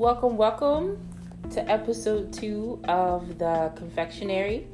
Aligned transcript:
Welcome, 0.00 0.38
welcome 0.38 0.96
to 1.50 1.70
episode 1.70 2.32
two 2.32 2.80
of 2.88 3.36
the 3.38 3.70
confectionery. 3.76 4.66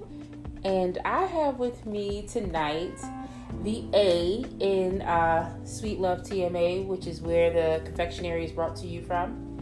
And 0.62 0.98
I 1.04 1.24
have 1.24 1.58
with 1.58 1.84
me 1.84 2.28
tonight 2.28 2.96
the 3.64 3.82
A 3.92 4.44
in 4.60 5.02
uh, 5.02 5.52
Sweet 5.64 5.98
Love 5.98 6.20
TMA, 6.20 6.86
which 6.86 7.08
is 7.08 7.20
where 7.20 7.50
the 7.50 7.84
confectionery 7.84 8.44
is 8.44 8.52
brought 8.52 8.76
to 8.76 8.86
you 8.86 9.02
from, 9.02 9.58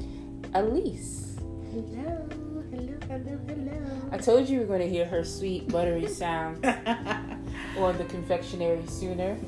Alyse. 0.52 1.38
Hello, 1.72 2.28
hello, 2.70 2.98
hello, 3.08 3.40
hello. 3.48 4.08
I 4.12 4.18
told 4.18 4.46
you 4.46 4.58
we 4.58 4.66
were 4.66 4.76
going 4.76 4.86
to 4.86 4.94
hear 4.94 5.06
her 5.06 5.24
sweet, 5.24 5.66
buttery 5.68 6.06
sound 6.08 6.62
on 7.78 7.96
the 7.96 8.04
confectionery 8.10 8.86
sooner 8.86 9.38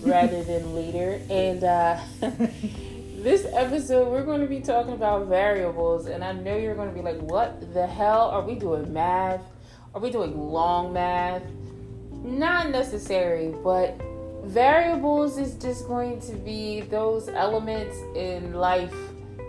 rather 0.00 0.42
than 0.42 0.74
later. 0.74 1.20
And 1.28 1.64
uh, 1.64 2.00
this 3.26 3.44
episode, 3.54 4.08
we're 4.12 4.22
going 4.22 4.40
to 4.40 4.46
be 4.46 4.60
talking 4.60 4.92
about 4.92 5.26
variables. 5.26 6.06
And 6.06 6.22
I 6.22 6.30
know 6.30 6.56
you're 6.56 6.76
going 6.76 6.90
to 6.90 6.94
be 6.94 7.02
like, 7.02 7.20
what 7.22 7.74
the 7.74 7.84
hell? 7.84 8.30
Are 8.30 8.40
we 8.40 8.54
doing 8.54 8.92
math? 8.92 9.40
Are 9.92 10.00
we 10.00 10.12
doing 10.12 10.38
long 10.38 10.92
math? 10.92 11.42
Not 12.22 12.70
necessary, 12.70 13.52
but 13.64 14.00
variables 14.44 15.38
is 15.38 15.54
just 15.54 15.88
going 15.88 16.20
to 16.20 16.34
be 16.34 16.82
those 16.82 17.28
elements 17.28 17.96
in 18.14 18.54
life 18.54 18.94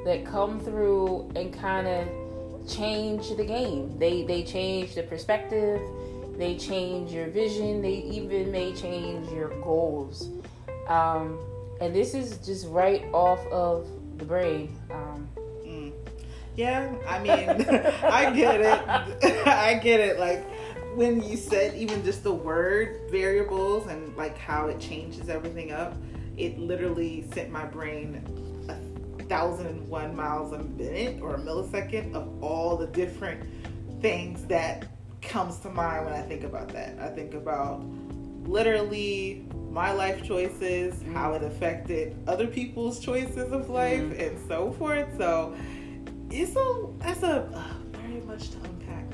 that 0.05 0.25
come 0.25 0.59
through 0.59 1.31
and 1.36 1.53
kind 1.53 1.86
of 1.86 2.67
change 2.67 3.30
the 3.38 3.45
game. 3.45 3.95
They 4.00 4.23
they 4.23 4.41
change 4.41 4.95
the 4.95 5.03
perspective, 5.03 5.80
they 6.36 6.58
change 6.58 7.12
your 7.12 7.28
vision, 7.28 7.84
they 7.84 7.98
even 7.98 8.52
may 8.52 8.73
change 8.73 9.31
your 9.31 9.50
goals. 9.62 10.30
Um, 10.88 11.38
and 11.81 11.95
this 11.95 12.13
is 12.13 12.38
just 12.40 12.67
right 12.67 13.05
off 13.13 13.45
of 13.47 13.88
the 14.17 14.25
brain. 14.25 14.78
Um, 14.92 15.28
Mm. 15.67 15.92
Yeah, 16.56 16.95
I 17.08 17.19
mean, 17.19 17.50
I 18.03 18.31
get 18.31 18.61
it. 18.61 19.47
I 19.47 19.75
get 19.75 20.00
it. 20.00 20.19
Like 20.19 20.45
when 20.95 21.22
you 21.22 21.38
said 21.38 21.75
even 21.75 22.03
just 22.03 22.23
the 22.23 22.34
word 22.34 23.02
variables 23.11 23.88
and 23.88 24.16
like 24.17 24.38
how 24.38 24.67
it 24.67 24.80
changes 24.80 25.30
everything 25.30 25.72
up, 25.72 25.95
it 26.38 26.58
literally 26.58 27.25
sent 27.34 27.52
my 27.52 27.66
brain 27.66 28.23
a 29.19 29.23
thousand 29.23 29.67
and 29.67 29.88
one 29.89 30.16
miles 30.16 30.53
a 30.53 30.59
minute 30.59 31.22
or 31.22 31.36
a 31.36 31.39
millisecond 31.39 32.14
of 32.14 32.44
all 32.44 32.78
the 32.78 32.88
different 32.88 33.44
things 34.02 34.45
that 34.45 34.88
comes 35.22 35.59
to 35.59 35.69
mind 35.69 36.06
when 36.06 36.14
I 36.14 36.22
think 36.22 36.44
about 36.44 36.69
that. 36.69 36.97
I 37.00 37.09
think 37.09 37.34
about 37.34 37.84
literally 38.48 39.45
my 39.72 39.92
life 39.92 40.23
choices, 40.23 40.95
how 41.14 41.34
it 41.34 41.44
affected 41.44 42.16
other 42.28 42.48
people's 42.48 43.00
choices 43.00 43.52
of 43.52 43.70
life, 43.70 44.02
Mhm. 44.02 44.28
and 44.28 44.48
so 44.48 44.72
forth. 44.72 45.08
So 45.17 45.53
it's 46.31 46.56
a 46.56 46.88
that's 47.00 47.23
a 47.23 47.44
uh, 47.53 47.64
very 48.02 48.22
much 48.22 48.50
to 48.52 48.58
unpack 48.64 49.06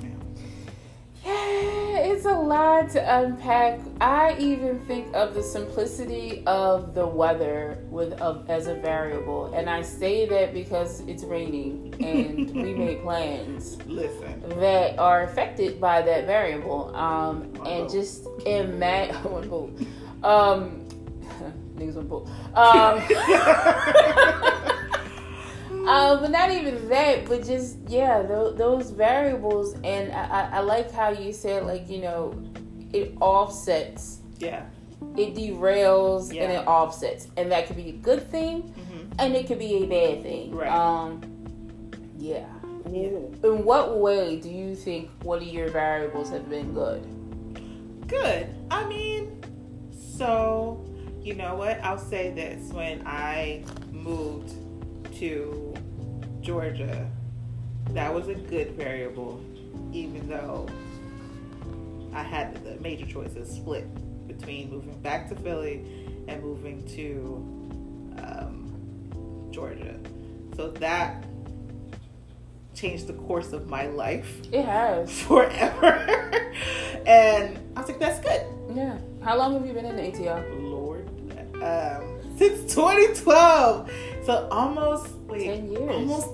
it's 1.26 2.26
a 2.26 2.34
lot 2.34 2.90
to 2.92 3.20
unpack. 3.20 3.80
I 4.02 4.36
even 4.40 4.80
think 4.86 5.08
of 5.14 5.34
the 5.34 5.44
simplicity 5.44 6.44
of 6.46 6.94
the 6.94 7.06
weather 7.06 7.80
with 7.90 8.14
of, 8.14 8.50
as 8.50 8.68
a 8.68 8.76
variable, 8.76 9.54
and 9.54 9.70
I 9.70 9.82
say 9.82 10.26
that 10.28 10.54
because 10.54 11.02
it's 11.02 11.24
raining 11.24 11.94
and 12.02 12.52
we 12.52 12.74
made 12.76 13.02
plans. 13.04 13.78
Listen, 13.86 14.60
that 14.60 15.00
are 15.00 15.24
affected 15.24 15.80
by 15.80 16.02
that 16.02 16.26
variable. 16.26 16.96
Um, 16.96 17.54
and 17.66 17.90
just 17.90 18.28
imagine 18.46 19.16
one 19.32 19.48
vote. 19.48 19.80
Um, 20.24 20.86
niggas 21.78 21.96
one 21.96 22.08
vote. 22.08 22.28
Um, 22.56 24.50
uh, 25.88 26.20
but 26.20 26.31
not 26.31 26.52
even 26.52 26.88
that, 26.89 27.26
but 27.26 27.45
just 27.45 27.78
yeah, 27.88 28.22
those, 28.22 28.58
those 28.58 28.92
variables. 28.92 29.73
And 29.83 30.11
I, 30.11 30.26
I, 30.26 30.49
I 30.54 30.60
like 30.60 30.92
how 30.92 31.10
you 31.10 31.33
said 31.33 31.66
like 31.66 31.89
you 31.89 32.02
know, 32.02 32.42
it 32.92 33.16
offsets, 33.20 34.20
yeah, 34.39 34.66
it 35.17 35.36
derails, 35.36 36.30
and 36.30 36.52
it 36.52 36.66
offsets, 36.67 37.27
and 37.38 37.52
that 37.52 37.67
could 37.67 37.77
be 37.77 37.89
a 37.89 37.94
good 37.94 38.30
thing, 38.30 38.61
hmm 38.61 38.94
and 39.20 39.36
it 39.36 39.45
could 39.45 39.60
be 39.60 39.83
a 39.83 39.86
bad 39.86 40.23
thing. 40.23 40.55
Right. 40.55 40.71
Um, 40.71 41.21
yeah. 42.17 42.48
Yeah. 42.89 43.10
In 43.44 43.64
what 43.64 44.00
way 44.00 44.38
do 44.39 44.50
you 44.50 44.76
think 44.76 45.10
one 45.23 45.38
of 45.38 45.48
your 45.48 45.70
variables 45.70 46.30
have 46.32 46.50
been 46.50 46.73
good? 46.73 47.08
good. 48.08 48.48
I 48.70 48.86
mean, 48.88 49.42
so 50.17 50.83
you 51.21 51.36
know 51.36 51.55
what? 51.55 51.80
I'll 51.83 51.98
say 51.98 52.32
this: 52.32 52.71
when 52.73 53.05
I 53.05 53.64
moved 53.92 54.54
to 55.20 55.74
Georgia, 56.42 57.10
that 57.90 58.14
was 58.14 58.28
a 58.28 58.36
good 58.36 58.72
variable, 58.72 59.44
even 59.92 60.28
though 60.28 60.68
I 62.14 62.24
had 62.24 62.64
the 62.64 62.76
major 62.82 63.06
choices 63.06 63.50
split 63.50 63.88
between 64.28 64.70
moving 64.70 65.00
back 65.02 65.30
to 65.30 65.36
Philly 65.36 65.84
and 66.28 66.42
moving 66.42 66.86
to 66.96 68.22
um, 68.24 69.50
Georgia. 69.52 69.96
So 70.56 70.70
that 70.72 71.26
changed 72.74 73.08
the 73.08 73.14
course 73.14 73.54
of 73.54 73.68
my 73.70 73.86
life 73.88 74.42
It 74.52 74.66
has. 74.66 75.12
forever. 75.24 75.94
and 77.06 77.58
I 77.76 77.80
was 77.82 77.90
like, 77.90 78.00
that's 78.00 78.20
good. 78.20 78.42
Yeah. 78.76 78.98
How 79.24 79.38
long 79.38 79.54
have 79.54 79.66
you 79.66 79.74
been 79.74 79.86
in 79.86 79.95
the 79.95 80.02
ATL? 80.04 80.62
Lord. 80.62 81.08
Um, 81.62 82.20
since 82.38 82.74
2012. 82.74 83.92
So 84.26 84.48
almost, 84.52 85.10
wait, 85.28 85.45
10 85.48 85.72
years. 85.72 85.89
almost, 85.89 86.30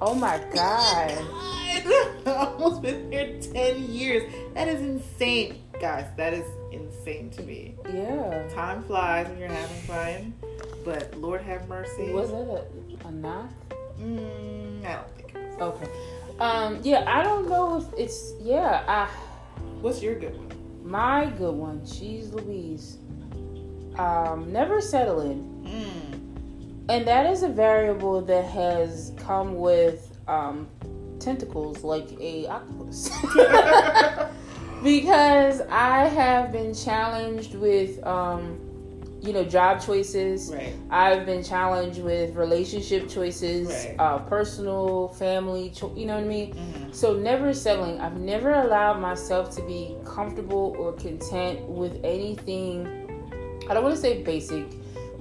Oh 0.00 0.14
my 0.14 0.38
god. 0.54 1.18
God. 1.18 2.26
almost 2.26 2.82
been 2.82 3.10
here 3.10 3.38
10 3.40 3.84
years. 3.92 4.32
That 4.54 4.68
is 4.68 4.80
insane. 4.80 5.62
Guys, 5.80 6.06
that 6.16 6.32
is 6.34 6.44
insane 6.72 7.30
to 7.30 7.42
me. 7.42 7.74
Yeah. 7.92 8.48
Time 8.54 8.82
flies 8.84 9.28
when 9.28 9.38
you're 9.38 9.48
having 9.48 9.76
fun, 9.82 10.34
but 10.84 11.16
Lord 11.16 11.40
have 11.42 11.68
mercy. 11.68 12.10
Was 12.12 12.30
it 12.30 12.34
a, 13.04 13.08
a 13.08 13.10
knock? 13.10 13.50
Mm, 14.00 14.84
I 14.86 14.92
don't 14.94 15.16
think 15.16 15.34
it 15.34 15.58
was. 15.58 15.74
Okay. 15.74 15.90
Um, 16.38 16.78
yeah, 16.82 17.04
I 17.06 17.22
don't 17.24 17.48
know 17.48 17.78
if 17.78 17.84
it's 17.98 18.32
yeah, 18.40 18.84
I 18.86 19.06
What's 19.80 20.00
your 20.02 20.14
good 20.14 20.36
one? 20.36 20.48
my 20.84 21.26
good 21.26 21.54
one, 21.54 21.84
she's 21.84 22.32
Louise. 22.32 22.98
Um, 23.96 24.52
never 24.52 24.80
settling. 24.80 25.42
Mm. 25.66 26.07
And 26.88 27.06
that 27.06 27.26
is 27.26 27.42
a 27.42 27.48
variable 27.48 28.20
that 28.22 28.44
has 28.46 29.12
come 29.18 29.56
with 29.56 30.16
um, 30.26 30.66
tentacles 31.18 31.84
like 31.84 32.08
a 32.20 32.46
octopus. 32.46 33.10
because 34.82 35.60
I 35.70 36.06
have 36.06 36.52
been 36.52 36.72
challenged 36.74 37.54
with, 37.54 38.04
um, 38.06 38.58
you 39.20 39.32
know, 39.32 39.44
job 39.44 39.82
choices. 39.82 40.50
Right. 40.54 40.72
I've 40.90 41.26
been 41.26 41.42
challenged 41.42 42.00
with 42.02 42.34
relationship 42.36 43.08
choices, 43.08 43.68
Right. 43.68 43.96
uh, 43.98 44.18
personal, 44.20 45.08
family. 45.08 45.70
Cho- 45.70 45.92
you 45.96 46.06
know 46.06 46.14
what 46.14 46.24
I 46.24 46.28
mean? 46.28 46.54
Mhm. 46.54 46.94
So 46.94 47.14
never 47.14 47.52
settling. 47.52 48.00
I've 48.00 48.16
never 48.16 48.52
allowed 48.52 49.00
myself 49.00 49.54
to 49.56 49.62
be 49.62 49.94
comfortable 50.04 50.74
or 50.78 50.92
content 50.92 51.60
with 51.68 52.00
anything. 52.04 52.86
I 53.68 53.74
don't 53.74 53.82
want 53.82 53.94
to 53.96 54.00
say 54.00 54.22
basic, 54.22 54.64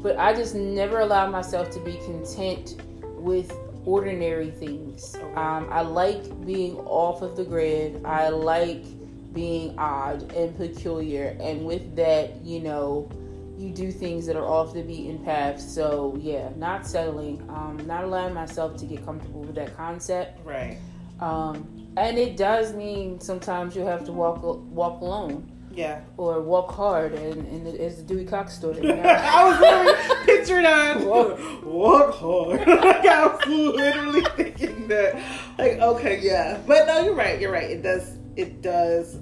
but 0.07 0.17
I 0.17 0.33
just 0.33 0.55
never 0.55 1.01
allow 1.01 1.29
myself 1.29 1.69
to 1.71 1.81
be 1.81 1.97
content 2.05 2.81
with 3.17 3.51
ordinary 3.85 4.51
things. 4.51 5.13
Um, 5.35 5.67
I 5.69 5.81
like 5.81 6.45
being 6.45 6.77
off 6.77 7.21
of 7.21 7.35
the 7.35 7.43
grid. 7.43 8.05
I 8.05 8.29
like 8.29 8.85
being 9.33 9.77
odd 9.77 10.31
and 10.31 10.55
peculiar, 10.55 11.35
and 11.41 11.65
with 11.65 11.97
that, 11.97 12.41
you 12.41 12.61
know, 12.61 13.11
you 13.57 13.69
do 13.71 13.91
things 13.91 14.25
that 14.27 14.37
are 14.37 14.45
off 14.45 14.73
the 14.73 14.81
beaten 14.81 15.19
path. 15.25 15.59
So 15.59 16.17
yeah, 16.21 16.51
not 16.55 16.87
settling. 16.87 17.41
Um, 17.49 17.85
not 17.85 18.05
allowing 18.05 18.33
myself 18.33 18.77
to 18.77 18.85
get 18.85 19.03
comfortable 19.03 19.41
with 19.41 19.55
that 19.55 19.75
concept. 19.75 20.39
Right. 20.45 20.77
Um, 21.19 21.67
and 21.97 22.17
it 22.17 22.37
does 22.37 22.73
mean 22.73 23.19
sometimes 23.19 23.75
you 23.75 23.81
have 23.81 24.05
to 24.05 24.13
walk 24.13 24.41
walk 24.41 25.01
alone 25.01 25.51
Yeah. 25.77 26.01
or 26.17 26.41
walk 26.41 26.71
hard, 26.71 27.13
and, 27.13 27.45
and 27.47 27.67
it's 27.67 27.97
the 27.97 28.03
Dewey 28.03 28.25
Cox 28.25 28.55
story. 28.55 28.77
you 28.77 28.83
know? 28.95 29.03
I 29.03 29.47
was 29.47 29.59
literally 29.59 30.25
picturing 30.25 30.63
that. 30.63 30.99
Walk. 31.01 31.63
Walk 31.63 32.15
hard. 32.15 32.67
like 32.67 33.05
I 33.05 33.27
was 33.27 33.45
literally 33.47 34.23
thinking 34.35 34.87
that. 34.87 35.15
Like, 35.59 35.73
okay, 35.79 36.19
yeah. 36.19 36.59
But 36.65 36.87
no, 36.87 37.01
you're 37.01 37.13
right. 37.13 37.39
You're 37.39 37.51
right. 37.51 37.69
It 37.69 37.83
does. 37.83 38.17
It 38.35 38.63
does. 38.63 39.19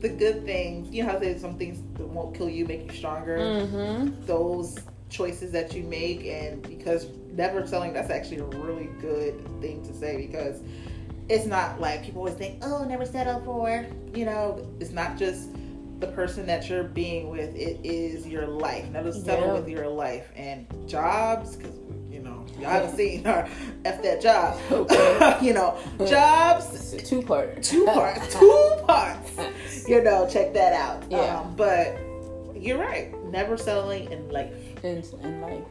The 0.00 0.08
good 0.08 0.44
things, 0.44 0.92
you 0.92 1.02
know 1.02 1.10
how 1.10 1.18
they 1.18 1.34
say 1.34 1.40
some 1.40 1.56
things 1.58 1.80
that 1.98 2.06
won't 2.06 2.34
kill 2.34 2.48
you 2.48 2.64
make 2.64 2.90
you 2.90 2.96
stronger. 2.96 3.38
mm-hmm. 3.38 4.24
Those 4.26 4.78
choices 5.10 5.50
that 5.52 5.74
you 5.74 5.82
make, 5.82 6.24
and 6.24 6.62
because 6.62 7.08
never 7.32 7.66
selling, 7.66 7.92
that's 7.92 8.10
actually 8.10 8.38
a 8.38 8.44
really 8.44 8.90
good 9.00 9.44
thing 9.60 9.84
to 9.84 9.92
say 9.94 10.16
because 10.16 10.60
it's 11.28 11.46
not 11.46 11.80
like 11.80 12.02
people 12.04 12.20
always 12.20 12.34
think, 12.34 12.58
oh, 12.64 12.84
never 12.84 13.04
settle 13.06 13.40
for. 13.42 13.86
You 14.14 14.24
know, 14.24 14.66
it's 14.80 14.90
not 14.92 15.16
just 15.16 15.50
the 16.00 16.06
person 16.08 16.46
that 16.46 16.68
you're 16.68 16.84
being 16.84 17.30
with. 17.30 17.54
It 17.54 17.80
is 17.84 18.26
your 18.26 18.46
life. 18.46 18.88
Never 18.90 19.12
settle 19.12 19.46
Yeah. 19.48 19.52
with 19.54 19.68
your 19.68 19.88
life 19.88 20.28
and 20.36 20.66
jobs 20.88 21.56
because 21.56 21.76
you 22.10 22.20
know 22.20 22.44
y'all 22.58 22.70
haven't 22.70 22.96
seen 22.96 23.24
her 23.30 23.48
F 23.84 24.02
that 24.02 24.20
job. 24.20 24.58
Okay. 24.70 25.38
you 25.42 25.52
know, 25.54 25.78
jobs, 26.06 26.94
two 27.04 27.22
part. 27.22 27.62
two 27.62 27.84
parts, 27.86 28.34
two 28.38 28.76
parts. 28.86 29.88
You 29.88 30.02
know, 30.02 30.28
check 30.28 30.52
that 30.54 30.72
out. 30.72 31.04
Yeah. 31.10 31.40
Um, 31.40 31.54
but 31.56 31.96
you're 32.54 32.78
right. 32.78 33.12
Never 33.30 33.56
settling 33.56 34.10
in 34.12 34.28
life. 34.28 34.52
in, 34.84 35.02
in 35.22 35.40
life. 35.40 35.64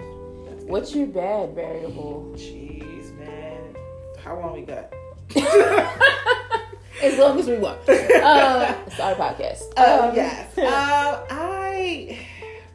What's 0.65 0.95
your 0.95 1.07
bad 1.07 1.53
variable? 1.55 2.31
Jeez, 2.35 3.13
man. 3.19 3.75
How 4.23 4.39
long 4.39 4.53
we 4.53 4.61
got? 4.61 4.93
as 7.01 7.17
long 7.17 7.39
as 7.39 7.47
we 7.47 7.57
want. 7.57 7.79
Uh, 7.89 8.75
it's 8.87 8.99
our 8.99 9.15
podcast. 9.15 9.63
Oh 9.77 10.09
Um, 10.09 10.15
yes. 10.15 10.57
um, 10.57 11.25
I 11.29 12.19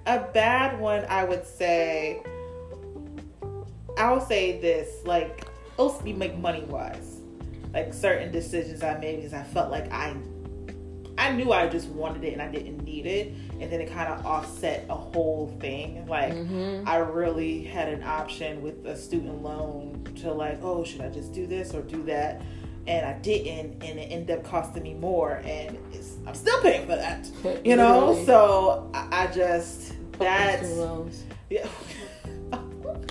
a 0.07 0.21
bad 0.33 0.79
one. 0.81 1.05
I 1.09 1.25
would 1.25 1.47
say. 1.47 2.23
I'll 3.99 4.21
say 4.21 4.61
this, 4.61 5.07
like, 5.07 5.47
it'll 5.75 5.99
be 6.03 6.13
make 6.13 6.37
money 6.37 6.61
wise, 6.65 7.21
like 7.73 7.95
certain 7.95 8.31
decisions 8.31 8.83
I 8.83 8.99
made 8.99 9.17
because 9.17 9.33
I 9.33 9.43
felt 9.43 9.71
like 9.71 9.91
I, 9.91 10.15
I 11.17 11.33
knew 11.33 11.51
I 11.51 11.67
just 11.67 11.89
wanted 11.89 12.23
it 12.25 12.35
and 12.35 12.43
I 12.43 12.49
didn't 12.49 12.85
need 12.85 13.07
it, 13.07 13.33
and 13.61 13.71
then 13.73 13.81
it 13.81 13.91
kind 13.93 14.13
of 14.13 14.25
offset 14.27 14.85
a 14.91 14.95
whole 14.95 15.55
thing. 15.61 16.07
Like, 16.07 16.33
Mhm. 16.35 16.87
I 16.87 16.97
really 16.99 17.63
had 17.63 17.89
an 17.89 18.03
option 18.03 18.63
with 18.63 18.85
a 18.87 18.97
student 18.97 19.43
loan 19.43 20.05
to 20.23 20.33
like, 20.33 20.59
oh, 20.63 20.85
should 20.85 21.01
I 21.01 21.09
just 21.09 21.33
do 21.33 21.47
this 21.47 21.75
or 21.75 21.83
do 21.83 22.03
that? 22.05 22.43
And 22.87 23.05
I 23.05 23.15
didn't, 23.15 23.83
and 23.83 23.99
it 23.99 24.09
ended 24.13 24.39
up 24.39 24.45
costing 24.45 24.85
me 24.85 24.95
more, 24.95 25.43
and 25.45 25.77
it's, 25.93 26.13
I'm 26.27 26.35
still 26.35 26.61
paying 26.61 26.83
for 26.87 26.95
that. 26.97 27.29
You 27.65 27.75
know, 27.77 27.99
Literally. 28.11 28.27
so 28.27 28.91
I, 28.95 29.25
I 29.25 29.27
just 29.29 29.89
Fucking 30.13 30.19
that's 30.19 30.71
loans. 30.73 31.25
yeah. 31.51 31.67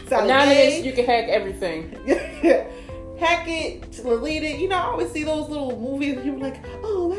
Nowadays, 0.10 0.86
you 0.86 0.94
can 0.94 1.06
hack 1.06 1.28
everything. 1.30 1.92
hack 3.20 3.48
it, 3.48 3.92
delete 3.92 4.44
it. 4.44 4.60
You 4.60 4.70
know, 4.70 4.78
I 4.78 4.84
always 4.84 5.12
see 5.12 5.24
those 5.24 5.50
little 5.50 5.80
movies. 5.80 6.14
And 6.16 6.24
people 6.24 6.40
like, 6.40 6.64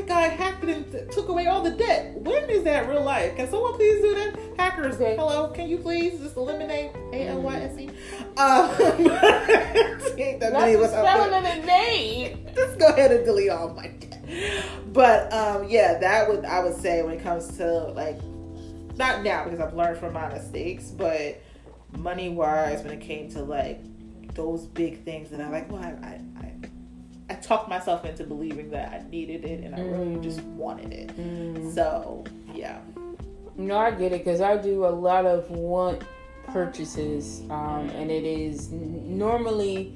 guy 0.07 0.29
hacked 0.29 0.65
it 0.65 0.71
and 0.71 1.13
took 1.13 1.29
away 1.29 1.47
all 1.47 1.63
the 1.63 1.71
debt. 1.71 2.15
When 2.21 2.49
is 2.51 2.65
that 2.65 2.89
real 2.89 3.03
life? 3.03 3.37
Can 3.37 3.49
someone 3.51 3.75
please 3.75 4.01
do 4.03 4.15
that? 4.15 4.39
Hackers, 4.59 4.95
Okay. 4.97 5.17
hello, 5.17 5.49
can 5.49 5.69
you 5.69 5.79
please 5.79 6.19
just 6.21 6.37
eliminate 6.37 6.91
A 7.13 7.29
L 7.29 7.43
Y 7.43 7.57
S 7.57 7.79
E? 7.79 7.89
Um, 8.37 8.71
ain't 10.19 10.41
that 10.41 10.53
Not 10.53 10.61
many 10.63 10.75
of 10.75 10.81
the 10.81 10.87
us 10.87 10.93
spelling 10.93 11.35
of 11.35 11.43
the 11.43 11.67
name. 11.67 12.47
Just 12.55 12.79
go 12.79 12.89
ahead 12.89 13.13
and 13.13 13.25
delete 13.25 13.51
all 13.51 13.69
my 13.75 13.89
debt. 13.89 14.65
But 14.93 15.33
um, 15.33 15.69
yeah, 15.69 15.99
that 15.99 16.29
would 16.29 16.45
I 16.45 16.63
would 16.65 16.77
say 16.77 17.03
when 17.03 17.15
it 17.15 17.23
comes 17.23 17.57
to 17.59 17.89
like 17.89 18.19
not 18.97 19.23
now 19.23 19.45
because 19.45 19.61
I've 19.61 19.75
learned 19.75 19.99
from 19.99 20.15
my 20.15 20.29
mistakes, 20.29 20.91
but 20.91 21.41
money 21.99 22.29
wise 22.31 22.83
when 22.83 22.93
it 22.93 23.01
came 23.01 23.31
to 23.33 23.43
like 23.43 23.81
those 24.35 24.67
big 24.67 25.03
things 25.05 25.31
that 25.31 25.41
I 25.41 25.49
like, 25.49 25.71
well, 25.71 25.83
I 25.83 25.89
I, 26.07 26.21
I, 27.29 27.35
talked 27.35 27.69
myself 27.69 28.05
into 28.05 28.25
believing 28.25 28.71
that 28.71 28.93
I 28.93 29.09
needed 29.11 29.45
it 29.45 29.65
and 29.65 29.75
I 29.75 29.81
really 29.81 30.17
Mm. 30.17 30.23
just 30.23 30.41
wanted 30.43 30.93
it. 30.93 31.09
Mm. 31.17 31.75
So 31.75 32.25
yeah, 32.55 32.79
No, 33.57 33.77
I 33.79 33.91
get 33.91 34.13
it 34.13 34.19
because 34.25 34.41
I 34.41 34.57
do 34.59 34.85
a 34.87 34.89
lot 34.91 35.25
of 35.27 35.51
want 35.51 36.03
purchases, 36.49 37.43
um, 37.51 37.89
and 37.97 38.11
it 38.11 38.25
is 38.25 38.73
n- 38.73 39.19
normally 39.19 39.95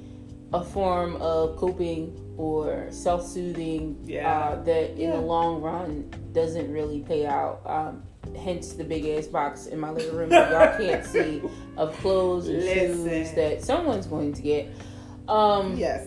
a 0.53 0.65
form 0.65 1.17
of 1.17 1.56
coping 1.56 2.17
or 2.37 2.87
self-soothing 2.91 3.97
Yeah. 4.05 4.31
uh, 4.32 4.62
that 4.65 4.93
in 4.93 5.11
Yeah. 5.11 5.17
the 5.17 5.21
long 5.21 5.61
run 5.62 6.11
doesn't 6.32 6.73
really 6.73 7.00
pay 7.00 7.27
out. 7.27 7.61
Um, 7.67 8.03
hence 8.37 8.73
the 8.73 8.85
big 8.85 9.05
ass 9.06 9.27
box 9.27 9.67
in 9.67 9.79
my 9.79 9.91
living 9.91 10.17
room 10.17 10.29
that 10.31 10.50
y'all 10.50 10.79
can't 10.79 11.05
see 11.15 11.43
of 11.77 11.94
clothes 11.99 12.49
and 12.49 12.62
shoes 12.62 13.32
that 13.32 13.62
someone's 13.62 14.06
going 14.06 14.32
to 14.32 14.43
get. 14.43 14.69
Um, 15.29 15.77
yes, 15.77 16.06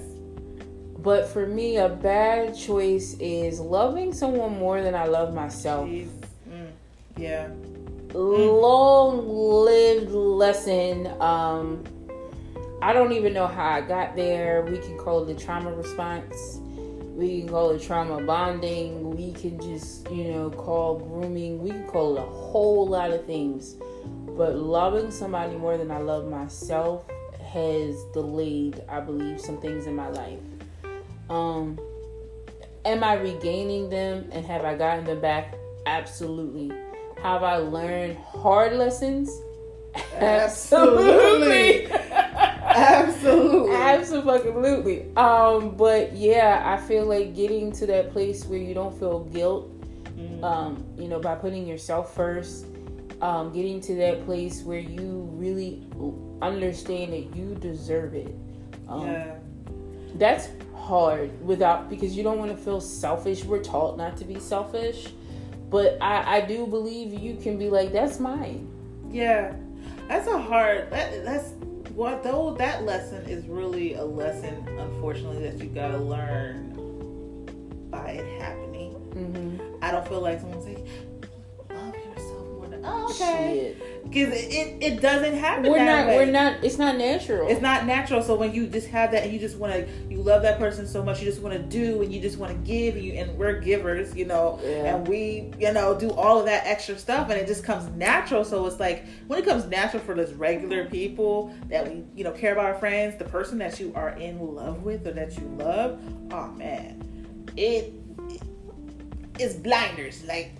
But 1.03 1.27
for 1.27 1.45
me, 1.45 1.77
a 1.77 1.89
bad 1.89 2.55
choice 2.55 3.15
is 3.19 3.59
loving 3.59 4.13
someone 4.13 4.57
more 4.57 4.81
than 4.81 4.95
I 4.95 5.05
love 5.05 5.33
myself. 5.33 5.89
Mm. 5.89 6.07
yeah, 7.17 7.49
long 8.13 9.27
lived 9.27 10.11
lesson. 10.11 11.07
Um, 11.19 11.83
I 12.81 12.93
don't 12.93 13.11
even 13.11 13.33
know 13.33 13.47
how 13.47 13.69
I 13.69 13.81
got 13.81 14.15
there. 14.15 14.61
We 14.61 14.77
can 14.77 14.97
call 14.97 15.23
it 15.23 15.33
the 15.33 15.41
trauma 15.41 15.73
response. 15.73 16.59
We 17.15 17.41
can 17.41 17.49
call 17.49 17.71
it 17.71 17.81
trauma 17.81 18.21
bonding. 18.23 19.15
We 19.15 19.33
can 19.33 19.59
just, 19.59 20.09
you 20.09 20.25
know, 20.31 20.49
call 20.51 20.99
grooming. 20.99 21.61
We 21.61 21.71
can 21.71 21.85
call 21.85 22.17
it 22.17 22.21
a 22.21 22.25
whole 22.25 22.87
lot 22.87 23.11
of 23.11 23.25
things. 23.25 23.75
But 24.37 24.55
loving 24.55 25.11
somebody 25.11 25.55
more 25.55 25.77
than 25.77 25.91
I 25.91 25.99
love 25.99 26.29
myself 26.29 27.03
has 27.51 28.03
delayed, 28.13 28.83
I 28.89 28.99
believe, 28.99 29.39
some 29.39 29.61
things 29.61 29.85
in 29.85 29.95
my 29.95 30.09
life. 30.09 30.39
Um, 31.29 31.79
am 32.85 33.03
I 33.03 33.13
regaining 33.15 33.89
them 33.89 34.29
and 34.31 34.45
have 34.45 34.65
I 34.65 34.75
gotten 34.75 35.05
them 35.05 35.21
back? 35.21 35.55
Absolutely. 35.85 36.71
Have 37.21 37.43
I 37.43 37.57
learned 37.57 38.17
hard 38.17 38.73
lessons? 38.73 39.29
Absolutely. 40.15 41.91
absolutely. 41.91 43.75
Absolutely. 43.75 45.15
Um, 45.15 45.75
but 45.75 46.13
yeah, 46.13 46.63
I 46.65 46.77
feel 46.85 47.05
like 47.05 47.35
getting 47.35 47.71
to 47.73 47.85
that 47.87 48.11
place 48.11 48.45
where 48.45 48.59
you 48.59 48.73
don't 48.73 48.97
feel 48.97 49.25
guilt, 49.25 49.69
Mm. 50.17 50.43
um, 50.43 50.85
you 50.95 51.07
know, 51.07 51.19
by 51.19 51.33
putting 51.33 51.65
yourself 51.65 52.13
first, 52.13 52.67
um, 53.21 53.51
getting 53.51 53.81
to 53.81 53.95
that 53.95 54.25
place 54.25 54.61
where 54.61 54.79
you 54.79 55.27
really 55.33 55.87
understand 56.41 57.13
that 57.13 57.35
you 57.35 57.55
deserve 57.55 58.13
it. 58.13 58.35
Um, 58.87 59.07
yeah. 59.07 59.35
that's 60.15 60.49
hard 60.83 61.43
without 61.45 61.89
because 61.89 62.15
you 62.15 62.23
don't 62.23 62.37
want 62.37 62.51
to 62.51 62.57
feel 62.57 62.81
selfish. 62.81 63.43
We're 63.43 63.63
taught 63.63 63.97
not 63.97 64.17
to 64.17 64.25
be 64.25 64.39
selfish, 64.39 65.09
but 65.69 65.97
I, 66.01 66.37
I 66.37 66.41
do 66.41 66.67
believe 66.67 67.13
you 67.13 67.35
can 67.37 67.57
be 67.57 67.69
like, 67.69 67.91
that's 67.93 68.19
mine. 68.19 68.67
Yeah, 69.09 69.55
that's 70.07 70.27
a 70.27 70.37
hard. 70.37 70.91
That, 70.91 71.23
that's 71.23 71.51
what 71.95 72.23
though. 72.23 72.55
That 72.57 72.83
lesson 72.83 73.23
is 73.25 73.45
really 73.47 73.93
a 73.93 74.03
lesson, 74.03 74.67
unfortunately, 74.77 75.49
that 75.49 75.63
you 75.63 75.69
gotta 75.69 75.97
learn 75.97 76.73
by 77.89 78.11
it 78.11 78.41
happening. 78.41 78.93
Mm-hmm. 79.11 79.83
I 79.83 79.91
don't 79.91 80.07
feel 80.07 80.21
like 80.21 80.41
someone's 80.41 80.65
like, 80.65 80.85
love 81.69 81.95
yourself 81.95 82.47
more 82.47 82.67
than. 82.67 82.81
Oh, 82.83 83.05
okay, 83.11 83.75
Shit. 83.79 83.92
Because 84.03 84.33
it, 84.33 84.77
it 84.81 85.01
doesn't 85.01 85.35
happen. 85.37 85.71
We're 85.71 85.79
that 85.79 86.05
not. 86.05 86.07
way. 86.07 86.17
We're 86.17 86.31
not. 86.31 86.63
It's 86.63 86.77
not 86.77 86.97
natural. 86.97 87.47
It's 87.47 87.61
not 87.61 87.85
natural. 87.85 88.21
So 88.21 88.35
when 88.35 88.53
you 88.53 88.67
just 88.67 88.87
have 88.89 89.11
that, 89.11 89.23
and 89.23 89.33
you 89.33 89.39
just 89.39 89.57
want 89.57 89.73
to, 89.73 89.87
you 90.09 90.21
love 90.21 90.41
that 90.43 90.59
person 90.59 90.85
so 90.87 91.03
much, 91.03 91.19
you 91.19 91.25
just 91.25 91.41
want 91.41 91.55
to 91.55 91.61
do, 91.63 92.01
and 92.01 92.13
you 92.13 92.21
just 92.21 92.37
want 92.37 92.51
to 92.51 92.57
give. 92.59 92.97
You 92.97 93.13
and 93.13 93.37
we're 93.37 93.59
givers, 93.59 94.15
you 94.15 94.25
know, 94.25 94.59
Yeah. 94.61 94.95
and 94.95 95.07
we, 95.07 95.51
you 95.59 95.71
know, 95.73 95.97
do 95.97 96.11
all 96.11 96.39
of 96.39 96.45
that 96.45 96.65
extra 96.67 96.97
stuff, 96.97 97.29
and 97.29 97.39
it 97.39 97.47
just 97.47 97.63
comes 97.63 97.87
natural. 97.95 98.43
So 98.45 98.65
it's 98.67 98.79
like 98.79 99.05
when 99.27 99.39
it 99.39 99.45
comes 99.45 99.65
natural 99.65 100.03
for 100.03 100.13
those 100.13 100.33
regular 100.33 100.85
people 100.85 101.53
that 101.69 101.87
we, 101.87 102.03
you 102.15 102.23
know, 102.23 102.31
care 102.31 102.53
about 102.53 102.65
our 102.65 102.75
friends, 102.75 103.17
the 103.17 103.25
person 103.25 103.57
that 103.59 103.79
you 103.79 103.91
are 103.95 104.09
in 104.09 104.39
love 104.53 104.83
with 104.83 105.07
or 105.07 105.11
that 105.13 105.37
you 105.37 105.45
love. 105.57 105.99
Oh 106.31 106.47
man, 106.51 107.01
it 107.57 107.93
is 109.39 109.55
blinders, 109.55 110.23
like 110.25 110.51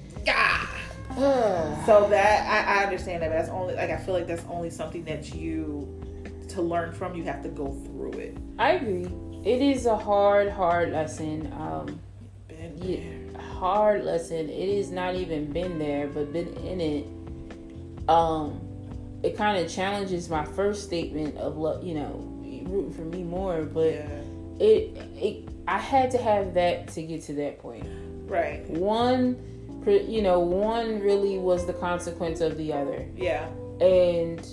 So 1.85 2.07
that 2.09 2.47
I, 2.47 2.79
I 2.79 2.83
understand 2.85 3.21
that, 3.21 3.29
but 3.29 3.35
that's 3.35 3.49
only 3.49 3.75
like 3.75 3.89
I 3.89 3.97
feel 3.97 4.13
like 4.13 4.25
that's 4.25 4.45
only 4.49 4.69
something 4.69 5.03
that 5.03 5.33
you 5.35 6.01
to 6.49 6.61
learn 6.61 6.93
from. 6.93 7.13
You 7.13 7.23
have 7.25 7.43
to 7.43 7.49
go 7.49 7.71
through 7.85 8.13
it. 8.13 8.37
I 8.57 8.73
agree. 8.73 9.05
It 9.43 9.61
is 9.61 9.85
a 9.85 9.97
hard, 9.97 10.49
hard 10.49 10.93
lesson. 10.93 11.51
Um, 11.53 11.99
Been 12.47 12.77
Yeah. 12.81 13.41
hard 13.59 14.05
lesson. 14.05 14.49
It 14.49 14.69
is 14.69 14.91
not 14.91 15.15
even 15.15 15.51
been 15.51 15.77
there, 15.77 16.07
but 16.07 16.31
been 16.31 16.53
in 16.65 16.79
it. 16.79 18.09
Um, 18.09 18.61
it 19.21 19.35
kind 19.35 19.57
of 19.63 19.69
challenges 19.69 20.29
my 20.29 20.45
first 20.45 20.83
statement 20.83 21.37
of 21.37 21.57
love. 21.57 21.83
You 21.83 21.95
know, 21.95 22.29
rooting 22.65 22.93
for 22.93 23.01
me 23.03 23.23
more, 23.23 23.63
but 23.63 23.91
Yeah. 23.91 24.07
it, 24.59 24.97
it. 25.21 25.49
I 25.67 25.77
had 25.79 26.11
to 26.11 26.17
have 26.17 26.53
that 26.53 26.87
to 26.89 27.03
get 27.03 27.23
to 27.23 27.33
that 27.35 27.59
point. 27.59 27.85
Right. 28.25 28.67
One, 28.69 29.37
you 29.91 30.21
know, 30.21 30.39
one 30.39 30.99
really 31.01 31.37
was 31.37 31.65
the 31.65 31.73
consequence 31.73 32.41
of 32.41 32.57
the 32.57 32.73
other. 32.73 33.05
Yeah. 33.15 33.47
and 33.81 34.45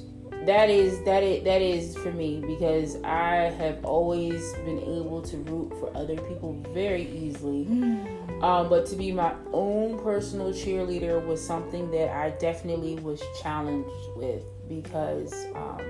that 0.46 0.70
is 0.70 1.04
that 1.04 1.22
is 1.22 1.44
that 1.44 1.60
is 1.60 1.96
for 1.98 2.10
me 2.12 2.42
because 2.46 2.96
I 3.04 3.50
have 3.58 3.84
always 3.84 4.54
been 4.64 4.78
able 4.78 5.20
to 5.22 5.36
root 5.36 5.70
for 5.78 5.94
other 5.94 6.16
people 6.16 6.64
very 6.72 7.06
easily. 7.10 7.66
Um, 8.40 8.70
but 8.70 8.86
to 8.86 8.96
be 8.96 9.12
my 9.12 9.34
own 9.52 10.02
personal 10.02 10.50
cheerleader 10.50 11.24
was 11.24 11.44
something 11.44 11.90
that 11.90 12.08
I 12.16 12.30
definitely 12.30 12.94
was 12.94 13.22
challenged 13.42 13.90
with 14.16 14.42
because 14.66 15.34
um, 15.54 15.80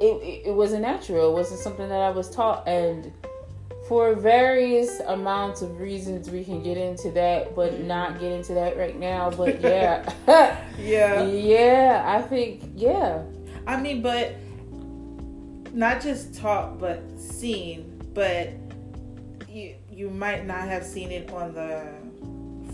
it, 0.00 0.22
it, 0.22 0.46
it 0.46 0.54
wasn't 0.54 0.82
natural. 0.82 1.30
It 1.30 1.32
wasn't 1.32 1.58
something 1.58 1.88
that 1.88 2.00
I 2.00 2.10
was 2.10 2.30
taught, 2.30 2.68
and 2.68 3.12
for 3.88 4.14
various 4.14 5.00
amounts 5.06 5.62
of 5.62 5.80
reasons, 5.80 6.28
we 6.30 6.42
can 6.44 6.62
get 6.62 6.76
into 6.76 7.10
that, 7.12 7.54
but 7.54 7.80
not 7.80 8.18
get 8.20 8.32
into 8.32 8.52
that 8.54 8.76
right 8.76 8.98
now. 8.98 9.30
But 9.30 9.60
yeah. 9.60 10.12
Yeah. 10.78 11.22
Yeah, 11.24 12.02
I 12.06 12.20
think 12.22 12.62
yeah. 12.76 13.22
I 13.66 13.80
mean, 13.80 14.02
but 14.02 14.34
not 15.72 16.00
just 16.00 16.34
taught, 16.34 16.78
but 16.78 17.00
seen. 17.18 17.92
But 18.14 18.50
you 19.48 19.74
you 19.90 20.10
might 20.10 20.46
not 20.46 20.68
have 20.68 20.84
seen 20.84 21.10
it 21.10 21.32
on 21.32 21.54
the 21.54 21.88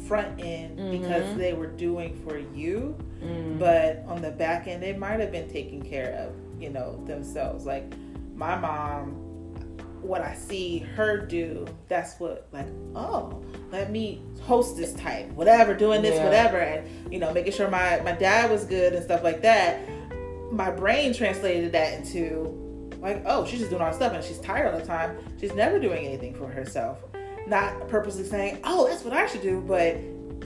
front 0.09 0.41
end 0.41 0.77
because 0.91 1.23
Mhm. 1.25 1.37
they 1.37 1.53
were 1.53 1.69
doing 1.69 2.21
for 2.27 2.39
you, 2.39 2.97
Mm. 3.23 3.59
but 3.61 4.03
on 4.09 4.21
the 4.21 4.31
back 4.33 4.67
end, 4.67 4.83
they 4.83 4.93
might 4.93 5.21
have 5.21 5.31
been 5.31 5.49
taking 5.49 5.81
care 5.83 6.13
of 6.15 6.33
you 6.61 6.71
know 6.71 7.01
themselves. 7.07 7.65
Like 7.67 7.93
my 8.35 8.57
mom, 8.57 9.22
what 10.03 10.21
I 10.21 10.35
see 10.35 10.81
her 10.97 11.19
do, 11.25 11.67
that's 11.89 12.19
what 12.19 12.49
like 12.53 12.67
oh 12.95 13.43
let 13.71 13.91
me 13.91 14.23
host 14.43 14.77
this 14.77 14.93
type, 14.95 15.31
whatever, 15.33 15.75
doing 15.75 16.03
this, 16.03 16.15
Yeah. 16.17 16.25
whatever, 16.25 16.59
and 16.59 17.13
you 17.13 17.19
know 17.19 17.33
making 17.33 17.53
sure 17.53 17.69
my 17.71 18.01
my 18.01 18.13
dad 18.13 18.51
was 18.51 18.65
good 18.65 18.93
and 18.95 19.05
stuff 19.05 19.23
like 19.23 19.43
that. 19.43 19.81
My 20.51 20.71
brain 20.71 21.15
translated 21.15 21.73
that 21.73 21.95
into 22.01 22.91
like 23.01 23.23
oh 23.27 23.45
she's 23.47 23.61
just 23.61 23.71
doing 23.71 23.83
all 23.83 23.89
this 23.89 23.97
stuff 23.97 24.13
and 24.13 24.23
she's 24.25 24.39
tired 24.41 24.73
all 24.73 24.79
the 24.79 24.85
time. 24.87 25.17
She's 25.41 25.55
never 25.55 25.79
doing 25.79 26.05
anything 26.07 26.35
for 26.35 26.47
herself. 26.47 26.99
Not 27.47 27.89
purposely 27.89 28.25
saying 28.25 28.59
oh 28.65 28.89
that's 28.89 29.05
what 29.05 29.13
I 29.13 29.27
should 29.27 29.43
do, 29.43 29.61
but 29.61 29.97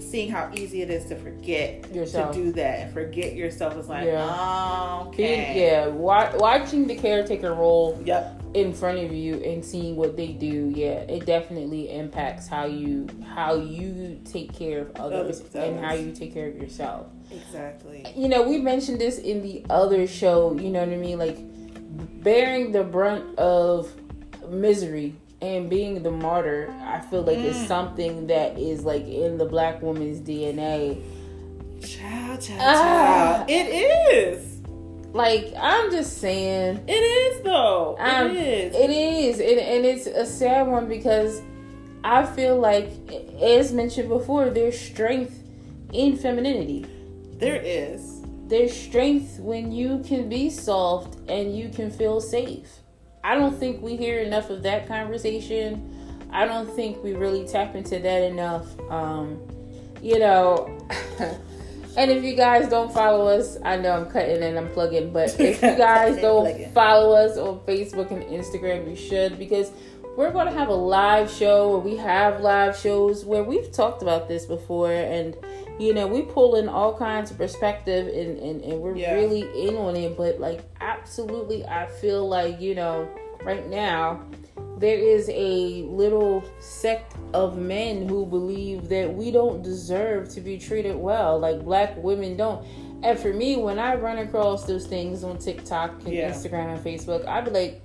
seeing 0.03 0.31
how 0.31 0.51
easy 0.55 0.83
it 0.83 0.91
is 0.91 1.07
to 1.07 1.17
forget 1.17 1.91
Yourself. 1.93 2.35
to 2.37 2.43
do 2.45 2.53
that 2.53 2.81
and 2.81 2.93
forget 2.93 3.35
yourself 3.35 3.75
is 3.79 3.89
like 3.89 4.05
Yeah. 4.05 4.29
oh, 4.31 5.11
Being, 5.17 5.41
okay 5.41 5.61
yeah, 5.71 5.87
watching 5.87 6.87
the 6.87 6.95
caretaker 6.97 7.55
role 7.55 7.99
yep 8.05 8.36
in 8.57 8.73
front 8.73 8.99
of 8.99 9.13
you 9.13 9.35
and 9.45 9.65
seeing 9.65 9.97
what 9.97 10.17
they 10.17 10.29
do, 10.29 10.73
yeah, 10.75 11.01
it 11.17 11.27
definitely 11.27 11.91
impacts 11.91 12.49
how 12.49 12.65
you 12.65 13.07
how 13.35 13.55
you 13.55 14.19
take 14.25 14.53
care 14.55 14.81
of 14.83 14.97
others 14.97 15.41
Others. 15.41 15.55
and 15.55 15.85
how 15.85 15.93
you 15.95 16.13
take 16.13 16.33
care 16.33 16.49
of 16.49 16.57
yourself. 16.57 17.07
exactly 17.31 18.05
You 18.17 18.29
know, 18.29 18.43
we 18.49 18.59
mentioned 18.59 18.99
this 19.01 19.19
in 19.19 19.43
the 19.43 19.65
other 19.69 20.07
show, 20.07 20.57
you 20.59 20.71
know 20.71 20.81
what 20.81 20.89
I 20.89 20.97
mean? 20.97 21.19
Like 21.19 21.39
bearing 22.23 22.73
the 22.73 22.83
brunt 22.83 23.39
of 23.39 23.93
misery 24.49 25.15
and 25.43 25.69
being 25.69 26.03
the 26.03 26.11
martyr, 26.11 26.73
I 26.83 27.01
feel 27.01 27.23
like 27.23 27.39
it's 27.39 27.59
Mm. 27.59 27.67
something 27.69 28.27
that 28.29 28.59
is 28.59 28.85
like 28.85 29.07
in 29.07 29.37
the 29.39 29.45
black 29.45 29.83
woman's 29.83 30.19
DNA. 30.21 30.97
child 31.83 32.41
child 32.41 32.61
Ah. 32.63 33.45
child 33.45 33.51
it 33.51 33.67
is 34.15 34.56
Like 35.16 35.54
I'm 35.58 35.90
just 35.90 36.18
saying 36.18 36.85
it 36.87 36.92
is 36.92 37.42
though 37.42 37.96
Um, 37.99 38.30
it 38.30 38.37
is 38.37 38.75
It 38.75 38.90
is, 38.90 39.40
and, 39.40 39.58
and 39.58 39.87
it's 39.87 40.06
a 40.06 40.26
sad 40.26 40.66
one 40.68 40.88
because 40.88 41.40
I 42.04 42.25
feel 42.25 42.56
like, 42.61 42.90
as 43.40 43.73
mentioned 43.73 44.08
before, 44.11 44.50
there's 44.50 44.78
strength 44.78 45.42
in 45.92 46.16
femininity. 46.16 46.87
there 47.38 47.61
is 47.64 48.23
There's 48.46 48.76
strength 48.76 49.40
when 49.40 49.73
you 49.73 50.02
can 50.06 50.28
be 50.28 50.50
soft 50.50 51.16
and 51.28 51.56
you 51.56 51.70
can 51.70 51.90
feel 51.90 52.20
safe. 52.20 52.68
I 53.25 53.35
don't 53.35 53.58
think 53.58 53.82
we 53.82 53.96
hear 53.96 54.20
enough 54.20 54.50
of 54.50 54.62
that 54.64 54.87
conversation. 54.87 56.28
I 56.30 56.44
don't 56.44 56.68
think 56.76 57.02
we 57.02 57.14
really 57.14 57.49
tap 57.49 57.75
into 57.75 57.99
that 57.99 58.23
enough. 58.23 58.66
Um, 58.90 59.40
you 60.02 60.18
know, 60.18 60.78
and 61.97 62.11
if 62.11 62.23
you 62.25 62.35
guys 62.35 62.69
don't 62.69 62.93
follow 62.93 63.26
us, 63.26 63.57
I 63.65 63.76
know 63.76 63.93
I'm 63.93 64.07
cutting 64.11 64.43
and 64.43 64.59
I'm 64.59 64.69
plugging, 64.71 65.12
but 65.12 65.38
if 65.41 65.62
you 65.62 65.76
guys 65.76 66.17
don't 66.21 66.73
follow 66.73 67.15
us 67.17 67.37
on 67.38 67.61
Facebook 67.61 68.11
and 68.11 68.23
Instagram, 68.25 68.88
you 68.88 68.97
should 68.97 69.38
because 69.38 69.71
we're 70.17 70.31
going 70.33 70.47
to 70.47 70.53
have 70.53 70.69
a 70.69 70.75
live 70.75 71.31
show 71.31 71.71
or 71.71 71.79
we 71.81 71.97
have 71.97 72.41
live 72.41 72.76
shows 72.76 73.25
where 73.25 73.43
we've 73.45 73.71
talked 73.71 74.00
about 74.03 74.29
this 74.29 74.47
before 74.47 74.91
and 74.91 75.37
you 75.79 75.93
know 75.93 76.07
we 76.07 76.23
pull 76.23 76.57
in 76.57 76.71
all 76.71 76.97
kinds 76.97 77.31
of 77.31 77.37
perspective 77.37 78.07
and, 78.07 78.38
and, 78.38 78.62
and 78.62 78.81
we're 78.81 78.97
Yeah. 78.97 79.12
really 79.12 79.43
in 79.69 79.76
on 79.76 79.95
it 79.95 80.17
but 80.17 80.41
like 80.41 80.61
absolutely 80.81 81.67
i 81.67 81.85
feel 81.87 82.26
like 82.26 82.59
you 82.62 82.75
know 82.75 83.07
right 83.45 83.69
now 83.69 84.23
there 84.78 84.99
is 84.99 85.28
a 85.30 85.83
little 85.88 86.45
sect 86.61 87.14
of 87.33 87.56
men 87.56 88.06
who 88.09 88.26
believe 88.26 88.88
that 88.88 89.12
we 89.12 89.30
don't 89.30 89.62
deserve 89.62 90.28
to 90.28 90.40
be 90.40 90.59
treated 90.59 90.95
well 90.97 91.38
like 91.38 91.64
black 91.64 91.97
women 91.97 92.37
don't 92.37 92.64
and 93.02 93.18
for 93.18 93.33
me 93.33 93.56
when 93.56 93.78
i 93.78 93.95
run 93.95 94.18
across 94.18 94.64
those 94.66 94.87
things 94.87 95.25
on 95.25 95.38
tiktok 95.38 95.92
and 96.04 96.12
Yeah. 96.14 96.30
instagram 96.30 96.75
and 96.75 96.85
facebook 96.85 97.26
i'd 97.26 97.45
be 97.47 97.50
like 97.50 97.83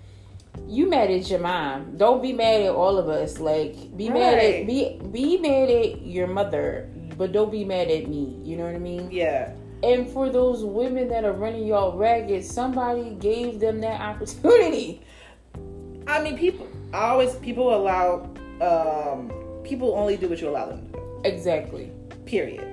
you 0.67 0.89
mad 0.89 1.09
at 1.09 1.29
your 1.29 1.39
mom. 1.39 1.95
Don't 1.95 2.21
be 2.21 2.33
mad 2.33 2.59
at 2.59 2.71
all 2.75 2.97
of 2.97 3.07
us. 3.07 3.39
Like 3.39 3.73
be 3.95 4.09
mad 4.09 4.37
at 4.37 4.67
be 4.67 4.99
be 5.09 5.37
mad 5.37 5.69
at 5.69 6.01
your 6.01 6.27
mother, 6.27 6.89
but 7.17 7.31
don't 7.31 7.49
be 7.49 7.63
mad 7.63 7.89
at 7.89 8.09
me. 8.09 8.37
You 8.43 8.57
know 8.57 8.65
what 8.65 8.75
I 8.75 8.79
mean? 8.79 9.09
yeah 9.09 9.53
And 9.81 10.09
for 10.09 10.29
those 10.29 10.65
women 10.65 11.07
that 11.07 11.23
are 11.23 11.31
running 11.31 11.65
y'all 11.65 11.97
ragged, 11.97 12.43
somebody 12.43 13.11
gave 13.11 13.61
them 13.61 13.79
that 13.79 14.01
opportunity. 14.01 15.01
i 16.05 16.21
mean 16.21 16.37
people 16.37 16.67
I 16.93 17.09
always 17.09 17.35
people 17.35 17.73
allow 17.75 18.29
um 18.61 19.31
people 19.63 19.93
only 19.95 20.17
do 20.17 20.27
what 20.27 20.41
you 20.41 20.49
allow 20.49 20.67
them 20.67 20.85
to 20.87 20.91
do 20.93 21.21
Exactly. 21.23 21.91
period 22.25 22.67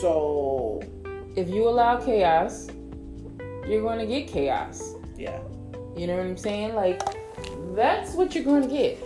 so 0.00 0.80
If 1.36 1.48
you 1.48 1.68
allow 1.68 2.00
chaos, 2.00 2.68
you're 3.68 3.82
going 3.82 3.98
to 3.98 4.06
get 4.06 4.28
chaos. 4.28 4.94
yeah 5.16 5.40
You 5.96 6.06
know 6.06 6.16
what 6.16 6.26
I'm 6.26 6.36
saying? 6.36 6.74
Like 6.74 7.02
that's 7.74 8.14
what 8.14 8.34
you're 8.34 8.44
going 8.44 8.62
to 8.62 8.68
get. 8.68 8.98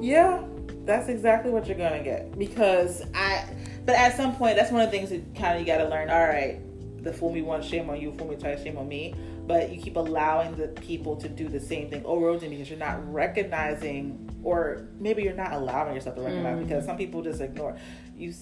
Yeah, 0.00 0.42
that's 0.84 1.08
exactly 1.08 1.50
what 1.50 1.66
you're 1.66 1.78
gonna 1.78 2.02
get. 2.02 2.38
Because 2.38 3.02
I, 3.14 3.44
but 3.86 3.94
at 3.96 4.16
some 4.16 4.34
point, 4.36 4.56
that's 4.56 4.70
one 4.70 4.82
of 4.82 4.90
the 4.90 4.96
things 4.96 5.10
that 5.10 5.34
kind 5.34 5.54
of 5.54 5.60
you 5.60 5.66
gotta 5.66 5.88
learn. 5.88 6.10
All 6.10 6.26
right, 6.26 6.60
the 7.02 7.12
fool 7.12 7.32
me 7.32 7.42
once, 7.42 7.66
shame 7.66 7.88
on 7.90 8.00
you. 8.00 8.12
Fool 8.12 8.28
me 8.28 8.36
twice, 8.36 8.62
shame 8.62 8.76
on 8.76 8.88
me. 8.88 9.14
But 9.46 9.72
you 9.72 9.80
keep 9.80 9.96
allowing 9.96 10.56
the 10.56 10.68
people 10.68 11.16
to 11.16 11.28
do 11.28 11.48
the 11.48 11.60
same 11.60 11.90
thing 11.90 12.04
over 12.04 12.28
and 12.28 12.36
over 12.36 12.36
again 12.38 12.50
because 12.50 12.70
you're 12.70 12.78
not 12.78 13.12
recognizing, 13.12 14.30
or 14.42 14.86
maybe 14.98 15.22
you're 15.22 15.34
not 15.34 15.52
allowing 15.52 15.94
yourself 15.94 16.16
to 16.16 16.22
recognize. 16.22 16.56
Mm. 16.56 16.62
Because 16.62 16.84
some 16.86 16.96
people 16.96 17.22
just 17.22 17.40
ignore. 17.40 17.76
You, 18.16 18.32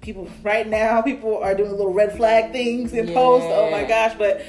people 0.00 0.28
right 0.42 0.66
now, 0.66 1.02
people 1.02 1.38
are 1.38 1.54
doing 1.54 1.70
little 1.70 1.92
red 1.92 2.16
flag 2.16 2.52
things 2.52 2.92
in 2.92 3.12
posts. 3.12 3.48
Oh 3.48 3.70
my 3.70 3.84
gosh! 3.84 4.14
But 4.18 4.42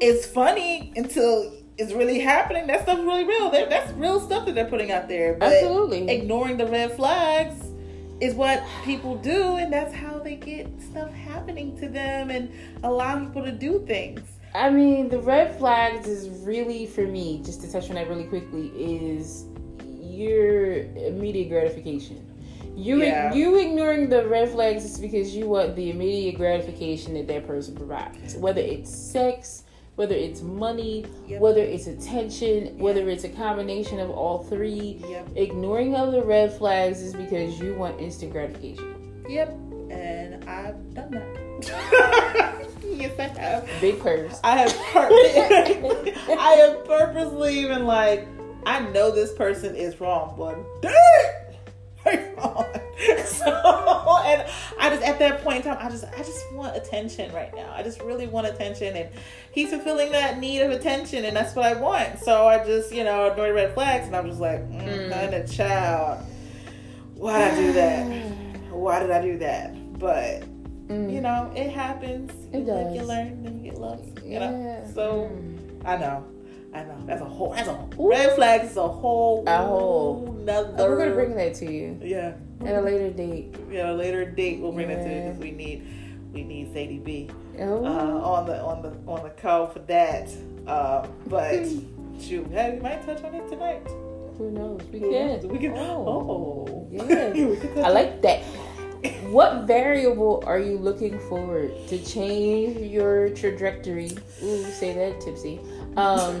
it's 0.00 0.26
funny 0.26 0.92
until 0.96 1.52
it's 1.78 1.92
really 1.92 2.20
happening. 2.20 2.66
That 2.66 2.82
stuff's 2.82 3.00
really 3.00 3.24
real. 3.24 3.50
They're, 3.50 3.68
that's 3.68 3.92
real 3.92 4.20
stuff 4.20 4.46
that 4.46 4.54
they're 4.54 4.66
putting 4.66 4.92
out 4.92 5.08
there. 5.08 5.34
But 5.34 5.52
Absolutely. 5.52 6.08
ignoring 6.08 6.56
the 6.56 6.66
red 6.66 6.94
flags 6.94 7.56
is 8.20 8.34
what 8.34 8.62
people 8.84 9.16
do, 9.16 9.56
and 9.56 9.72
that's 9.72 9.92
how 9.92 10.18
they 10.18 10.36
get 10.36 10.68
stuff 10.80 11.12
happening 11.12 11.76
to 11.80 11.88
them 11.88 12.30
and 12.30 12.52
allowing 12.84 13.26
people 13.26 13.44
to 13.44 13.52
do 13.52 13.84
things. 13.86 14.20
I 14.54 14.68
mean, 14.70 15.08
the 15.08 15.18
red 15.20 15.56
flags 15.58 16.06
is 16.06 16.28
really 16.44 16.86
for 16.86 17.02
me, 17.06 17.40
just 17.44 17.62
to 17.62 17.72
touch 17.72 17.88
on 17.88 17.94
that 17.94 18.08
really 18.08 18.24
quickly, 18.24 18.68
is 18.76 19.46
your 20.00 20.74
immediate 20.94 21.48
gratification. 21.48 22.26
You 22.76 23.02
Yeah. 23.02 23.32
you 23.34 23.56
ignoring 23.58 24.08
the 24.08 24.26
red 24.26 24.48
flags 24.50 24.84
is 24.84 24.98
because 24.98 25.34
you 25.36 25.48
want 25.48 25.76
the 25.76 25.90
immediate 25.90 26.36
gratification 26.36 27.14
that 27.14 27.26
that 27.28 27.46
person 27.46 27.74
provides, 27.74 28.36
whether 28.36 28.60
it's 28.60 28.90
sex, 28.90 29.64
whether 29.96 30.14
it's 30.14 30.40
money, 30.42 31.04
Yep. 31.28 31.40
whether 31.40 31.60
it's 31.62 31.86
attention, 31.86 32.78
whether 32.78 33.08
it's 33.10 33.24
a 33.24 33.28
combination 33.28 33.98
of 34.00 34.10
all 34.10 34.38
three. 34.38 35.02
Yep. 35.08 35.28
Ignoring 35.36 35.94
other 35.94 36.22
red 36.22 36.52
flags 36.52 37.00
is 37.02 37.14
because 37.14 37.58
you 37.60 37.74
want 37.74 38.00
instant 38.00 38.32
gratification. 38.32 39.24
Yep. 39.28 39.54
And 39.90 40.44
I've 40.48 40.94
done 40.94 41.10
that. 41.10 42.48
yes, 42.92 43.18
I 43.18 43.22
have. 43.40 43.68
Big 43.80 43.98
purse. 44.00 44.38
I 44.44 44.56
have 44.58 44.74
pur- 44.92 45.08
I 46.38 46.52
have 46.60 46.84
purposely 46.86 47.58
even 47.60 47.86
like 47.86 48.26
I 48.64 48.80
know 48.90 49.10
this 49.10 49.32
person 49.32 49.74
is 49.74 50.00
wrong, 50.00 50.34
but 50.38 50.56
dang, 50.82 52.34
on. 52.38 52.66
So 53.24 53.46
and 54.24 54.48
I 54.78 54.90
just 54.90 55.02
at 55.02 55.18
that 55.18 55.42
point 55.42 55.56
in 55.56 55.62
time, 55.62 55.78
I 55.80 55.90
just 55.90 56.04
I 56.04 56.18
just 56.18 56.52
want 56.52 56.76
attention 56.76 57.32
right 57.32 57.52
now. 57.54 57.72
I 57.74 57.82
just 57.82 58.00
really 58.02 58.28
want 58.28 58.46
attention, 58.46 58.94
and 58.96 59.08
he's 59.50 59.70
fulfilling 59.70 60.12
that 60.12 60.38
need 60.38 60.60
of 60.60 60.70
attention, 60.70 61.24
and 61.24 61.36
that's 61.36 61.56
what 61.56 61.64
I 61.64 61.74
want. 61.80 62.20
So 62.20 62.46
I 62.46 62.64
just 62.64 62.92
you 62.94 63.02
know 63.02 63.26
ignored 63.26 63.54
red 63.56 63.74
flags, 63.74 64.06
and 64.06 64.14
I'm 64.14 64.28
just 64.28 64.38
like, 64.40 64.60
mm, 64.70 64.82
Mm. 64.82 65.10
kind 65.12 65.34
of 65.34 65.50
child. 65.50 66.24
Why 67.14 67.50
did 67.50 67.54
I 67.54 67.56
do 67.60 67.72
that? 67.72 68.04
Why 68.70 69.00
did 69.00 69.10
I 69.10 69.22
do 69.22 69.38
that? 69.38 69.98
But 69.98 70.44
Mm. 70.92 71.12
you 71.12 71.20
know, 71.20 71.50
it 71.54 71.70
happens. 71.70 72.30
You 72.52 72.60
It 72.60 72.66
live, 72.66 72.94
you 72.96 73.02
learn, 73.02 73.42
then 73.42 73.64
you 73.64 73.70
get 73.70 73.80
lost. 73.80 74.04
You 74.24 74.40
know. 74.40 74.84
So 74.94 75.30
Mm. 75.32 75.58
I 75.84 75.96
know, 75.96 76.24
I 76.74 76.82
know. 76.84 76.96
That's 77.06 77.20
a 77.22 77.24
whole. 77.24 77.52
That's 77.54 77.68
a 77.68 77.88
red 77.98 78.34
flags. 78.36 78.70
Is 78.70 78.76
a 78.76 78.86
whole. 78.88 79.44
A 79.46 79.56
whole- 79.58 80.36
Another. 80.42 80.74
Oh, 80.78 80.88
we're 80.90 80.98
gonna 80.98 81.14
bring 81.14 81.34
that 81.36 81.54
to 81.56 81.72
you 81.72 81.98
Yeah. 82.02 82.32
at 82.64 82.74
a 82.74 82.80
later 82.80 83.10
date. 83.10 83.54
Yeah. 83.70 83.90
A 83.90 83.94
later 83.94 84.24
date, 84.24 84.60
we'll 84.60 84.72
bring 84.72 84.90
it 84.90 85.02
to 85.04 85.08
you 85.14 85.22
because 85.22 85.38
we 85.38 85.50
need, 85.52 85.82
we 86.32 86.42
need 86.44 86.72
Sadie 86.72 86.98
B 86.98 87.28
Oh. 87.60 87.84
uh, 87.84 87.88
on 88.34 88.46
the 88.46 88.60
on 88.62 88.82
the 88.82 88.92
on 89.06 89.22
the 89.22 89.30
call 89.30 89.66
for 89.66 89.80
that. 89.80 90.28
Um, 90.66 91.08
but 91.28 91.64
shoot, 92.20 92.46
hey, 92.50 92.74
we 92.76 92.80
might 92.80 93.04
touch 93.06 93.22
on 93.24 93.34
it 93.34 93.48
tonight. 93.48 93.82
Who 94.38 94.50
knows? 94.50 94.80
We 94.92 94.98
Who 95.00 95.10
knows? 95.12 95.40
can. 95.42 95.48
We 95.50 95.58
can. 95.58 95.72
Oh. 95.76 96.06
Oh. 96.08 96.88
Yeah. 96.90 97.32
We 97.34 97.56
can 97.56 97.74
touch 97.74 97.84
I 97.84 97.88
like 97.90 98.22
that. 98.22 98.40
What 99.30 99.64
variable 99.66 100.42
are 100.46 100.58
you 100.58 100.78
looking 100.78 101.18
forward 101.28 101.72
to 101.88 101.98
change 102.04 102.76
your 102.78 103.30
trajectory? 103.30 104.10
Ooh, 104.42 104.64
say 104.70 104.92
that 104.94 105.20
tipsy. 105.20 105.60
Um, 105.96 106.40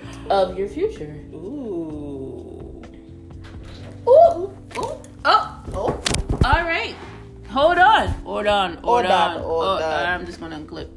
of 0.30 0.58
your 0.58 0.68
future. 0.68 1.14
Ooh. 1.32 2.82
Ooh, 4.08 4.56
ooh, 4.78 5.00
oh, 5.24 5.62
oh. 5.74 6.02
All 6.44 6.62
right. 6.64 6.94
Hold 7.48 7.78
on. 7.78 8.08
Hold 8.08 8.46
on. 8.46 8.74
Hold, 8.74 8.84
Hold 8.84 9.06
on. 9.06 9.36
on, 9.36 9.42
hold 9.42 9.64
Oh, 9.64 9.84
on. 9.84 10.06
I'm 10.06 10.26
just 10.26 10.38
gonna 10.40 10.58
unclip. 10.58 10.88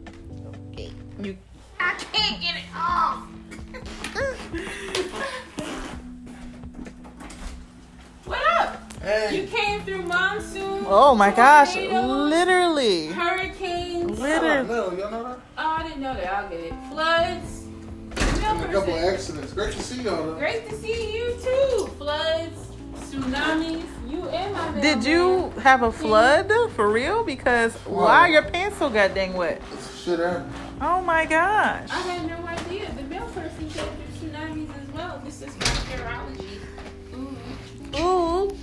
Up? 9.09 9.31
You 9.31 9.47
came 9.47 9.81
through 9.81 10.03
monsoon. 10.03 10.85
Oh 10.87 11.15
my 11.15 11.31
gosh, 11.31 11.73
tornadoes, 11.73 12.29
literally. 12.29 13.07
Hurricanes. 13.07 14.19
Literally. 14.19 14.67
No, 14.67 14.91
y'all 14.91 15.11
know 15.11 15.23
that? 15.23 15.39
Oh, 15.57 15.67
I 15.79 15.83
didn't 15.83 16.01
know 16.01 16.13
that. 16.13 16.33
I'll 16.33 16.49
get 16.49 16.59
it. 16.59 16.73
Floods. 16.91 17.55
And 18.41 18.63
a 18.63 18.71
couple 18.71 18.93
person. 18.93 19.13
accidents. 19.13 19.53
Great 19.53 19.73
to 19.73 19.81
see 19.83 20.01
y'all. 20.01 20.25
Though. 20.25 20.35
Great 20.35 20.67
to 20.69 20.75
see 20.75 21.15
you 21.17 21.37
too. 21.41 21.87
Floods, 21.97 22.67
tsunamis. 22.95 23.85
You 24.09 24.27
and 24.29 24.53
my 24.53 24.81
Did 24.81 25.03
mailman. 25.03 25.05
you 25.05 25.49
have 25.61 25.83
a 25.83 25.91
flood 25.91 26.51
for 26.71 26.89
real? 26.91 27.23
Because 27.23 27.75
why 27.85 28.21
are 28.21 28.29
your 28.29 28.43
pants 28.43 28.77
so 28.77 28.89
goddamn 28.89 29.33
wet? 29.33 29.61
Shit 30.03 30.19
happened. 30.19 30.51
Oh 30.81 31.01
my 31.01 31.25
gosh. 31.25 31.89
I 31.91 31.99
had 31.99 32.27
no 32.27 32.37
idea. 32.47 32.91
The 32.93 33.03
mail 33.03 33.27
person 33.27 33.69
came 33.69 33.85
through 33.85 34.29
tsunamis 34.29 34.69
as 34.81 34.89
well. 34.93 35.21
This 35.23 35.41
is 35.43 35.55
my 35.57 35.65
carology. 35.65 36.59
Ooh. 37.13 37.99
Ooh. 37.99 38.47
Ooh. 38.47 38.57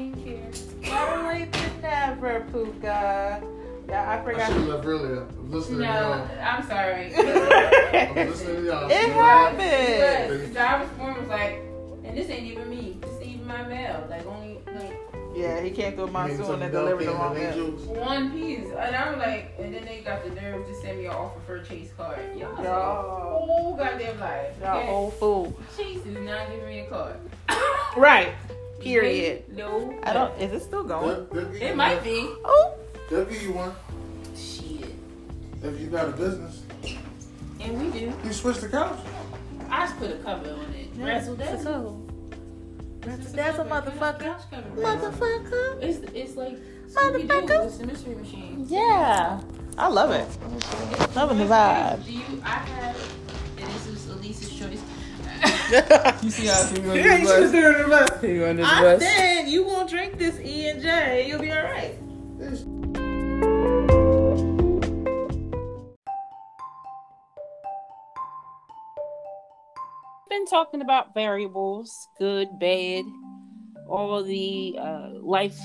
Skincare. 0.00 0.82
Better 0.82 1.28
late 1.28 1.52
than 1.52 1.82
never, 1.82 2.40
Puka. 2.52 3.42
Yeah, 3.88 4.08
I 4.10 4.18
I 4.20 4.24
forgot. 4.24 4.46
should 4.46 4.56
have 4.58 4.66
left 4.68 4.86
earlier. 4.86 5.22
I'm 5.22 5.50
listening 5.50 5.78
to 5.80 5.84
No, 5.84 5.92
y'all. 5.92 6.28
I'm 6.40 6.62
sorry. 6.68 7.14
I'm 7.16 8.14
listening 8.30 8.56
to 8.56 8.66
y'all. 8.66 8.88
It 8.90 9.10
happened. 9.10 10.42
The 10.42 10.48
driver's 10.52 10.90
form 10.96 11.18
was 11.20 11.28
like, 11.28 11.54
and 12.04 12.16
this 12.16 12.28
ain't 12.30 12.44
even 12.46 12.70
me. 12.70 12.98
This 13.00 13.10
ain't 13.20 13.34
even 13.34 13.46
my 13.46 13.64
mail. 13.64 14.06
Like 14.08 14.26
only 14.26 14.58
like 14.74 14.96
Yeah, 15.34 15.60
he 15.60 15.70
came 15.70 15.94
through 15.94 16.04
a 16.04 16.06
You 16.06 16.12
mean 16.12 16.38
monsoon 16.38 16.62
and 16.62 16.72
dumb 16.72 16.84
delivered 16.84 17.04
the 17.06 17.12
wrong 17.12 17.34
mail. 17.34 17.66
one 18.04 18.30
piece. 18.30 18.66
And 18.78 18.94
I'm 18.96 19.18
like, 19.18 19.54
and 19.58 19.74
then 19.74 19.84
they 19.84 20.02
got 20.02 20.22
the 20.24 20.30
nerve 20.40 20.64
to 20.66 20.74
send 20.80 20.98
me 20.98 21.06
an 21.06 21.12
offer 21.12 21.40
for 21.44 21.56
a 21.56 21.64
Chase 21.64 21.90
card. 21.96 22.18
Y'all 22.38 22.56
say, 22.56 22.62
Y'all. 22.62 23.46
whole 23.46 23.76
goddamn 23.76 24.20
life. 24.20 24.54
Y'all 24.62 24.78
okay? 24.78 24.86
whole 24.86 25.10
fool. 25.10 25.58
Chase 25.76 26.06
is 26.06 26.16
not 26.18 26.48
giving 26.48 26.68
me 26.68 26.80
a 26.80 26.86
card. 26.86 27.16
Right. 27.96 28.34
Period. 28.80 29.44
No. 29.56 29.98
I 30.02 30.12
don't. 30.12 30.38
Is 30.40 30.52
it 30.52 30.62
still 30.64 30.84
going? 30.84 31.26
They'll- 31.32 31.44
they'll 31.46 31.62
It 31.62 31.76
might 31.76 31.96
one. 31.96 32.04
be. 32.04 32.20
Oh. 32.44 32.74
They'll 33.10 33.24
give 33.24 33.42
you 33.42 33.52
one 33.52 33.72
Shit. 34.36 34.94
if 35.62 35.80
you 35.80 35.86
got 35.88 36.08
a 36.08 36.12
business. 36.12 36.62
And 37.60 37.78
we 37.80 37.90
do. 37.98 38.12
You 38.24 38.32
switch 38.32 38.58
the 38.58 38.68
couch. 38.68 38.98
I 39.70 39.86
just 39.86 39.98
put 39.98 40.10
a 40.10 40.14
cover 40.16 40.50
on 40.50 40.74
it. 40.74 40.88
Razzle 40.96 41.36
dazzle. 41.36 42.06
Razzle 43.06 43.32
dazzle, 43.36 43.64
motherfucker. 43.66 44.36
Motherfucker. 44.76 45.82
It's 45.82 45.98
it's 46.14 46.36
like 46.36 46.58
Scooby 46.88 47.22
Doo. 47.22 47.28
Motherfucker. 47.28 47.66
It's 47.66 47.78
the 47.78 47.86
mystery 47.86 48.14
machine. 48.14 48.64
Yeah. 48.68 49.40
I 49.78 49.88
love 49.88 50.10
it. 50.10 50.26
Loving 51.14 51.38
the 51.38 51.44
vibe. 51.44 52.04
Do 52.04 52.12
you? 52.12 52.22
I 52.44 52.48
have. 52.50 52.96
And 53.58 53.66
this 53.72 53.86
is 53.86 54.10
Alyse's 54.10 54.58
choice. 54.58 54.82
you 56.22 56.30
see 56.30 56.46
how 56.46 56.66
she 56.66 56.80
Yeah, 56.80 57.16
you 57.16 57.26
should 57.28 57.52
do 57.52 57.58
it 57.58 57.76
in 57.76 57.82
the 57.82 57.88
bus. 57.88 58.22
You 58.24 58.44
under 58.44 58.64
I 58.64 58.98
said 58.98 59.42
you 59.42 59.64
won't 59.64 59.88
drink 59.88 60.18
this 60.18 60.36
E 60.40 60.68
and 60.68 60.82
J. 60.82 61.28
You'll 61.28 61.40
be 61.40 61.52
all 61.52 61.62
right. 61.62 61.96
Been 70.28 70.46
talking 70.46 70.82
about 70.82 71.14
variables, 71.14 72.08
good, 72.18 72.48
bad, 72.58 73.04
all 73.88 74.24
the 74.24 74.76
uh, 74.76 75.10
life, 75.20 75.60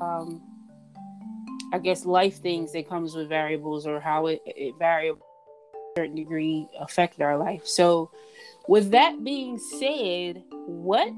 um, 0.00 0.42
I 1.72 1.78
guess, 1.78 2.04
life 2.04 2.42
things 2.42 2.72
that 2.72 2.88
comes 2.88 3.14
with 3.14 3.28
variables 3.28 3.86
or 3.86 4.00
how 4.00 4.26
it, 4.26 4.40
it 4.44 4.74
variable 4.76 5.24
a 5.74 6.00
certain 6.00 6.16
degree 6.16 6.66
affect 6.80 7.20
our 7.20 7.36
life. 7.36 7.64
So, 7.64 8.10
with 8.68 8.90
that 8.90 9.22
being 9.24 9.58
said, 9.58 10.42
what 10.66 11.12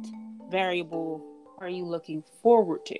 variable 0.51 1.25
are 1.59 1.69
you 1.69 1.85
looking 1.85 2.23
forward 2.43 2.85
to? 2.87 2.99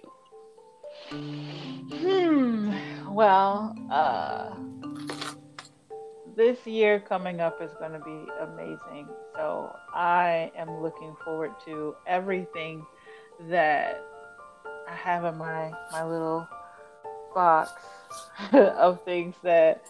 Hmm. 1.11 2.75
Well, 3.09 3.75
uh, 3.91 4.55
this 6.37 6.67
year 6.67 7.01
coming 7.01 7.41
up 7.41 7.61
is 7.61 7.73
going 7.79 7.93
to 7.93 7.99
be 7.99 8.27
amazing. 8.41 9.09
So 9.35 9.75
I 9.95 10.53
am 10.57 10.83
looking 10.83 11.15
forward 11.25 11.53
to 11.67 11.95
everything 12.07 12.87
that 13.49 14.05
I 14.89 14.95
have 14.95 15.25
in 15.25 15.37
my 15.37 15.73
my 15.93 16.05
little 16.05 16.47
box 17.35 17.73
of 18.53 19.03
things 19.05 19.35
that 19.43 19.85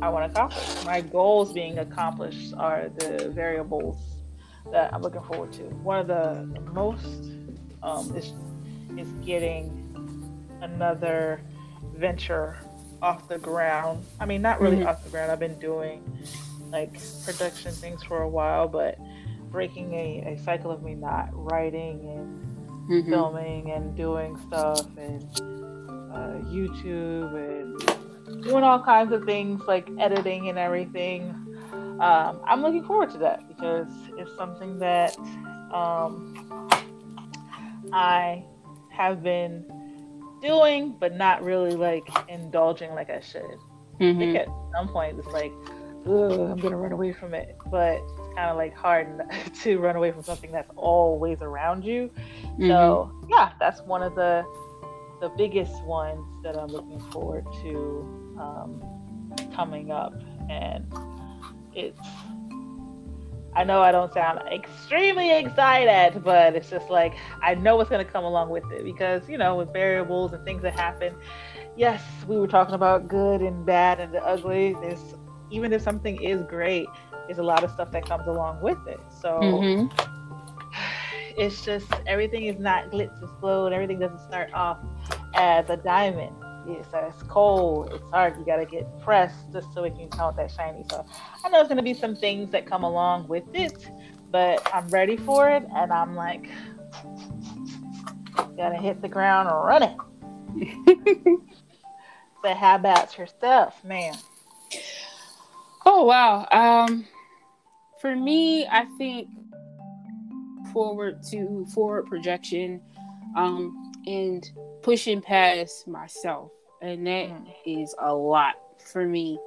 I 0.00 0.08
want 0.08 0.24
to 0.26 0.30
accomplish. 0.38 0.84
My 0.84 1.00
goals 1.00 1.52
being 1.52 1.78
accomplished 1.78 2.54
are 2.56 2.88
the 2.98 3.30
variables 3.34 3.98
that 4.72 4.92
I'm 4.94 5.02
looking 5.02 5.22
forward 5.22 5.52
to. 5.54 5.62
One 5.62 5.98
of 6.00 6.06
the 6.06 6.46
most 6.72 7.04
um, 7.82 8.14
is 8.16 8.32
is 8.98 9.08
getting 9.24 9.70
another 10.60 11.40
venture 11.96 12.56
off 13.00 13.28
the 13.28 13.38
ground. 13.38 14.04
I 14.20 14.26
mean, 14.26 14.42
not 14.42 14.60
really 14.60 14.76
Mhm. 14.76 14.86
off 14.86 15.02
the 15.02 15.10
ground. 15.10 15.32
I've 15.32 15.40
been 15.40 15.58
doing 15.58 16.02
like 16.70 17.00
production 17.24 17.72
things 17.72 18.02
for 18.04 18.22
a 18.22 18.28
while, 18.28 18.68
but 18.68 18.98
breaking 19.50 19.92
a, 19.94 20.34
a 20.34 20.38
cycle 20.44 20.70
of 20.70 20.82
me 20.82 20.94
not 20.94 21.28
writing 21.32 22.08
and 22.16 22.38
Mm-hmm. 22.88 23.10
filming 23.10 23.70
and 23.70 23.96
doing 23.96 24.36
stuff 24.48 24.86
and 24.96 25.22
uh, 26.12 26.38
YouTube 26.46 27.34
and 27.34 28.42
doing 28.44 28.62
all 28.64 28.82
kinds 28.82 29.12
of 29.12 29.24
things 29.24 29.62
like 29.66 29.88
editing 29.98 30.48
and 30.48 30.58
everything. 30.58 31.30
Um, 32.00 32.40
I'm 32.46 32.62
looking 32.62 32.84
forward 32.84 33.10
to 33.10 33.18
that 33.18 33.46
because 33.48 33.86
it's 34.18 34.34
something 34.36 34.78
that 34.80 35.16
um, 35.72 36.68
I 37.92 38.44
have 38.90 39.22
been 39.22 39.64
doing, 40.42 40.96
but 40.98 41.14
not 41.16 41.42
really 41.42 41.72
like 41.76 42.08
indulging 42.28 42.94
like 42.94 43.10
I 43.10 43.20
should. 43.20 43.42
I 43.42 44.04
Mm-hmm. 44.04 44.18
think 44.18 44.36
at 44.36 44.48
some 44.74 44.88
point 44.88 45.16
it's 45.18 45.28
like, 45.28 45.52
I'm 46.04 46.56
gonna 46.56 46.76
run 46.76 46.90
away 46.92 47.12
from 47.12 47.34
it. 47.34 47.56
But 47.70 47.98
it's 47.98 48.34
kind 48.34 48.50
of 48.50 48.56
like 48.56 48.74
hard 48.74 49.20
to 49.62 49.78
run 49.78 49.94
away 49.94 50.10
from 50.10 50.22
something 50.24 50.50
that's 50.50 50.70
always 50.76 51.40
around 51.40 51.84
you. 51.84 52.10
Mm-hmm. 52.44 52.68
So 52.68 53.12
yeah, 53.30 53.52
that's 53.60 53.80
one 53.82 54.02
of 54.02 54.14
the 54.16 54.44
the 55.22 55.30
biggest 55.30 55.82
ones 55.84 56.26
that 56.42 56.58
I'm 56.58 56.66
looking 56.66 56.98
forward 57.12 57.46
to 57.62 58.36
um, 58.38 58.82
coming 59.54 59.90
up, 59.90 60.12
and 60.50 60.92
it's. 61.72 61.98
I 63.54 63.64
know 63.64 63.82
I 63.82 63.92
don't 63.92 64.12
sound 64.12 64.40
extremely 64.50 65.30
excited, 65.30 66.24
but 66.24 66.56
it's 66.56 66.68
just 66.70 66.90
like 66.90 67.14
I 67.40 67.54
know 67.54 67.76
what's 67.76 67.88
going 67.88 68.04
to 68.04 68.10
come 68.10 68.24
along 68.24 68.48
with 68.50 68.64
it 68.72 68.82
because 68.82 69.28
you 69.28 69.38
know 69.38 69.54
with 69.54 69.72
variables 69.72 70.32
and 70.32 70.44
things 70.44 70.62
that 70.62 70.74
happen. 70.74 71.14
Yes, 71.76 72.02
we 72.26 72.36
were 72.36 72.48
talking 72.48 72.74
about 72.74 73.08
good 73.08 73.42
and 73.42 73.64
bad 73.64 74.00
and 74.00 74.12
the 74.12 74.24
ugly. 74.24 74.74
There's 74.80 75.14
even 75.50 75.72
if 75.72 75.82
something 75.82 76.20
is 76.20 76.42
great, 76.42 76.88
there's 77.26 77.38
a 77.38 77.44
lot 77.44 77.62
of 77.62 77.70
stuff 77.70 77.92
that 77.92 78.06
comes 78.06 78.26
along 78.26 78.60
with 78.60 78.78
it. 78.88 79.00
So 79.20 79.30
Mm-hmm. 79.30 80.11
It's 81.36 81.64
just 81.64 81.86
everything 82.06 82.44
is 82.44 82.58
not 82.58 82.90
glitz 82.90 83.20
and 83.20 83.66
and 83.66 83.74
everything 83.74 83.98
doesn't 83.98 84.20
start 84.20 84.52
off 84.52 84.78
as 85.34 85.68
a 85.70 85.76
diamond. 85.76 86.34
It's, 86.68 86.88
it's 86.94 87.22
cold, 87.24 87.90
it's 87.92 88.08
hard, 88.10 88.36
you 88.38 88.44
gotta 88.44 88.66
get 88.66 88.86
pressed 89.00 89.52
just 89.52 89.72
so 89.74 89.82
it 89.84 89.96
can 89.96 90.08
come 90.08 90.20
out 90.20 90.36
that 90.36 90.50
shiny. 90.50 90.84
So 90.90 91.04
I 91.44 91.48
know 91.48 91.58
there's 91.58 91.68
gonna 91.68 91.82
be 91.82 91.94
some 91.94 92.14
things 92.14 92.50
that 92.52 92.66
come 92.66 92.84
along 92.84 93.26
with 93.28 93.44
it, 93.52 93.90
but 94.30 94.66
I'm 94.72 94.86
ready 94.88 95.16
for 95.16 95.50
it 95.50 95.64
and 95.74 95.92
I'm 95.92 96.14
like 96.14 96.48
gotta 98.56 98.76
hit 98.76 99.02
the 99.02 99.08
ground 99.08 99.48
running. 99.48 99.98
but 102.42 102.56
how 102.56 102.76
about 102.76 103.18
yourself, 103.18 103.82
man? 103.84 104.14
Oh 105.84 106.04
wow. 106.04 106.46
Um 106.50 107.06
for 108.00 108.14
me, 108.14 108.66
I 108.66 108.84
think 108.98 109.28
forward 110.72 111.22
to 111.30 111.64
forward 111.74 112.06
projection 112.06 112.80
um 113.36 113.92
and 114.06 114.50
pushing 114.82 115.20
past 115.20 115.86
myself. 115.86 116.50
And 116.80 117.06
that 117.06 117.30
is 117.64 117.94
Mm. 117.98 118.06
a 118.08 118.14
lot 118.14 118.54
for 118.92 119.06
me. 119.06 119.38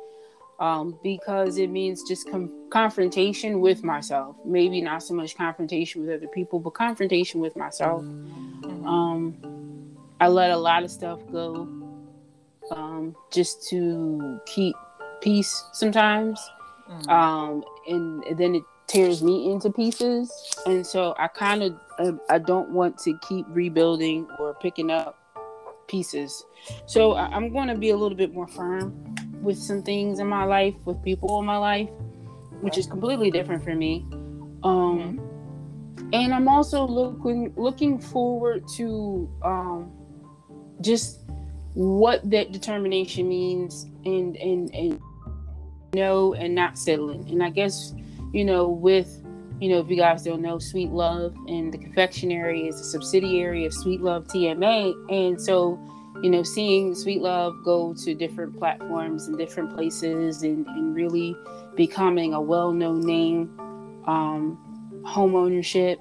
um, 0.58 0.98
because 1.04 1.58
it 1.58 1.70
means 1.70 2.02
just 2.08 2.32
com- 2.32 2.50
confrontation 2.70 3.60
with 3.60 3.84
myself. 3.84 4.38
Maybe 4.46 4.80
not 4.80 5.04
so 5.04 5.14
much 5.14 5.36
confrontation 5.36 6.00
with 6.02 6.10
other 6.16 6.30
people, 6.30 6.62
but 6.62 6.70
confrontation 6.74 7.42
with 7.42 7.58
myself. 7.58 8.04
Um, 8.86 9.36
I 10.22 10.30
let 10.30 10.52
a 10.52 10.58
lot 10.58 10.84
of 10.84 10.92
stuff 10.92 11.20
go 11.30 11.68
um, 12.72 13.16
just 13.32 13.68
to 13.68 14.40
keep 14.46 14.76
peace 15.20 15.62
sometimes. 15.74 16.40
Mhm. 16.90 17.10
Um, 17.10 17.64
and 17.88 18.24
then 18.38 18.56
it 18.56 18.64
tears 18.88 19.24
me 19.24 19.52
into 19.52 19.70
pieces. 19.70 20.32
And 20.66 20.86
so 20.86 21.16
I 21.18 21.28
kind 21.28 21.64
of, 21.64 21.80
um, 22.00 22.22
I 22.30 22.38
don't 22.38 22.70
want 22.70 22.98
to 23.00 23.18
keep 23.28 23.46
rebuilding 23.50 24.28
or 24.40 24.54
picking 24.56 24.92
up 24.92 25.18
pieces. 25.88 26.44
So 26.86 27.14
I- 27.14 27.28
I'm 27.28 27.52
going 27.52 27.68
to 27.68 27.76
be 27.76 27.90
a 27.92 27.98
little 27.98 28.18
bit 28.18 28.34
more 28.34 28.48
firm 28.48 29.16
with 29.42 29.58
some 29.58 29.84
things 29.84 30.20
in 30.20 30.28
my 30.28 30.44
life, 30.44 30.76
with 30.86 31.02
people 31.04 31.40
in 31.40 31.46
my 31.46 31.58
life, 31.58 31.90
which 32.62 32.78
is 32.78 32.88
completely 32.88 33.30
different 33.32 33.64
for 33.64 33.76
me. 33.76 34.06
Um, 34.64 35.20
and 36.14 36.34
I'm 36.34 36.48
also 36.48 36.86
looking 36.86 37.54
looking 37.56 38.00
forward 38.00 38.64
to 38.76 39.30
um, 39.44 39.92
just 40.82 41.22
what 41.74 42.28
that 42.32 42.52
determination 42.52 43.28
means, 43.28 43.86
and 44.06 44.36
and 44.38 44.74
and 44.74 45.00
no, 45.94 46.34
and 46.34 46.56
not 46.56 46.78
settling. 46.78 47.30
And 47.30 47.44
I 47.44 47.50
guess 47.50 47.94
you 48.36 48.44
know 48.44 48.68
with 48.68 49.22
you 49.62 49.70
know 49.70 49.80
if 49.80 49.90
you 49.90 49.96
guys 49.96 50.24
don't 50.24 50.42
know, 50.42 50.60
Sweet 50.60 50.90
Love 50.90 51.34
and 51.48 51.74
the 51.74 51.78
confectionery 51.78 52.68
is 52.68 52.80
a 52.80 52.84
subsidiary 52.84 53.66
of 53.66 53.74
Sweet 53.74 54.02
Love 54.02 54.28
TMA, 54.28 54.94
and 55.10 55.42
so 55.42 55.80
you 56.22 56.30
know 56.30 56.44
seeing 56.44 56.94
Sweet 56.94 57.22
Love 57.22 57.54
go 57.64 57.94
to 57.94 58.14
different 58.14 58.58
platforms 58.58 59.28
and 59.28 59.38
different 59.38 59.74
places, 59.74 60.44
and, 60.44 60.68
and 60.68 60.94
really 60.94 61.36
becoming 61.76 62.34
a 62.34 62.42
well-known 62.42 63.02
name. 63.02 63.60
Um, 64.06 64.62
home 65.06 65.36
ownership 65.36 66.00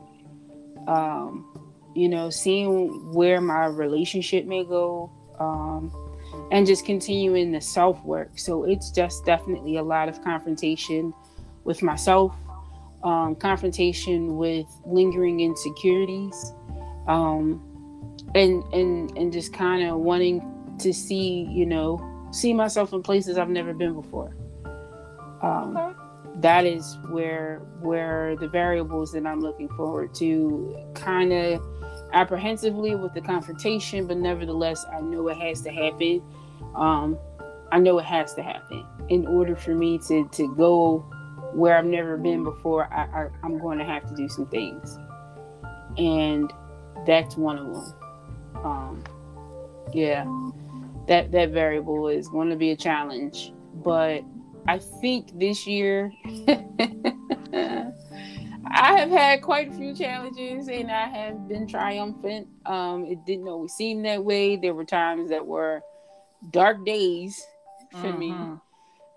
um, 0.89 1.47
you 1.95 2.09
know 2.09 2.31
seeing 2.31 3.13
where 3.13 3.41
my 3.41 3.67
relationship 3.67 4.47
may 4.47 4.65
go 4.65 5.11
um, 5.39 5.93
and 6.51 6.67
just 6.67 6.85
continuing 6.85 7.53
the 7.53 7.61
self 7.61 8.03
work 8.05 8.39
so 8.39 8.65
it's 8.65 8.91
just 8.91 9.25
definitely 9.25 9.77
a 9.77 9.83
lot 9.83 10.09
of 10.09 10.23
confrontation 10.25 11.13
with 11.65 11.83
myself 11.83 12.35
um, 13.03 13.35
confrontation 13.37 14.37
with 14.37 14.67
lingering 14.87 15.41
insecurities 15.41 16.53
um, 17.07 17.61
and 18.35 18.63
and 18.73 19.17
and 19.17 19.33
just 19.33 19.53
kind 19.53 19.87
of 19.87 19.99
wanting 19.99 20.43
to 20.79 20.93
see 20.93 21.47
you 21.51 21.67
know 21.67 22.01
see 22.33 22.53
myself 22.53 22.93
in 22.93 23.03
places 23.03 23.37
i've 23.39 23.49
never 23.49 23.73
been 23.75 23.95
before 23.95 24.35
um, 25.43 25.77
Okay. 25.77 25.95
that 26.37 26.65
is 26.65 26.99
where 27.11 27.59
where 27.81 28.35
the 28.37 28.49
variables 28.49 29.13
that 29.13 29.27
I'm 29.27 29.41
looking 29.41 29.69
forward 29.71 30.15
to 30.17 30.77
kind 30.95 31.33
of 31.33 31.63
apprehensively 32.13 32.95
with 32.95 33.13
the 33.13 33.21
confrontation, 33.21 34.07
but 34.07 34.17
nevertheless, 34.17 34.85
I 34.93 35.01
know 35.01 35.29
it 35.29 35.37
has 35.37 35.61
to 35.63 35.71
happen. 35.71 36.23
Um, 36.75 37.19
I 37.73 37.79
know 37.79 37.99
it 37.99 38.05
has 38.05 38.35
to 38.35 38.43
happen 38.43 38.87
in 39.09 39.27
order 39.27 39.55
for 39.55 39.75
me 39.75 39.99
to 40.09 40.27
to 40.29 40.55
go 40.57 41.05
where 41.55 41.77
I've 41.77 41.85
never 41.87 42.17
been 42.17 42.45
before. 42.45 42.93
I, 42.93 43.03
I 43.25 43.29
I'm 43.43 43.59
going 43.59 43.79
to 43.79 43.85
have 43.85 44.07
to 44.09 44.15
do 44.15 44.29
some 44.29 44.47
things, 44.49 44.99
and 45.97 46.53
that's 47.07 47.37
one 47.37 47.59
of 47.59 47.67
them. 47.73 47.95
Um, 48.65 49.05
yeah, 49.93 50.25
that 51.09 51.33
that 51.33 51.51
variable 51.51 52.09
is 52.09 52.29
going 52.29 52.51
to 52.51 52.57
be 52.57 52.71
a 52.71 52.77
challenge, 52.77 53.53
but 53.75 54.23
I 54.67 54.79
think 54.79 55.39
this 55.39 55.67
year 55.67 56.11
I 58.77 58.95
have 58.97 59.11
had 59.11 59.43
quite 59.43 59.69
a 59.71 59.73
few 59.75 59.95
challenges 59.95 60.69
and 60.69 60.91
I 60.91 61.07
have 61.07 61.49
been 61.49 61.67
triumphant. 61.69 62.49
Um, 62.67 63.05
it 63.05 63.25
didn't 63.27 63.47
always 63.47 63.73
seem 63.73 64.03
that 64.03 64.25
way. 64.25 64.57
There 64.57 64.75
were 64.75 64.85
times 64.87 65.31
that 65.31 65.47
were 65.47 65.83
dark 66.51 66.85
days 66.85 67.45
for 68.01 68.13
me, 68.13 68.31
Mhm. 68.31 68.61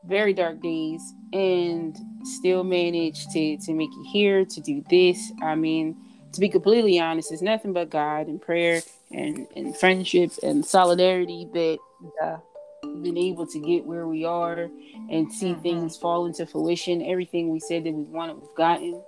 Very 0.05 0.33
dark 0.33 0.61
days, 0.61 1.01
and 1.33 1.97
still 2.23 2.63
managed 2.63 3.31
to 3.31 3.57
to 3.57 3.73
make 3.73 3.89
it 3.89 4.07
here 4.11 4.45
to 4.45 4.61
do 4.61 4.83
this. 4.89 5.31
I 5.41 5.55
mean, 5.55 5.95
to 6.33 6.39
be 6.39 6.49
completely 6.49 6.99
honest, 6.99 7.31
it's 7.31 7.41
nothing 7.41 7.73
but 7.73 7.89
God 7.89 8.27
and 8.27 8.41
prayer 8.41 8.81
and 9.11 9.47
and 9.55 9.75
friendship 9.75 10.31
and 10.43 10.65
solidarity 10.65 11.47
that 11.53 11.77
Yeah. 12.21 12.37
been 13.01 13.17
able 13.17 13.45
to 13.45 13.59
get 13.59 13.85
where 13.85 14.07
we 14.07 14.25
are 14.25 14.69
and 15.09 15.31
see 15.31 15.53
Mhm. 15.53 15.61
things 15.61 15.97
fall 15.97 16.25
into 16.25 16.45
fruition. 16.45 17.01
Everything 17.01 17.49
we 17.49 17.59
said 17.59 17.83
that 17.83 17.93
we 17.93 18.03
wanted, 18.03 18.37
we've 18.41 18.55
gotten. 18.55 19.01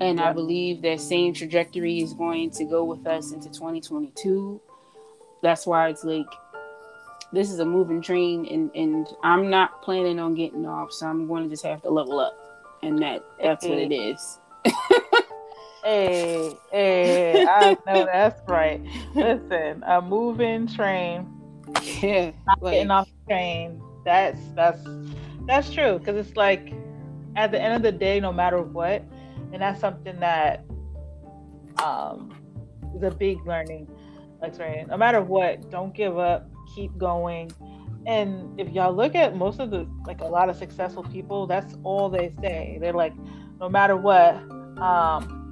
And 0.00 0.20
I 0.20 0.32
believe 0.32 0.82
that 0.82 1.00
same 1.00 1.32
trajectory 1.32 2.00
is 2.00 2.12
going 2.14 2.50
to 2.50 2.64
go 2.64 2.82
with 2.84 3.06
us 3.06 3.32
into 3.32 3.48
2022. 3.50 4.60
That's 5.42 5.66
why 5.66 5.88
it's 5.88 6.02
like 6.04 6.26
this 7.34 7.50
is 7.50 7.58
a 7.58 7.64
moving 7.64 8.00
train 8.00 8.46
and, 8.46 8.70
and 8.74 9.06
I'm 9.22 9.50
not 9.50 9.82
planning 9.82 10.18
on 10.18 10.34
getting 10.34 10.66
off, 10.66 10.92
so 10.92 11.06
I'm 11.06 11.26
going 11.26 11.44
to 11.44 11.48
just 11.50 11.64
have 11.64 11.82
to 11.82 11.90
level 11.90 12.20
up. 12.20 12.34
And 12.82 12.98
that 13.00 13.24
that's 13.42 13.64
what 13.66 13.78
it 13.78 13.92
is. 13.92 14.38
Hey, 15.84 16.56
hey, 16.72 17.44
I 17.46 17.76
know 17.86 18.06
that's 18.06 18.40
right. 18.48 18.80
Listen, 19.14 19.84
a 19.86 20.00
moving 20.00 20.66
train, 20.66 21.28
Yeah. 22.00 22.30
not 22.46 22.62
like- 22.62 22.72
getting 22.72 22.90
off 22.90 23.06
the 23.06 23.30
train. 23.34 23.82
That's 24.02 24.40
that's 24.54 24.80
that's 25.46 25.70
true 25.70 25.98
because 25.98 26.16
it's 26.26 26.38
like 26.38 26.72
at 27.36 27.52
the 27.52 27.60
end 27.60 27.74
of 27.74 27.82
the 27.82 27.92
day, 27.92 28.18
no 28.18 28.32
matter 28.32 28.62
what, 28.62 29.02
and 29.52 29.60
that's 29.60 29.78
something 29.78 30.18
that 30.20 30.64
um 31.84 32.34
is 32.96 33.02
a 33.02 33.10
big 33.10 33.46
learning 33.46 33.86
experience. 34.42 34.88
No 34.88 34.96
matter 34.96 35.20
what, 35.20 35.70
don't 35.70 35.94
give 35.94 36.16
up, 36.18 36.48
keep 36.74 36.96
going. 36.98 37.54
And 38.06 38.58
if 38.58 38.70
y'all 38.70 38.94
look 38.94 39.14
at 39.14 39.36
most 39.36 39.60
of 39.60 39.70
the 39.70 39.86
like 40.06 40.20
a 40.20 40.26
lot 40.26 40.48
of 40.50 40.56
successful 40.56 41.04
people, 41.04 41.46
that's 41.46 41.74
all 41.84 42.08
they 42.10 42.30
say. 42.40 42.78
They're 42.80 42.92
like, 42.92 43.14
no 43.60 43.68
matter 43.68 43.96
what, 43.96 44.34
um, 44.80 45.42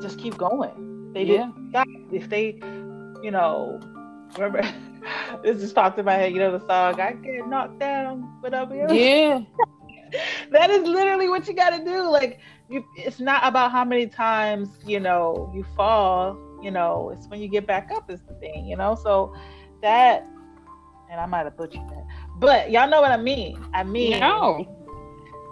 just 0.00 0.18
keep 0.18 0.36
going. 0.36 1.12
They 1.14 1.24
Yeah. 1.24 1.46
did 1.46 1.52
that. 1.72 1.86
If 2.12 2.28
they, 2.28 2.58
you 3.22 3.30
know, 3.30 3.80
remember 4.36 4.62
this 5.42 5.60
just 5.60 5.74
popped 5.74 5.98
in 5.98 6.04
my 6.04 6.14
head. 6.14 6.32
You 6.32 6.40
know 6.40 6.58
the 6.58 6.64
song 6.66 7.00
"I 7.00 7.12
Get 7.12 7.46
Knocked 7.48 7.80
Down," 7.80 8.28
but 8.42 8.54
I'll 8.54 8.66
be 8.66 8.80
alright." 8.80 9.12
Yeah. 9.12 9.40
that 10.50 10.70
is 10.70 10.84
literally 10.86 11.28
what 11.28 11.46
you 11.48 11.54
got 11.54 11.70
to 11.70 11.84
do. 11.84 12.08
Like, 12.10 12.40
you, 12.68 12.84
it's 12.96 13.20
not 13.20 13.42
about 13.46 13.70
how 13.72 13.84
many 13.84 14.06
times 14.06 14.68
you 14.84 15.00
know 15.00 15.50
you 15.54 15.64
fall. 15.76 16.36
You 16.62 16.70
know, 16.70 17.10
it's 17.14 17.26
when 17.28 17.40
you 17.40 17.48
get 17.48 17.66
back 17.66 17.90
up 17.94 18.10
is 18.10 18.20
the 18.28 18.34
thing. 18.34 18.66
You 18.66 18.76
know, 18.76 18.94
so 18.94 19.34
that, 19.82 20.26
and 21.10 21.20
I 21.20 21.26
might 21.26 21.44
have 21.44 21.56
butchered 21.56 21.88
that, 21.88 22.06
but 22.38 22.70
y'all 22.70 22.88
know 22.88 23.00
what 23.00 23.10
I 23.12 23.16
mean. 23.16 23.58
I 23.74 23.82
mean, 23.82 24.20
No. 24.20 24.66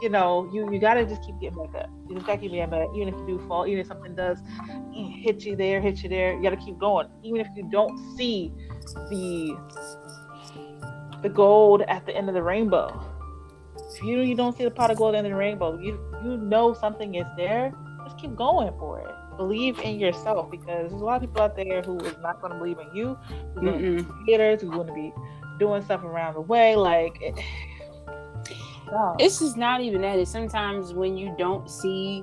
you 0.03 0.09
know, 0.09 0.49
you 0.53 0.70
you 0.73 0.79
gotta 0.79 1.05
just 1.05 1.23
keep 1.25 1.38
getting 1.40 1.59
back 1.59 1.75
up. 1.85 1.90
You 2.09 2.14
just 2.14 2.27
gotta 2.27 2.38
keep 2.38 2.53
getting 2.53 2.70
back 2.70 2.88
up. 2.88 2.94
Even 2.94 3.09
if 3.09 3.14
you 3.20 3.38
do 3.38 3.49
fall, 3.49 3.66
even 3.66 3.81
if 3.81 3.87
something 3.87 4.14
does 4.14 4.38
hit 4.92 5.44
you 5.44 5.57
there, 5.57 5.81
hit 5.81 6.03
you 6.03 6.09
there, 6.09 6.35
you 6.35 6.42
gotta 6.42 6.57
keep 6.57 6.79
going. 6.79 7.09
Even 7.23 7.40
if 7.40 7.49
you 7.57 7.68
don't 7.70 7.99
see 8.16 8.53
the 9.11 9.57
the 11.23 11.29
gold 11.29 11.83
at 11.83 12.07
the 12.07 12.16
end 12.16 12.29
of 12.29 12.35
the 12.35 12.42
rainbow. 12.42 12.88
If 13.94 14.03
you 14.03 14.20
you 14.20 14.35
don't 14.35 14.57
see 14.57 14.64
the 14.64 14.70
pot 14.70 14.90
of 14.90 14.96
gold 14.96 15.14
at 15.14 15.23
the 15.23 15.27
end 15.27 15.27
of 15.27 15.33
the 15.33 15.37
rainbow, 15.38 15.79
you 15.79 15.99
you 16.25 16.37
know 16.38 16.73
something 16.73 17.14
is 17.16 17.27
there. 17.37 17.73
Just 18.05 18.16
keep 18.18 18.35
going 18.37 18.73
for 18.79 19.01
it. 19.01 19.14
Believe 19.40 19.79
in 19.81 19.98
yourself 19.98 20.50
because 20.50 20.66
there's 20.90 20.92
a 20.92 20.96
lot 20.96 21.16
of 21.16 21.22
people 21.22 21.40
out 21.40 21.57
there 21.57 21.81
who 21.81 21.98
is 22.00 22.14
not 22.22 22.42
going 22.42 22.53
to 22.53 22.59
believe 22.59 22.76
in 22.79 22.94
you. 22.94 23.16
Who's 23.55 23.62
going 23.64 23.96
to 23.96 24.03
be 24.05 24.11
theaters, 24.26 24.61
who's 24.61 24.70
going 24.70 24.87
to 24.88 24.92
be 24.92 25.14
doing 25.59 25.83
stuff 25.83 26.05
around 26.05 26.35
the 26.35 26.42
way. 26.42 26.76
Like, 26.76 27.16
it, 27.22 27.35
no. 28.92 29.16
it's 29.18 29.38
just 29.38 29.57
not 29.57 29.81
even 29.81 30.03
that. 30.03 30.18
It's 30.18 30.31
sometimes 30.31 30.92
when 30.92 31.16
you 31.16 31.35
don't 31.38 31.70
see, 31.70 32.22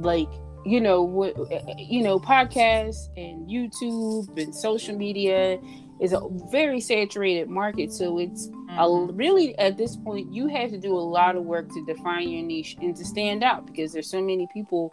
like, 0.00 0.28
you 0.66 0.80
know, 0.80 1.00
what, 1.00 1.36
you 1.78 2.02
know, 2.02 2.18
podcasts 2.18 3.08
and 3.16 3.48
YouTube 3.48 4.36
and 4.36 4.52
social 4.52 4.96
media 4.96 5.60
is 6.00 6.12
a 6.12 6.20
very 6.50 6.80
saturated 6.80 7.48
market. 7.48 7.92
So 7.92 8.18
it's 8.18 8.48
a, 8.48 8.82
Mhm. 8.82 9.16
really 9.16 9.56
at 9.60 9.76
this 9.76 9.96
point, 9.96 10.32
you 10.32 10.48
have 10.48 10.70
to 10.70 10.78
do 10.78 10.92
a 10.92 10.98
lot 10.98 11.36
of 11.36 11.44
work 11.44 11.68
to 11.72 11.84
define 11.86 12.28
your 12.28 12.42
niche 12.42 12.76
and 12.82 12.96
to 12.96 13.04
stand 13.04 13.44
out 13.44 13.64
because 13.64 13.92
there's 13.92 14.10
so 14.10 14.20
many 14.20 14.48
people 14.52 14.92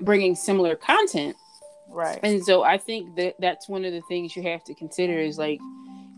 bringing 0.00 0.34
similar 0.34 0.76
content. 0.76 1.36
right. 1.88 2.18
And 2.22 2.44
so 2.44 2.62
I 2.62 2.78
think 2.78 3.16
that 3.16 3.34
that's 3.40 3.68
one 3.68 3.84
of 3.84 3.92
the 3.92 4.02
things 4.02 4.36
you 4.36 4.42
have 4.44 4.64
to 4.64 4.74
consider 4.74 5.18
is 5.18 5.38
like, 5.38 5.60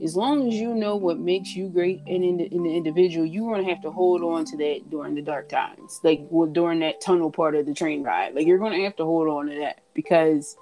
as 0.02 0.16
long 0.16 0.48
as 0.48 0.54
you 0.54 0.74
know 0.74 0.96
what 0.96 1.20
makes 1.20 1.54
you 1.54 1.68
great 1.68 2.00
and 2.08 2.24
in, 2.24 2.36
the, 2.38 2.52
in 2.52 2.64
the 2.64 2.74
individual, 2.74 3.24
you're 3.24 3.52
going 3.52 3.64
to 3.64 3.70
have 3.72 3.82
to 3.82 3.90
hold 3.90 4.22
on 4.22 4.44
to 4.46 4.56
that 4.56 4.90
during 4.90 5.14
the 5.14 5.22
dark 5.22 5.48
times, 5.48 6.00
like 6.02 6.26
well, 6.28 6.48
during 6.48 6.80
that 6.80 7.00
tunnel 7.00 7.30
part 7.30 7.54
of 7.54 7.66
the 7.66 7.74
train 7.74 8.02
ride. 8.02 8.34
Like 8.34 8.46
you're 8.46 8.58
going 8.58 8.72
to 8.72 8.82
have 8.82 8.96
to 8.96 9.04
hold 9.04 9.28
on 9.28 9.46
to 9.46 9.54
that 9.60 9.82
because, 9.94 10.56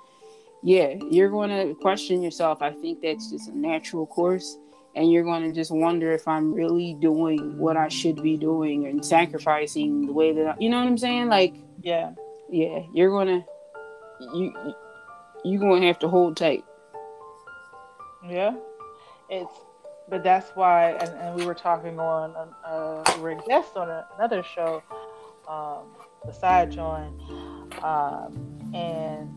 yeah, 0.63 0.95
you're 1.11 1.31
going 1.31 1.49
to 1.49 1.75
question 1.81 2.21
yourself. 2.21 2.61
I 2.61 2.71
think 2.71 3.01
that's 3.01 3.31
just 3.31 3.49
a 3.49 3.57
natural 3.57 4.07
course. 4.07 4.59
and 4.95 5.11
you're 5.11 5.25
going 5.25 5.43
to 5.45 5.53
just 5.53 5.71
wonder 5.71 6.13
if 6.13 6.27
I'm 6.29 6.53
really 6.53 6.97
doing 7.01 7.57
what 7.57 7.77
I 7.77 7.89
should 7.89 8.23
be 8.23 8.37
doing 8.37 8.87
and 8.87 9.05
sacrificing 9.05 10.07
the 10.07 10.13
way 10.13 10.33
that 10.33 10.47
I, 10.47 10.55
you 10.59 10.69
know 10.69 10.79
what 10.79 10.87
I'm 10.87 10.99
saying? 10.99 11.29
Like, 11.29 11.55
Yeah. 11.81 12.13
Yeah, 12.51 12.81
you're 12.93 13.11
gonna 13.11 13.45
you 14.35 14.53
you're 15.45 15.61
gonna 15.61 15.87
have 15.87 15.99
to 16.01 16.09
hold 16.09 16.37
tight. 16.37 16.65
Yeah, 18.29 18.57
it's 19.29 19.53
but 20.11 20.25
that's 20.25 20.51
why, 20.57 20.91
and, 20.91 21.09
and 21.21 21.37
we 21.37 21.47
were 21.47 21.55
talking 21.55 21.99
on, 22.01 22.35
uh, 22.65 23.03
we 23.17 23.23
were 23.23 23.31
a 23.31 23.43
guest 23.47 23.77
on 23.77 23.89
another 24.17 24.43
show, 24.43 24.83
um, 25.49 25.85
the 26.27 26.33
side 26.33 26.73
joint, 26.73 27.15
um, 27.83 28.59
and 28.75 29.29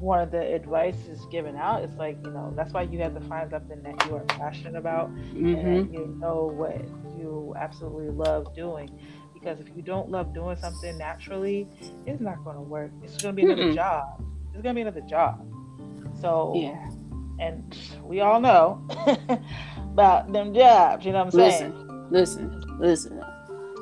one 0.00 0.20
of 0.20 0.30
the 0.30 0.54
advice 0.54 1.06
is 1.08 1.24
given 1.32 1.56
out 1.56 1.82
is 1.82 1.90
like, 1.96 2.16
you 2.24 2.30
know, 2.30 2.52
that's 2.54 2.72
why 2.72 2.82
you 2.82 2.98
have 3.00 3.14
to 3.14 3.20
find 3.22 3.50
something 3.50 3.82
that 3.82 4.06
you 4.06 4.14
are 4.14 4.24
passionate 4.24 4.76
about 4.76 5.08
hmm 5.08 5.46
and 5.56 5.92
you 5.92 6.16
know 6.20 6.52
what 6.54 6.78
you 7.18 7.54
absolutely 7.58 8.10
love 8.10 8.54
doing. 8.54 8.88
Because 9.40 9.60
if 9.60 9.68
you 9.76 9.82
don't 9.82 10.10
love 10.10 10.34
doing 10.34 10.56
something 10.56 10.96
naturally, 10.98 11.68
it's 12.06 12.20
not 12.20 12.42
going 12.44 12.56
to 12.56 12.62
work. 12.62 12.90
It's 13.02 13.18
going 13.18 13.36
to 13.36 13.36
be 13.36 13.42
another 13.42 13.62
Mm-mm. 13.70 13.74
job. 13.74 14.22
It's 14.54 14.62
going 14.62 14.74
to 14.74 14.78
be 14.78 14.80
another 14.82 15.00
job. 15.02 15.44
So 16.20 16.52
Yeah. 16.56 16.90
and 17.38 17.76
we 18.02 18.20
all 18.20 18.40
know 18.40 18.80
about 19.92 20.32
them 20.32 20.52
jobs. 20.54 21.04
You 21.06 21.12
know 21.12 21.24
what 21.24 21.34
I'm 21.34 21.40
Listen, 21.40 21.72
saying? 21.72 22.08
listen, 22.10 22.78
listen. 22.80 23.16
Listen. 23.16 23.22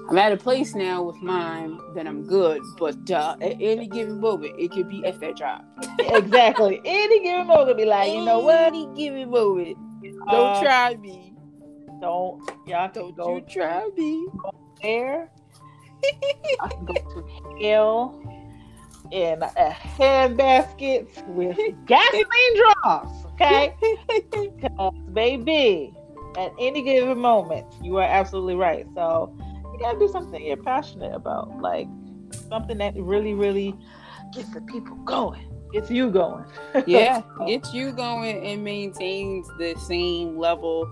I'm 0.09 0.19
at 0.19 0.31
a 0.31 0.37
place 0.37 0.75
now 0.77 1.03
with 1.03 1.17
mine 1.21 1.81
that 1.97 2.07
I'm 2.07 2.25
good, 2.29 2.63
but 2.79 3.11
uh, 3.11 3.35
at 3.41 3.57
any 3.61 3.89
given 3.89 4.21
moment, 4.21 4.55
it 4.57 4.71
could 4.71 4.89
be 4.89 5.05
at 5.05 5.19
that 5.19 5.37
job. 5.37 5.65
exactly. 5.99 6.81
Any 6.85 7.25
given 7.25 7.49
moment, 7.49 7.77
be 7.77 7.87
like, 7.87 8.13
you 8.13 8.25
know 8.25 8.39
what? 8.39 8.69
Any 8.69 8.87
given 8.95 9.31
moment. 9.31 9.77
Don't 10.31 10.55
Uh, 10.55 10.63
try 10.63 10.95
me. 10.95 11.35
Don't 12.01 12.41
y'all 12.69 12.89
Don't 12.93 13.17
go 13.17 13.37
you 13.37 13.43
try 13.49 13.89
me. 13.97 14.29
there. 14.81 15.29
I 16.61 16.69
can 16.69 16.85
go 16.85 16.95
to 16.95 17.25
hell 17.63 18.23
in 19.13 19.43
a 19.43 19.71
handbasket 19.99 21.27
with 21.29 21.57
gasoline 21.87 22.57
drops. 22.57 23.25
Okay, 23.35 23.75
'Cause, 24.61 24.93
baby, 25.13 25.95
at 26.37 26.53
any 26.59 26.83
given 26.83 27.19
moment, 27.19 27.67
you 27.83 27.97
are 27.99 28.03
absolutely 28.05 28.55
right. 28.57 28.87
So 28.95 29.35
you 29.73 29.79
gotta 29.79 29.99
do 29.99 30.09
something 30.09 30.45
you're 30.45 30.57
passionate 30.57 31.15
about, 31.15 31.61
like 31.61 31.87
something 32.49 32.79
that 32.79 32.95
really, 32.97 33.35
really 33.35 33.75
gets 34.33 34.51
the 34.51 34.61
people 34.63 34.97
going, 35.05 35.47
gets 35.73 35.91
you 35.91 36.11
going. 36.11 36.45
yeah, 36.87 37.23
gets 37.47 37.73
you 37.73 37.93
going 37.93 38.43
and 38.45 38.65
maintains 38.65 39.47
the 39.59 39.75
same 39.79 40.37
level 40.39 40.91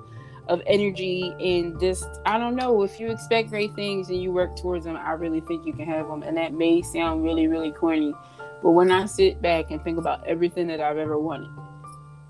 of 0.49 0.61
energy 0.67 1.33
and 1.41 1.79
just 1.81 2.07
I 2.27 2.39
don't 2.39 2.55
know 2.57 2.83
if 2.83 3.01
you 3.01 3.11
expect 3.11 3.49
great 3.51 3.75
things 3.75 4.09
and 4.11 4.21
you 4.23 4.31
work 4.33 4.57
towards 4.57 4.85
them, 4.85 4.97
I 4.97 5.13
really 5.13 5.41
think 5.41 5.67
you 5.67 5.73
can 5.73 5.87
have 5.87 6.07
them. 6.09 6.23
And 6.23 6.37
that 6.37 6.53
may 6.53 6.83
sound 6.83 7.25
really, 7.25 7.47
really 7.47 7.71
corny, 7.73 8.13
but 8.63 8.71
when 8.73 8.91
I 8.91 9.07
sit 9.07 9.41
back 9.41 9.71
and 9.71 9.83
think 9.83 9.99
about 9.99 10.27
everything 10.27 10.67
that 10.69 10.81
I've 10.81 10.99
ever 10.99 11.19
wanted 11.19 11.49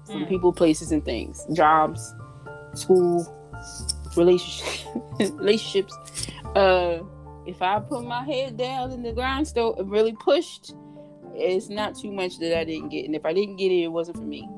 from 0.06 0.24
Mm. 0.24 0.28
people, 0.28 0.52
places, 0.52 0.92
and 0.92 1.04
things, 1.04 1.46
jobs, 1.52 2.14
school, 2.74 3.26
relationships, 4.16 4.84
relationships, 5.34 5.96
uh, 6.54 6.98
if 7.46 7.60
I 7.62 7.80
put 7.80 8.04
my 8.04 8.22
head 8.24 8.56
down 8.56 8.92
in 8.92 9.02
the 9.02 9.12
grindstone 9.12 9.74
and 9.78 9.90
really 9.90 10.12
pushed, 10.12 10.74
it's 11.34 11.68
not 11.68 11.96
too 11.96 12.12
much 12.12 12.38
that 12.38 12.56
I 12.56 12.64
didn't 12.64 12.90
get. 12.90 13.06
And 13.06 13.14
if 13.16 13.24
I 13.26 13.32
didn't 13.32 13.56
get 13.56 13.72
it, 13.72 13.82
it 13.84 13.88
wasn't 13.88 14.18
for 14.18 14.24
me. 14.24 14.48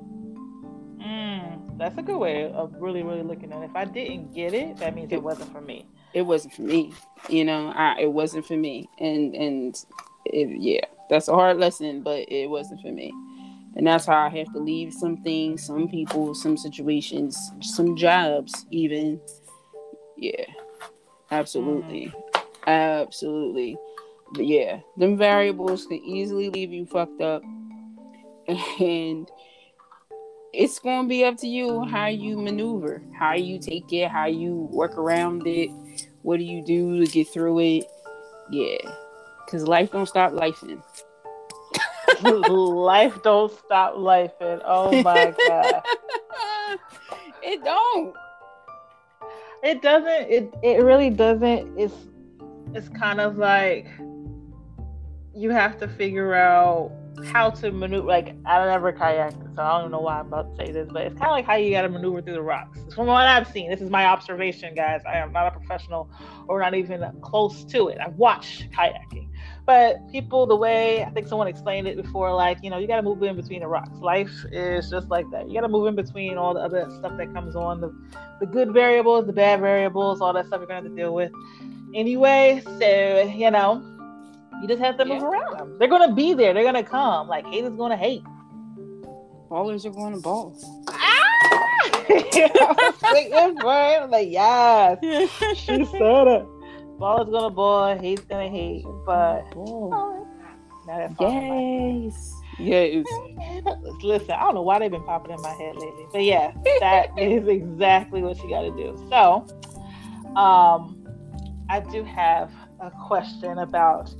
Mm, 1.01 1.56
that's 1.79 1.99
a 1.99 2.03
good 2.03 2.19
way 2.19 2.51
of 2.51 2.75
really, 2.79 3.03
really 3.03 3.23
looking 3.23 3.53
at 3.53 3.63
it. 3.63 3.67
If 3.67 3.77
I 3.77 3.85
didn't 3.85 4.35
get 4.35 4.55
it, 4.55 4.79
that 4.79 4.95
means 4.95 5.13
it 5.13 5.23
wasn't 5.23 5.53
for 5.53 5.61
me. 5.61 5.87
It 6.15 6.23
wasn't 6.23 6.55
for 6.55 6.63
me. 6.63 6.93
You 7.29 7.45
know, 7.45 7.73
I 7.75 8.01
it 8.01 8.13
wasn't 8.13 8.47
for 8.47 8.57
me. 8.57 8.89
And 8.99 9.35
and 9.35 9.85
it, 10.25 10.61
yeah, 10.61 10.85
that's 11.11 11.29
a 11.29 11.35
hard 11.35 11.59
lesson, 11.59 12.03
but 12.03 12.31
it 12.31 12.49
wasn't 12.49 12.81
for 12.81 12.93
me. 12.93 13.13
And 13.77 13.87
that's 13.87 14.07
how 14.07 14.17
I 14.17 14.31
have 14.31 14.51
to 14.55 14.59
leave 14.59 14.95
some 14.95 15.19
things, 15.19 15.67
some 15.67 15.89
people, 15.89 16.35
some 16.35 16.57
situations, 16.57 17.39
some 17.61 17.97
jobs, 17.97 18.65
even. 18.71 19.21
Yeah, 20.17 20.47
absolutely, 21.31 22.11
absolutely. 22.67 23.77
But 24.33 24.47
yeah, 24.47 24.81
them 24.97 25.19
variables 25.19 25.87
can 25.87 25.99
easily 25.99 26.49
leave 26.49 26.73
you 26.73 26.87
fucked 26.87 27.21
up, 27.21 27.43
and 28.81 29.31
it's 30.57 30.79
gonna 30.79 31.07
be 31.07 31.25
up 31.25 31.37
to 31.39 31.47
you 31.47 31.85
how 31.85 32.07
you 32.07 32.39
maneuver, 32.39 33.03
how 33.19 33.35
you 33.35 33.59
take 33.59 33.93
it, 33.93 34.09
how 34.09 34.27
you 34.27 34.69
work 34.73 34.97
around 34.97 35.47
it. 35.47 35.71
What 36.23 36.39
do 36.39 36.45
you 36.45 36.65
do 36.65 37.05
to 37.05 37.11
get 37.11 37.29
through 37.29 37.59
it? 37.61 37.85
Yeah, 38.51 38.79
because 39.45 39.69
life 39.69 39.93
don't 39.93 40.07
stop 40.07 40.33
lifing. 40.33 40.83
life 42.23 43.23
don't 43.23 43.53
stop 43.53 43.97
life 43.97 44.33
and 44.41 44.63
oh 44.65 45.03
my 45.03 45.35
god 45.47 45.83
it 47.43 47.63
don't. 47.63 48.15
it 49.63 49.83
doesn't 49.83 50.31
it 50.31 50.55
it 50.63 50.83
really 50.83 51.11
doesn't 51.11 51.79
it's 51.79 51.95
it's 52.75 52.89
kind 52.89 53.21
of 53.21 53.37
like 53.37 53.87
you 55.35 55.51
have 55.51 55.79
to 55.79 55.89
figure 55.89 56.33
out 56.35 56.91
how 57.25 57.51
to 57.51 57.71
maneuver 57.71 58.07
like 58.07 58.35
i 58.45 58.65
never 58.67 58.93
kayaked 58.93 59.55
so 59.55 59.63
i 59.63 59.81
don't 59.81 59.91
know 59.91 60.01
why 60.01 60.21
i'm 60.21 60.27
about 60.27 60.57
to 60.57 60.65
say 60.65 60.73
this 60.73 60.89
but 60.93 61.03
it's 61.03 61.19
kind 61.19 61.27
of 61.27 61.33
like 61.33 61.45
how 61.45 61.55
you 61.55 61.71
got 61.71 61.83
to 61.83 61.89
maneuver 61.89 62.21
through 62.21 62.35
the 62.35 62.43
rocks. 62.43 62.79
From 62.95 63.07
what 63.07 63.27
i've 63.27 63.49
seen 63.49 63.71
this 63.71 63.81
is 63.81 63.91
my 63.91 64.07
observation 64.07 64.75
guys. 64.75 65.03
I 65.07 65.19
am 65.19 65.33
not 65.33 65.47
a 65.47 65.51
professional 65.51 66.11
or 66.49 66.61
not 66.61 66.75
even 66.75 67.05
close 67.23 67.65
to 67.65 67.89
it. 67.89 67.99
I've 68.01 68.15
watched 68.15 68.71
kayaking. 68.71 69.31
But 69.65 69.97
people 70.11 70.47
the 70.47 70.57
way 70.57 71.05
i 71.05 71.11
think 71.11 71.27
someone 71.27 71.49
explained 71.49 71.89
it 71.89 71.97
before 71.97 72.35
like 72.35 72.59
you 72.63 72.71
know 72.71 72.79
you 72.79 72.87
got 72.87 72.97
to 72.97 73.03
move 73.03 73.23
in 73.23 73.37
between 73.37 73.61
the 73.61 73.69
rocks. 73.69 73.99
Life 74.01 74.45
is 74.53 74.91
just 74.91 75.09
like 75.09 75.29
that. 75.31 75.49
You 75.49 75.55
got 75.55 75.63
to 75.63 75.69
move 75.69 75.87
in 75.87 75.97
between 75.97 76.37
all 76.37 76.55
the 76.55 76.61
other 76.61 76.87
stuff 76.99 77.17
that 77.17 77.33
comes 77.33 77.57
on 77.57 77.81
the 77.81 77.95
the 78.41 78.47
good 78.47 78.73
variables 78.73 79.27
the 79.27 79.33
bad 79.33 79.61
variables 79.61 80.21
all 80.21 80.33
that 80.35 80.47
stuff 80.47 80.59
you're 80.61 80.69
to 80.69 80.75
have 80.75 80.85
to 80.85 80.91
deal 80.91 81.15
with 81.15 81.33
anyway. 81.95 82.63
So 82.79 83.23
you 83.35 83.51
know 83.51 83.96
you 84.63 84.69
just 84.69 84.81
have 84.81 84.97
to 84.99 85.05
move 85.05 85.23
around 85.23 85.59
them 85.59 85.77
they're 85.79 85.89
going 85.89 86.09
to 86.09 86.15
be 86.15 86.35
there 86.35 86.53
they're 86.55 86.63
going 86.63 86.75
to 86.75 86.83
come 86.83 87.29
like 87.29 87.47
haters 87.47 87.75
going 87.77 87.91
to 87.91 87.97
hate 87.97 88.23
Ballers 89.49 89.85
are 89.85 89.91
going 89.91 90.13
to 90.13 90.21
ball. 90.21 90.59
ah! 90.89 90.93
I 92.09 92.75
was 92.77 93.01
waiting 93.13 93.61
for 93.61 93.73
it. 93.73 94.03
I'm 94.03 94.11
like 94.11 94.29
yes 94.31 94.99
she 95.57 95.85
said 95.85 96.27
it 96.27 96.47
ball 96.99 97.23
is 97.23 97.29
going 97.29 97.45
to 97.45 97.51
ball 97.51 97.97
hate's 97.99 98.23
going 98.23 98.51
to 98.51 98.59
hate 98.59 98.85
but 99.05 99.45
now 99.55 100.99
that's 100.99 101.15
all 101.21 101.31
in 101.31 101.49
my- 101.49 102.07
Yes. 102.09 102.33
Yes. 102.59 103.05
Listen, 104.03 104.31
I 104.31 104.41
don't 104.45 104.55
know 104.55 104.63
why 104.63 104.79
they've 104.79 104.91
been 104.91 105.03
popping 105.03 105.33
in 105.35 105.43
my 105.43 105.51
head 105.53 105.77
lately, 105.77 106.07
but 106.13 106.23
yeah, 106.25 106.53
that 106.81 107.09
is 107.19 107.47
exactly 107.49 108.23
what 108.23 108.39
you 108.43 108.49
got 108.49 108.63
to 108.63 108.71
do. 108.71 108.97
So, 109.11 109.47
um, 110.37 111.05
I 111.69 111.81
do 111.81 112.03
have 112.05 112.51
a 112.81 112.91
question 113.07 113.59
about 113.59 114.15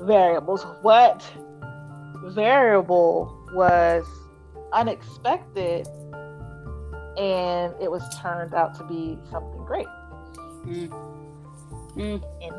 variables. 0.00 0.64
What 0.82 1.24
variable 2.24 3.36
was 3.54 4.06
unexpected 4.72 5.86
and 7.18 7.74
it 7.80 7.90
was 7.90 8.02
turned 8.20 8.54
out 8.54 8.74
to 8.76 8.84
be 8.84 9.18
something 9.30 9.64
great? 9.64 9.86
Mm. 10.64 10.88
Mm. 11.96 12.22
And 12.42 12.54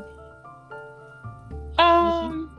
Um, 1.79 2.51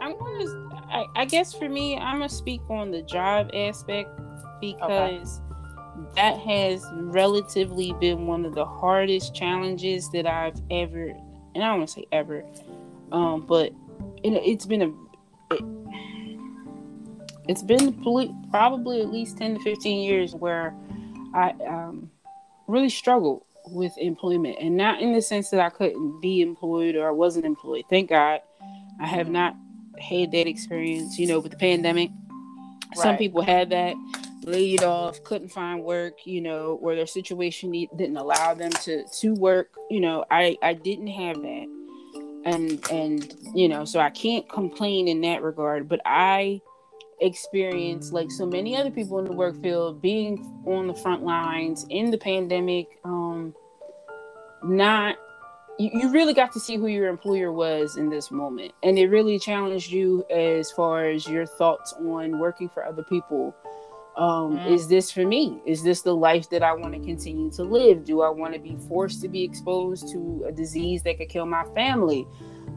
I'm 0.00 0.16
gonna. 0.18 0.70
I, 0.88 1.06
I 1.16 1.24
guess 1.24 1.52
for 1.52 1.68
me, 1.68 1.96
I'm 1.98 2.18
gonna 2.18 2.28
speak 2.28 2.60
on 2.70 2.90
the 2.90 3.02
job 3.02 3.50
aspect 3.52 4.08
because 4.60 5.40
that 6.14 6.38
has 6.38 6.84
relatively 6.94 7.92
been 7.94 8.26
one 8.26 8.44
of 8.44 8.54
the 8.54 8.64
hardest 8.64 9.34
challenges 9.34 10.10
that 10.10 10.26
I've 10.26 10.60
ever, 10.70 11.08
and 11.54 11.62
I 11.62 11.68
don't 11.68 11.78
want 11.78 11.88
to 11.90 11.94
say 11.94 12.06
ever, 12.12 12.44
um, 13.12 13.44
but 13.46 13.72
it, 14.24 14.32
it's 14.44 14.66
been 14.66 14.82
a. 14.82 15.54
It, 15.54 15.64
it's 17.46 17.62
been 17.62 17.92
probably 18.50 19.02
at 19.02 19.10
least 19.10 19.36
10 19.36 19.58
to 19.58 19.60
15 19.60 20.02
years 20.02 20.34
where 20.34 20.74
I 21.34 21.50
um, 21.68 22.10
really 22.66 22.88
struggled 22.88 23.44
with 23.66 23.92
employment 23.98 24.56
and 24.60 24.76
not 24.76 25.00
in 25.00 25.12
the 25.12 25.22
sense 25.22 25.50
that 25.50 25.60
I 25.60 25.70
couldn't 25.70 26.20
be 26.20 26.40
employed 26.40 26.96
or 26.96 27.08
I 27.08 27.10
wasn't 27.10 27.44
employed. 27.44 27.84
Thank 27.90 28.10
God 28.10 28.40
I 29.00 29.06
have 29.06 29.28
not 29.28 29.56
had 29.98 30.32
that 30.32 30.46
experience, 30.46 31.18
you 31.18 31.26
know, 31.26 31.40
with 31.40 31.52
the 31.52 31.58
pandemic. 31.58 32.10
Some 32.94 33.16
people 33.16 33.42
had 33.42 33.70
that 33.70 33.94
laid 34.44 34.84
off, 34.84 35.22
couldn't 35.24 35.48
find 35.48 35.82
work, 35.82 36.26
you 36.26 36.40
know, 36.40 36.78
or 36.80 36.94
their 36.94 37.06
situation 37.06 37.72
didn't 37.72 38.16
allow 38.16 38.54
them 38.54 38.70
to 38.70 39.04
to 39.20 39.34
work. 39.34 39.74
You 39.90 40.00
know, 40.00 40.24
I 40.30 40.56
I 40.62 40.74
didn't 40.74 41.08
have 41.08 41.36
that. 41.36 41.83
And 42.44 42.84
and 42.90 43.34
you 43.54 43.68
know, 43.68 43.84
so 43.84 44.00
I 44.00 44.10
can't 44.10 44.48
complain 44.48 45.08
in 45.08 45.20
that 45.22 45.42
regard, 45.42 45.88
but 45.88 46.00
I 46.04 46.60
experienced, 47.20 48.12
like 48.12 48.30
so 48.30 48.44
many 48.44 48.76
other 48.76 48.90
people 48.90 49.18
in 49.18 49.24
the 49.24 49.32
work 49.32 49.60
field, 49.62 50.02
being 50.02 50.62
on 50.66 50.86
the 50.86 50.94
front 50.94 51.22
lines 51.22 51.86
in 51.88 52.10
the 52.10 52.18
pandemic. 52.18 52.98
Um, 53.04 53.54
not 54.62 55.16
you, 55.78 55.90
you 55.92 56.10
really 56.10 56.34
got 56.34 56.52
to 56.52 56.60
see 56.60 56.76
who 56.76 56.86
your 56.86 57.08
employer 57.08 57.52
was 57.52 57.96
in 57.96 58.08
this 58.08 58.30
moment, 58.30 58.72
and 58.82 58.98
it 58.98 59.08
really 59.08 59.38
challenged 59.38 59.90
you 59.90 60.24
as 60.30 60.70
far 60.70 61.06
as 61.06 61.26
your 61.26 61.46
thoughts 61.46 61.92
on 61.94 62.38
working 62.38 62.68
for 62.68 62.84
other 62.84 63.02
people. 63.02 63.54
Um, 64.16 64.58
Mm. 64.58 64.70
Is 64.70 64.86
this 64.88 65.10
for 65.10 65.24
me? 65.26 65.60
Is 65.66 65.82
this 65.82 66.02
the 66.02 66.14
life 66.14 66.48
that 66.50 66.62
I 66.62 66.72
want 66.72 66.94
to 66.94 67.00
continue 67.00 67.50
to 67.52 67.64
live? 67.64 68.04
Do 68.04 68.22
I 68.22 68.28
want 68.30 68.54
to 68.54 68.60
be 68.60 68.76
forced 68.88 69.20
to 69.22 69.28
be 69.28 69.42
exposed 69.42 70.08
to 70.12 70.44
a 70.46 70.52
disease 70.52 71.02
that 71.02 71.18
could 71.18 71.28
kill 71.28 71.46
my 71.46 71.64
family? 71.74 72.26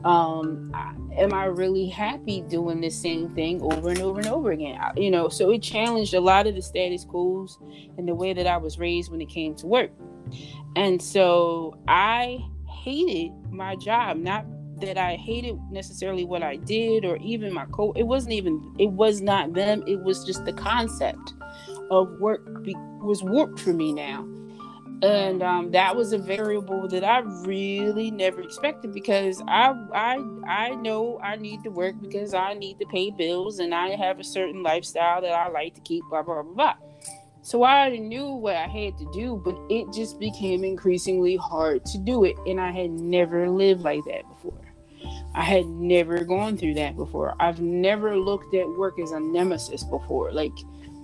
um 0.05 0.69
I- 0.75 0.93
am 1.15 1.33
i 1.33 1.45
really 1.45 1.87
happy 1.87 2.41
doing 2.41 2.81
the 2.81 2.89
same 2.89 3.29
thing 3.29 3.59
over 3.63 3.89
and 3.89 3.99
over 3.99 4.19
and 4.19 4.27
over 4.27 4.51
again 4.51 4.77
I- 4.79 4.91
you 4.95 5.09
know 5.09 5.27
so 5.27 5.49
it 5.49 5.63
challenged 5.63 6.13
a 6.13 6.19
lot 6.21 6.45
of 6.45 6.53
the 6.53 6.61
status 6.61 7.03
quos 7.03 7.57
and 7.97 8.07
the 8.07 8.13
way 8.13 8.31
that 8.33 8.45
i 8.45 8.57
was 8.57 8.77
raised 8.77 9.09
when 9.11 9.21
it 9.21 9.29
came 9.29 9.55
to 9.55 9.65
work 9.65 9.89
and 10.75 11.01
so 11.01 11.79
i 11.87 12.37
hated 12.67 13.31
my 13.49 13.75
job 13.75 14.17
not 14.17 14.45
that 14.81 14.97
i 14.97 15.15
hated 15.15 15.57
necessarily 15.71 16.25
what 16.25 16.43
i 16.43 16.55
did 16.55 17.05
or 17.05 17.17
even 17.17 17.53
my 17.53 17.65
co 17.71 17.91
it 17.93 18.03
wasn't 18.03 18.31
even 18.31 18.73
it 18.79 18.91
was 18.91 19.21
not 19.21 19.53
them 19.53 19.83
it 19.87 19.99
was 20.01 20.23
just 20.25 20.43
the 20.45 20.53
concept 20.53 21.33
of 21.91 22.09
work 22.19 22.63
be- 22.63 22.75
was 23.01 23.23
warped 23.23 23.59
for 23.59 23.73
me 23.73 23.93
now 23.93 24.25
and 25.03 25.43
um, 25.43 25.71
that 25.71 25.95
was 25.95 26.11
a 26.11 26.17
variable 26.17 26.87
that 26.87 27.03
I 27.03 27.19
really 27.19 28.09
never 28.09 28.41
expected 28.41 28.93
because 28.93 29.41
I 29.47 29.73
I 29.93 30.17
I 30.47 30.69
know 30.75 31.19
I 31.21 31.35
need 31.35 31.63
to 31.63 31.69
work 31.69 31.95
because 32.01 32.33
I 32.33 32.53
need 32.55 32.79
to 32.79 32.85
pay 32.87 33.11
bills 33.11 33.59
and 33.59 33.75
I 33.75 33.89
have 33.89 34.19
a 34.19 34.23
certain 34.23 34.63
lifestyle 34.63 35.21
that 35.21 35.31
I 35.31 35.49
like 35.49 35.75
to 35.75 35.81
keep 35.81 36.03
blah 36.09 36.23
blah 36.23 36.41
blah 36.41 36.53
blah. 36.53 36.73
So 37.43 37.63
I 37.63 37.79
already 37.79 37.99
knew 37.99 38.25
what 38.31 38.55
I 38.55 38.67
had 38.67 38.97
to 38.97 39.09
do, 39.13 39.41
but 39.45 39.55
it 39.69 39.93
just 39.93 40.19
became 40.19 40.63
increasingly 40.63 41.37
hard 41.37 41.85
to 41.85 41.97
do 41.97 42.25
it, 42.25 42.35
and 42.45 42.59
I 42.59 42.71
had 42.71 42.91
never 42.91 43.49
lived 43.49 43.81
like 43.81 44.03
that 44.05 44.27
before. 44.27 44.66
I 45.37 45.43
had 45.43 45.65
never 45.67 46.23
gone 46.23 46.57
through 46.57 46.73
that 46.75 46.95
before. 46.95 47.35
I've 47.39 47.61
never 47.61 48.17
looked 48.17 48.53
at 48.55 48.67
work 48.67 48.99
as 48.99 49.11
a 49.11 49.19
nemesis 49.19 49.83
before. 49.83 50.31
Like 50.31 50.51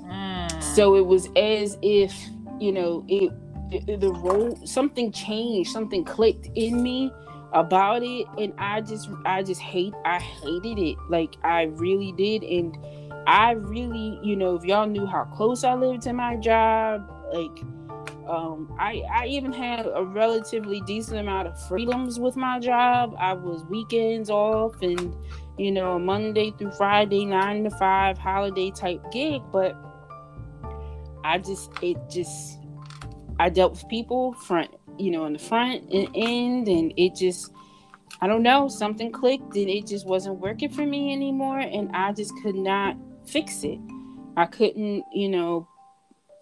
Mm. 0.04 0.62
so 0.62 0.96
it 0.96 1.06
was 1.06 1.30
as 1.38 1.78
if 1.82 2.14
you 2.60 2.72
know 2.74 3.06
it 3.08 3.32
the, 3.88 3.96
the 3.96 4.12
role 4.12 4.60
something 4.66 5.12
changed 5.14 5.72
something 5.72 6.04
clicked 6.04 6.50
in 6.56 6.84
me 6.84 7.10
about 7.54 8.04
it 8.04 8.26
and 8.38 8.54
i 8.58 8.82
just 8.82 9.10
i 9.26 9.42
just 9.42 9.62
hate 9.62 9.94
i 10.06 10.20
hated 10.20 10.78
it 10.78 10.98
like 11.10 11.36
i 11.44 11.64
really 11.64 12.12
did 12.12 12.44
and 12.44 12.78
i 13.28 13.52
really 13.52 14.20
you 14.24 14.36
know 14.36 14.56
if 14.56 14.66
y'all 14.66 14.86
knew 14.86 15.06
how 15.06 15.24
close 15.24 15.64
i 15.64 15.74
lived 15.74 16.02
to 16.04 16.12
my 16.12 16.36
job 16.36 17.10
like 17.34 17.64
um 18.28 18.74
i 18.80 19.02
i 19.14 19.26
even 19.26 19.52
had 19.52 19.86
a 19.86 20.04
relatively 20.04 20.82
decent 20.82 21.20
amount 21.20 21.48
of 21.48 21.68
freedoms 21.68 22.20
with 22.20 22.36
my 22.36 22.60
job 22.60 23.16
i 23.20 23.34
was 23.34 23.64
weekends 23.66 24.30
off 24.30 24.82
and 24.82 25.16
you 25.58 25.72
know 25.72 26.00
monday 26.00 26.52
through 26.58 26.72
friday 26.72 27.26
nine 27.26 27.64
to 27.64 27.70
five 27.72 28.18
holiday 28.18 28.72
type 28.72 29.02
gig 29.12 29.42
but 29.52 29.76
I 31.24 31.38
just 31.38 31.72
it 31.82 31.98
just 32.10 32.60
I 33.40 33.50
dealt 33.50 33.72
with 33.74 33.88
people 33.88 34.34
front, 34.34 34.72
you 34.98 35.12
know, 35.12 35.26
in 35.26 35.34
the 35.34 35.40
front 35.40 35.92
and 35.92 36.10
end, 36.16 36.68
and 36.68 36.94
it 36.98 37.16
just 37.16 37.52
I 38.22 38.28
don't 38.28 38.44
know 38.44 38.68
something 38.68 39.12
clicked 39.12 39.56
and 39.56 39.70
it 39.70 39.88
just 39.88 40.06
wasn't 40.06 40.40
working 40.40 40.70
for 40.70 40.86
me 40.86 41.14
anymore, 41.14 41.60
and 41.60 41.90
I 41.94 42.12
just 42.12 42.34
could 42.42 42.56
not 42.56 42.98
fix 43.26 43.64
it. 43.64 43.80
I 44.36 44.46
couldn't, 44.46 45.04
you 45.14 45.30
know, 45.30 45.68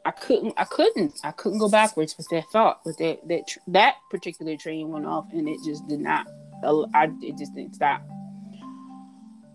I 0.04 0.12
couldn't, 0.12 0.54
I 0.58 0.64
couldn't, 0.66 1.20
I 1.24 1.32
couldn't 1.32 1.60
go 1.60 1.70
backwards 1.70 2.18
with 2.18 2.28
that 2.30 2.46
thought. 2.52 2.82
With 2.86 2.98
that 2.98 3.28
that 3.28 3.44
that 3.68 3.96
particular 4.10 4.58
train 4.58 4.90
went 4.90 5.06
off, 5.06 5.28
and 5.32 5.48
it 5.48 5.60
just 5.64 5.88
did 5.88 6.00
not. 6.00 6.28
I 6.94 7.10
it 7.22 7.38
just 7.38 7.54
didn't 7.56 7.76
stop. 7.76 8.02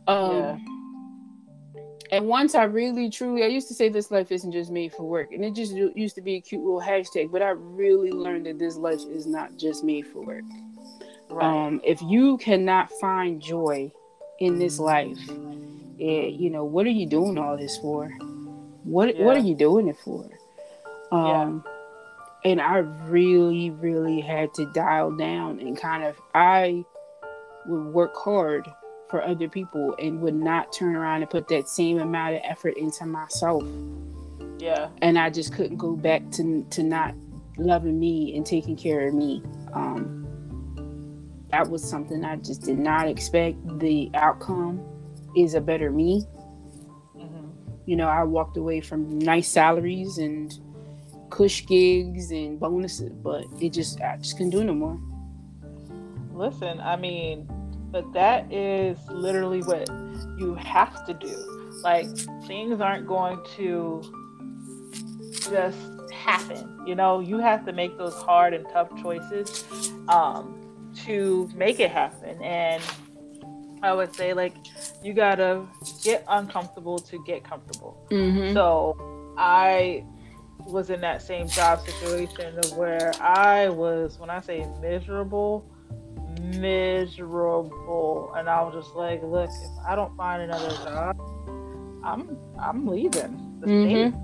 Um, 0.07 0.31
Yeah. 0.31 0.59
and 2.13 2.29
once 2.29 2.55
I 2.55 2.63
really 2.65 3.11
truly, 3.11 3.43
I 3.43 3.49
used 3.49 3.67
to 3.69 3.75
say 3.75 3.89
this 3.89 4.13
life 4.13 4.31
isn't 4.31 4.53
just 4.53 4.71
made 4.71 4.93
for 4.93 5.03
work, 5.03 5.33
and 5.33 5.45
it 5.45 5.55
just 5.55 5.73
used 5.73 6.15
to 6.15 6.23
be 6.23 6.37
a 6.37 6.41
cute 6.41 6.63
little 6.63 6.81
hashtag. 6.81 7.33
But 7.33 7.43
I 7.43 7.51
really 7.51 8.13
learned 8.13 8.47
that 8.47 8.59
this 8.59 8.77
life 8.77 9.01
is 9.11 9.27
not 9.27 9.57
just 9.57 9.83
made 9.83 10.07
for 10.07 10.25
work. 10.25 10.45
Right. 11.29 11.67
Um, 11.67 11.81
if 11.85 12.01
you 12.03 12.37
cannot 12.39 12.93
find 13.01 13.43
joy 13.43 13.91
in 14.39 14.61
this 14.61 14.79
life, 14.79 15.19
eh, 16.01 16.29
you 16.29 16.51
know 16.51 16.65
what 16.65 16.87
are 16.87 16.91
you 16.91 17.07
doing 17.07 17.37
all 17.37 17.57
this 17.57 17.77
for? 17.79 18.09
What 18.87 19.17
What 19.17 19.37
are 19.37 19.41
you 19.41 19.55
doing 19.55 19.89
it 19.89 19.97
for? 19.99 20.29
Um, 21.13 21.65
and 22.45 22.61
I 22.61 22.79
really, 22.79 23.71
really 23.71 24.21
had 24.21 24.53
to 24.55 24.71
dial 24.73 25.17
down 25.17 25.61
and 25.61 25.77
kind 25.77 26.05
of 26.05 26.17
I 26.35 26.85
would 27.67 27.93
work 27.93 28.15
hard 28.17 28.69
for 29.09 29.23
other 29.23 29.49
people 29.49 29.95
and 29.99 30.21
would 30.21 30.35
not 30.35 30.73
turn 30.73 30.97
around 30.97 31.23
and 31.23 31.31
put 31.31 31.49
that 31.49 31.69
same 31.69 31.99
amount 31.99 32.37
of 32.37 32.43
effort 32.45 32.77
into 32.77 33.07
myself 33.07 33.63
yeah. 34.59 34.89
and 35.03 35.19
I 35.19 35.31
just 35.31 35.53
couldn't 35.55 35.77
go 35.77 35.97
back 35.97 36.31
to 36.33 36.65
to 36.71 36.83
not 36.83 37.15
loving 37.59 37.99
me 37.99 38.37
and 38.37 38.45
taking 38.45 38.77
care 38.77 39.09
of 39.09 39.15
me. 39.15 39.43
Um, 39.73 40.25
that 41.51 41.69
was 41.69 41.89
something 41.89 42.25
I 42.25 42.37
just 42.37 42.63
did 42.63 42.79
not 42.79 43.09
expect. 43.09 43.57
The 43.79 44.11
outcome 44.15 44.83
is 45.37 45.55
a 45.55 45.61
better 45.61 45.91
me. 45.91 46.25
You 47.87 47.97
know, 47.97 48.09
I 48.09 48.23
walked 48.25 48.57
away 48.57 48.81
from 48.81 49.19
nice 49.19 49.49
salaries 49.49 50.19
and 50.19 50.53
cush 51.31 51.67
gigs 51.67 52.31
and 52.31 52.59
bonuses, 52.59 53.13
but 53.13 53.45
it 53.61 53.73
just 53.73 54.01
I 54.01 54.17
just 54.17 54.37
couldn't 54.37 54.51
do 54.51 54.65
no 54.65 54.75
more. 54.75 55.01
Listen, 56.33 56.81
I 56.81 56.97
mean, 56.97 57.49
but 57.91 58.13
that 58.13 58.53
is 58.53 58.99
literally 59.09 59.61
what 59.63 59.89
you 60.39 60.55
have 60.55 61.07
to 61.07 61.15
do. 61.15 61.81
Like 61.83 62.07
things 62.47 62.81
aren't 62.81 63.07
going 63.07 63.39
to 63.57 64.03
just 65.51 65.79
happen. 66.13 66.83
You 66.87 66.95
know, 66.95 67.21
you 67.21 67.39
have 67.39 67.65
to 67.67 67.73
make 67.73 67.97
those 67.99 68.15
hard 68.15 68.55
and 68.55 68.67
tough 68.73 68.91
choices 69.03 69.65
um, 70.09 70.61
to 71.05 71.49
make 71.55 71.81
it 71.81 71.91
happen. 71.91 72.43
And 72.43 72.83
I 73.83 73.93
would 73.93 74.15
say, 74.15 74.33
like, 74.33 74.55
you 75.03 75.13
gotta 75.13 75.67
get 76.03 76.25
uncomfortable 76.29 76.99
to 76.99 77.23
get 77.25 77.45
comfortable. 77.45 78.07
Mm-hmm. 78.11 78.55
So 78.55 78.97
I 79.37 80.05
was 80.67 80.91
in 80.91 81.01
that 81.03 81.23
same 81.23 81.49
job 81.49 81.81
situation 81.81 82.59
of 82.59 82.77
where 82.77 83.13
I 83.21 83.69
was, 83.69 84.19
when 84.19 84.31
I 84.31 84.41
say 84.41 84.67
miserable, 84.81 85.71
miserable, 86.41 88.33
and 88.37 88.49
I 88.49 88.63
was 88.63 88.75
just 88.75 88.97
like, 88.97 89.23
look, 89.23 89.51
if 89.51 89.87
I 89.87 89.95
don't 89.95 90.17
find 90.17 90.43
another 90.43 90.71
job, 90.85 91.21
I'm 92.05 92.37
I'm 92.59 92.87
leaving 92.87 93.59
the 93.61 93.67
state. 93.67 94.15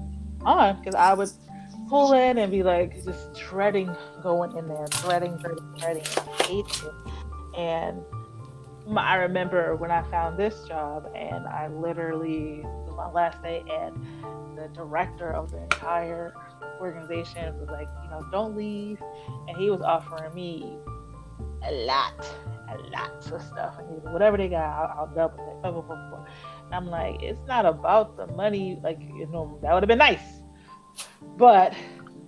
On 0.45 0.77
because 0.79 0.95
I 0.95 1.15
would 1.15 1.31
pull 1.89 2.15
in 2.15 2.39
and 2.39 2.51
be 2.51 2.63
like 2.63 3.05
just 3.05 3.35
dreading 3.35 3.95
going 4.23 4.57
in 4.57 4.67
there, 4.67 4.87
dreading, 5.03 5.37
dreading, 5.37 5.75
dreading, 5.79 6.03
I 6.17 6.43
hated 6.43 6.83
it, 6.85 6.93
and 7.57 8.03
I 8.97 9.17
remember 9.17 9.77
when 9.77 9.91
I 9.91 10.03
found 10.11 10.39
this 10.39 10.65
job 10.67 11.11
and 11.15 11.47
I 11.47 11.69
literally 11.69 12.61
it 12.61 12.65
was 12.65 12.95
my 12.97 13.11
last 13.11 13.43
day 13.43 13.63
and 13.71 13.95
the 14.59 14.69
director 14.75 15.33
of 15.33 15.51
the 15.51 15.63
entire 15.63 16.35
organization 16.81 17.59
was 17.59 17.69
like, 17.71 17.89
you 18.05 18.11
know, 18.11 18.27
don't 18.33 18.57
leave. 18.57 19.01
And 19.49 19.57
he 19.57 19.71
was 19.71 19.81
offering 19.81 20.35
me 20.35 20.77
a 21.65 21.73
lot, 21.87 22.27
a 22.71 22.77
lot 22.91 23.33
of 23.33 23.43
stuff. 23.43 23.79
And 23.79 23.89
he 23.89 23.95
was, 23.95 24.05
whatever 24.13 24.37
they 24.37 24.49
got, 24.49 24.61
I'll, 24.61 25.01
I'll 25.01 25.15
double 25.15 25.51
it. 25.57 25.63
Blah, 25.63 25.71
blah, 25.71 25.81
blah, 25.83 26.11
blah. 26.11 26.25
And 26.67 26.75
I'm 26.75 26.87
like, 26.87 27.23
it's 27.23 27.41
not 27.47 27.65
about 27.67 28.17
the 28.17 28.27
money. 28.29 28.79
Like, 28.83 28.99
you 29.01 29.27
know, 29.29 29.59
that 29.63 29.73
would 29.73 29.83
have 29.83 29.89
been 29.89 29.99
nice. 29.99 30.43
But 31.37 31.75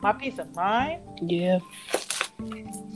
my 0.00 0.12
peace 0.12 0.38
of 0.38 0.54
mind, 0.54 1.02
Yeah. 1.22 1.58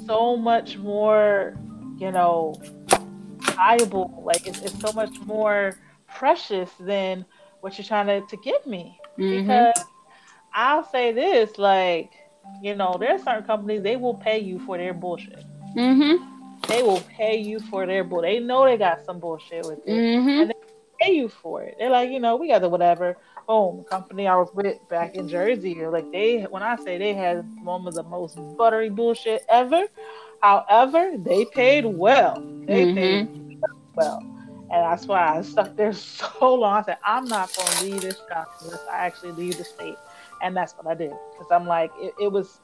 so 0.06 0.36
much 0.36 0.78
more, 0.78 1.56
you 1.98 2.12
know, 2.12 2.54
valuable. 3.58 4.22
Like 4.24 4.46
it's, 4.46 4.60
it's 4.62 4.80
so 4.80 4.92
much 4.92 5.14
more 5.26 5.76
precious 6.08 6.70
than 6.80 7.24
what 7.60 7.76
you're 7.76 7.84
trying 7.84 8.06
to, 8.06 8.26
to 8.26 8.36
give 8.38 8.64
me. 8.66 8.98
Mhm. 9.18 9.30
Because 9.42 9.84
I'll 10.54 10.84
say 10.84 11.12
this, 11.12 11.58
like, 11.58 12.12
you 12.62 12.74
know, 12.74 12.96
there 12.98 13.12
are 13.14 13.18
certain 13.18 13.44
companies 13.44 13.82
they 13.82 13.96
will 13.96 14.14
pay 14.14 14.38
you 14.38 14.58
for 14.60 14.78
their 14.78 14.94
bullshit. 14.94 15.44
Mhm. 15.76 16.18
They 16.68 16.82
will 16.82 17.02
pay 17.16 17.36
you 17.38 17.60
for 17.60 17.86
their 17.86 18.04
bull. 18.04 18.22
They 18.22 18.40
know 18.40 18.64
they 18.64 18.76
got 18.76 19.04
some 19.04 19.18
bullshit 19.18 19.64
with 19.66 19.80
it. 19.86 19.90
Mhm. 19.90 20.40
And 20.40 20.50
they 20.50 20.54
pay 21.00 21.12
you 21.12 21.28
for 21.28 21.62
it. 21.62 21.76
They're 21.78 21.90
like, 21.90 22.10
you 22.10 22.20
know, 22.20 22.36
we 22.36 22.48
got 22.48 22.60
the 22.62 22.68
whatever. 22.68 23.16
Boom, 23.46 23.84
company 23.84 24.26
I 24.26 24.36
was 24.36 24.50
with 24.54 24.76
back 24.90 25.14
in 25.14 25.26
Jersey, 25.26 25.74
like 25.86 26.10
they 26.12 26.42
when 26.50 26.62
I 26.62 26.76
say 26.76 26.98
they 26.98 27.14
had 27.14 27.36
one 27.64 27.86
of 27.86 27.94
the 27.94 28.02
most 28.02 28.38
buttery 28.58 28.90
bullshit 28.90 29.42
ever. 29.48 29.84
However, 30.42 31.12
they 31.16 31.46
paid 31.46 31.86
well. 31.86 32.34
They 32.66 32.84
Mhm. 32.84 32.94
paid 32.94 33.47
well. 33.98 34.22
And 34.70 34.84
that's 34.84 35.06
why 35.06 35.36
I 35.36 35.42
stuck 35.42 35.76
there 35.76 35.92
so 35.94 36.54
long. 36.54 36.82
I 36.82 36.82
said, 36.82 36.98
I'm 37.04 37.24
not 37.24 37.54
going 37.56 37.68
to 37.68 37.84
leave 37.84 38.02
this 38.02 38.16
job 38.28 38.46
unless 38.62 38.80
I 38.90 38.98
actually 38.98 39.32
leave 39.32 39.58
the 39.58 39.64
state. 39.64 39.96
And 40.42 40.56
that's 40.56 40.72
what 40.74 40.86
I 40.86 40.94
did. 40.94 41.12
Because 41.32 41.50
I'm 41.50 41.66
like, 41.66 41.90
it, 41.98 42.14
it 42.20 42.30
was, 42.30 42.60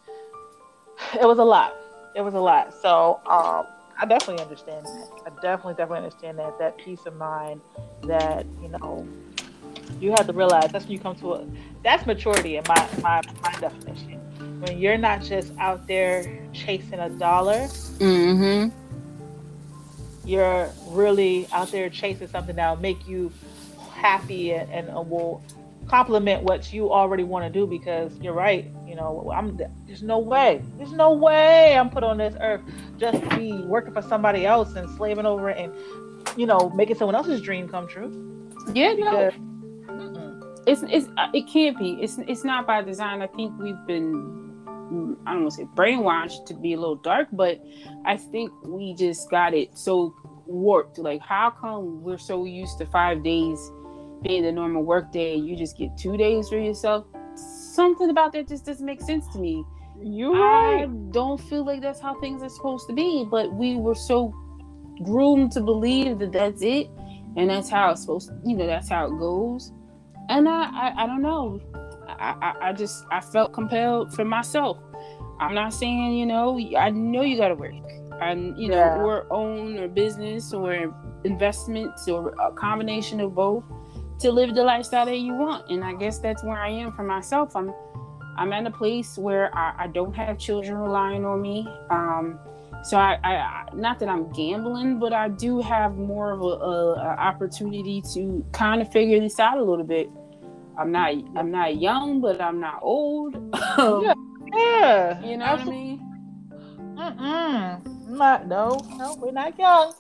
it 1.21 1.27
was 1.27 1.39
a 1.39 1.45
lot. 1.45 1.75
It 2.15 2.21
was 2.21 2.35
a 2.35 2.41
lot. 2.41 2.73
So 2.81 3.21
um, 3.27 3.67
I 3.99 4.07
definitely 4.07 4.43
understand 4.43 4.87
that. 4.87 5.09
I 5.27 5.31
definitely, 5.43 5.75
definitely 5.75 6.05
understand 6.05 6.39
that. 6.39 6.59
That 6.59 6.79
peace 6.79 7.05
of 7.07 7.17
mind 7.17 7.61
that, 8.05 8.47
you 8.63 8.69
know, 8.69 9.09
you 10.01 10.11
have 10.11 10.27
to 10.27 10.33
realize 10.33 10.71
that's 10.71 10.85
when 10.85 10.93
you 10.93 11.01
come 11.01 11.17
to 11.17 11.35
a, 11.35 11.47
that's 11.83 12.07
maturity 12.07 12.57
in 12.57 12.65
my, 12.69 12.89
my, 13.03 13.23
my 13.43 13.55
definition. 13.61 14.21
When 14.61 14.79
you're 14.79 14.99
not 14.99 15.23
just 15.23 15.53
out 15.59 15.87
there 15.87 16.49
chasing 16.53 17.01
a 17.01 17.09
dollar, 17.09 17.69
Mm-hmm. 17.99 18.84
You're 20.25 20.71
really 20.89 21.47
out 21.53 21.71
there 21.71 21.89
chasing 21.91 22.29
something 22.29 22.57
that'll 22.57 22.77
make 22.77 23.07
you 23.07 23.33
happy 23.93 24.53
and, 24.53 24.71
and 24.71 25.11
will 25.11 25.43
complement 25.87 26.43
what 26.43 26.73
you 26.73 26.91
already 26.93 27.25
want 27.25 27.45
to 27.45 27.51
do 27.51 27.67
because 27.67 28.17
you're 28.21 28.33
right 28.33 28.71
you 28.87 28.95
know 28.95 29.31
i'm 29.35 29.59
there's 29.87 30.03
no 30.03 30.19
way 30.19 30.63
there's 30.79 30.93
no 30.93 31.13
way 31.13 31.77
i'm 31.77 31.91
put 31.91 32.03
on 32.03 32.17
this 32.17 32.35
earth 32.41 32.63
just 32.97 33.23
to 33.23 33.37
be 33.37 33.53
working 33.65 33.93
for 33.93 34.01
somebody 34.03 34.47
else 34.47 34.75
and 34.77 34.89
slaving 34.97 35.27
over 35.27 35.51
it 35.51 35.59
and 35.59 35.75
you 36.39 36.47
know 36.47 36.71
making 36.71 36.97
someone 36.97 37.15
else's 37.15 37.41
dream 37.43 37.69
come 37.69 37.87
true 37.87 38.11
Yeah, 38.75 38.95
because 38.95 39.35
mm-mm. 39.35 40.43
it's 40.67 40.83
it's 40.89 41.09
uh, 41.19 41.29
it 41.35 41.47
can't 41.47 41.79
be. 41.79 41.99
It's 42.01 42.19
it's 42.27 42.45
not 42.45 42.67
by 42.67 42.83
design. 42.83 43.21
I 43.21 43.27
think 43.27 43.53
we've 43.59 43.79
been 43.87 44.44
I 45.27 45.33
don't 45.33 45.43
want 45.43 45.51
to 45.51 45.57
say 45.57 45.65
brainwashed 45.75 46.47
to 46.47 46.55
be 46.55 46.75
a 46.75 46.79
little 46.79 46.97
dark, 46.97 47.29
but 47.33 47.61
I 48.05 48.17
think 48.17 48.53
we 48.65 48.95
just 48.95 49.31
got 49.31 49.55
it 49.55 49.77
so 49.77 50.15
warped. 50.47 50.99
Like, 50.99 51.21
how 51.21 51.51
come 51.51 52.03
we're 52.03 52.19
so 52.19 52.45
used 52.45 52.79
to 52.79 52.87
five 52.87 53.23
days 53.25 53.59
being 54.23 54.43
the 54.43 54.53
normal 54.53 54.83
work 54.83 55.13
day, 55.13 55.35
and 55.35 55.47
you 55.47 55.57
just 55.57 55.77
get 55.77 55.97
two 55.97 56.17
days 56.17 56.49
for 56.49 56.59
yourself? 56.59 57.07
Something 57.35 58.11
about 58.11 58.33
that 58.33 58.49
just 58.49 58.65
doesn't 58.65 58.87
make 58.87 59.01
sense 59.01 59.27
to 59.33 59.39
me. 59.39 59.65
you 60.03 60.35
I 60.35 60.39
right 60.39 61.13
don't 61.13 61.41
feel 61.41 61.65
like 61.65 61.81
that's 61.81 62.01
how 62.01 62.19
things 62.21 62.43
are 62.43 62.49
supposed 62.49 62.87
to 62.89 62.93
be, 62.93 63.27
but 63.29 63.53
we 63.53 63.77
were 63.77 63.95
so 63.95 64.33
groomed 65.03 65.53
to 65.53 65.61
believe 65.61 66.19
that 66.19 66.33
that's 66.33 66.63
it, 66.63 66.89
and 67.37 67.51
that's 67.51 67.69
how 67.69 67.91
it's 67.91 68.03
supposed. 68.03 68.29
To, 68.29 68.41
you 68.45 68.57
know, 68.57 68.67
that's 68.67 68.89
how 68.89 69.07
it 69.07 69.19
goes. 69.19 69.73
And 70.29 70.49
I, 70.49 70.65
I, 70.65 71.05
I 71.05 71.07
don't 71.07 71.23
know. 71.23 71.61
I, 72.19 72.35
I, 72.41 72.69
I 72.69 72.73
just, 72.73 73.05
I 73.11 73.21
felt 73.21 73.53
compelled 73.53 74.15
for 74.15 74.25
myself. 74.25 74.79
I'm 75.41 75.55
not 75.55 75.75
saying, 75.75 76.15
you 76.17 76.27
know, 76.27 76.59
I 76.79 76.91
know 76.91 77.23
you 77.23 77.37
got 77.37 77.49
to 77.49 77.55
work, 77.55 77.75
and 78.21 78.57
you 78.59 78.69
know, 78.69 78.77
Yeah. 78.77 79.03
or 79.03 79.27
own 79.33 79.79
or 79.79 79.89
business 79.89 80.53
or 80.53 80.93
investments 81.25 82.09
or 82.09 82.35
a 82.41 82.53
combination 82.53 83.21
of 83.21 83.35
both 83.35 83.65
to 84.21 84.31
live 84.31 84.55
the 84.55 84.63
lifestyle 84.63 85.07
that 85.07 85.19
you 85.19 85.35
want. 85.35 85.69
And 85.71 85.83
I 85.85 85.95
guess 85.95 86.19
that's 86.19 86.45
where 86.45 86.57
I 86.59 86.69
am 86.69 86.93
for 86.93 87.03
myself. 87.03 87.57
I'm 87.57 87.73
I'm 88.37 88.53
at 88.53 88.67
a 88.67 88.71
place 88.71 89.17
where 89.19 89.55
I, 89.57 89.85
I 89.85 89.87
don't 89.89 90.15
have 90.15 90.39
children 90.39 90.77
relying 90.77 91.25
on 91.25 91.41
me. 91.41 91.69
Um, 91.91 92.39
so 92.83 92.97
I, 92.99 93.19
I, 93.25 93.35
I, 93.37 93.65
not 93.75 93.99
that 94.01 94.09
I'm 94.09 94.31
gambling, 94.33 94.99
but 94.99 95.13
I 95.13 95.29
do 95.29 95.61
have 95.63 95.97
more 95.97 96.33
of 96.33 96.41
a, 96.43 96.45
a, 96.45 96.93
a 96.95 97.17
opportunity 97.19 98.03
to 98.13 98.45
kind 98.53 98.83
of 98.83 98.91
figure 98.93 99.21
this 99.21 99.39
out 99.41 99.57
a 99.59 99.63
little 99.63 99.85
bit. 99.87 100.11
I'm 100.77 100.91
not, 100.93 101.15
I'm 101.37 101.51
not 101.51 101.77
young, 101.77 102.21
but 102.21 102.41
I'm 102.41 102.61
not 102.61 102.81
old. 102.83 103.37
Um, 103.37 104.03
Yeah. 104.03 104.15
yeah 104.57 105.21
you 105.21 105.37
know 105.37 105.53
what 105.53 105.61
I 105.61 105.65
mean? 105.65 106.01
Mm-mm. 106.97 108.09
not 108.09 108.47
no 108.47 108.81
no 108.99 109.15
we're 109.21 109.33
not 109.33 109.59
young 109.59 109.93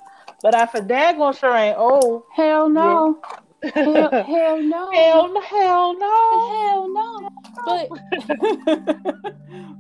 but 0.43 0.55
i 0.55 0.65
for 0.65 0.81
daggone 0.81 1.37
sure 1.37 1.55
ain't 1.57 1.77
old 1.77 2.23
Hell 2.35 2.69
no, 2.69 3.19
hell, 3.63 4.11
hell 4.11 4.63
no, 4.63 4.91
hell 4.93 5.33
no 5.33 5.41
hell 5.41 5.99
no 5.99 6.45
hell 6.51 6.89
no. 6.89 7.31
But, 7.65 7.89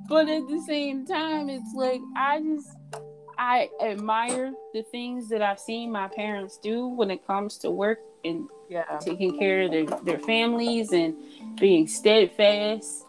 but 0.08 0.28
at 0.28 0.48
the 0.48 0.62
same 0.66 1.04
time, 1.04 1.48
it's 1.48 1.74
like 1.74 2.00
I 2.16 2.40
just 2.40 2.68
I 3.38 3.68
admire 3.82 4.52
the 4.72 4.82
things 4.84 5.28
that 5.30 5.42
I've 5.42 5.58
seen 5.58 5.90
my 5.90 6.08
parents 6.08 6.58
do 6.58 6.86
when 6.86 7.10
it 7.10 7.26
comes 7.26 7.58
to 7.58 7.70
work 7.70 7.98
and 8.24 8.48
yeah 8.68 8.98
taking 9.00 9.38
care 9.38 9.62
of 9.62 9.70
their, 9.70 9.84
their 10.04 10.18
families 10.18 10.92
and 10.92 11.14
being 11.60 11.86
steadfast. 11.86 13.04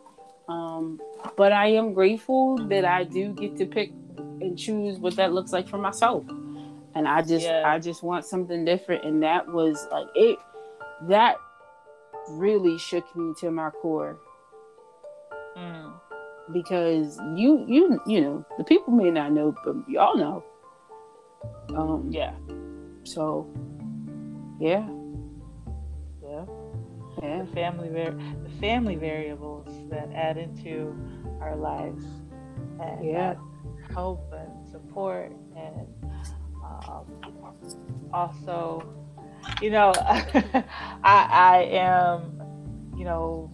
Um, 0.48 1.00
but 1.38 1.52
I 1.52 1.68
am 1.68 1.94
grateful 1.94 2.58
that 2.68 2.86
I 2.86 3.04
do 3.04 3.34
get 3.34 3.58
to 3.58 3.66
pick 3.66 3.90
and 4.18 4.58
choose 4.58 5.00
what 5.00 5.16
that 5.16 5.34
looks 5.34 5.52
like 5.52 5.68
for 5.68 5.78
myself. 5.78 6.24
And 6.94 7.08
I 7.08 7.22
just 7.22 7.46
Yeah. 7.46 7.64
I 7.66 7.80
just 7.80 8.04
want 8.04 8.26
something 8.26 8.64
different. 8.66 9.04
And 9.06 9.24
that 9.24 9.48
was 9.48 9.88
like 9.92 10.08
it 10.16 10.38
that 11.04 11.38
really 12.30 12.78
shook 12.78 13.14
me 13.16 13.34
to 13.40 13.52
my 13.52 13.70
core 13.70 14.18
Mm. 15.58 15.94
because 16.52 17.18
you 17.36 17.64
you 17.68 18.00
you 18.06 18.20
know 18.20 18.46
the 18.58 18.64
people 18.66 18.92
may 18.94 19.10
not 19.10 19.32
know 19.32 19.56
but 19.64 19.76
y'all 19.88 20.18
know 20.18 20.44
um 21.78 22.10
yeah 22.12 22.34
so 23.04 23.48
yeah 24.60 24.86
yeah 24.86 24.90
the 27.22 27.48
family 27.54 27.90
var- 27.90 28.18
the 28.44 28.50
family 28.60 28.96
variables 28.96 29.68
that 29.90 30.10
add 30.14 30.38
into 30.38 30.96
our 31.42 31.56
lives 31.56 32.04
and 32.82 33.04
Yeah. 33.06 33.36
help 33.94 34.32
and 34.34 34.68
support 34.72 35.32
and 35.56 35.88
um, 36.64 37.06
also 38.14 38.84
you 39.62 39.70
know 39.70 39.94
I 41.04 41.28
I 41.32 41.58
am 41.72 42.42
you 42.98 43.06
know 43.06 43.52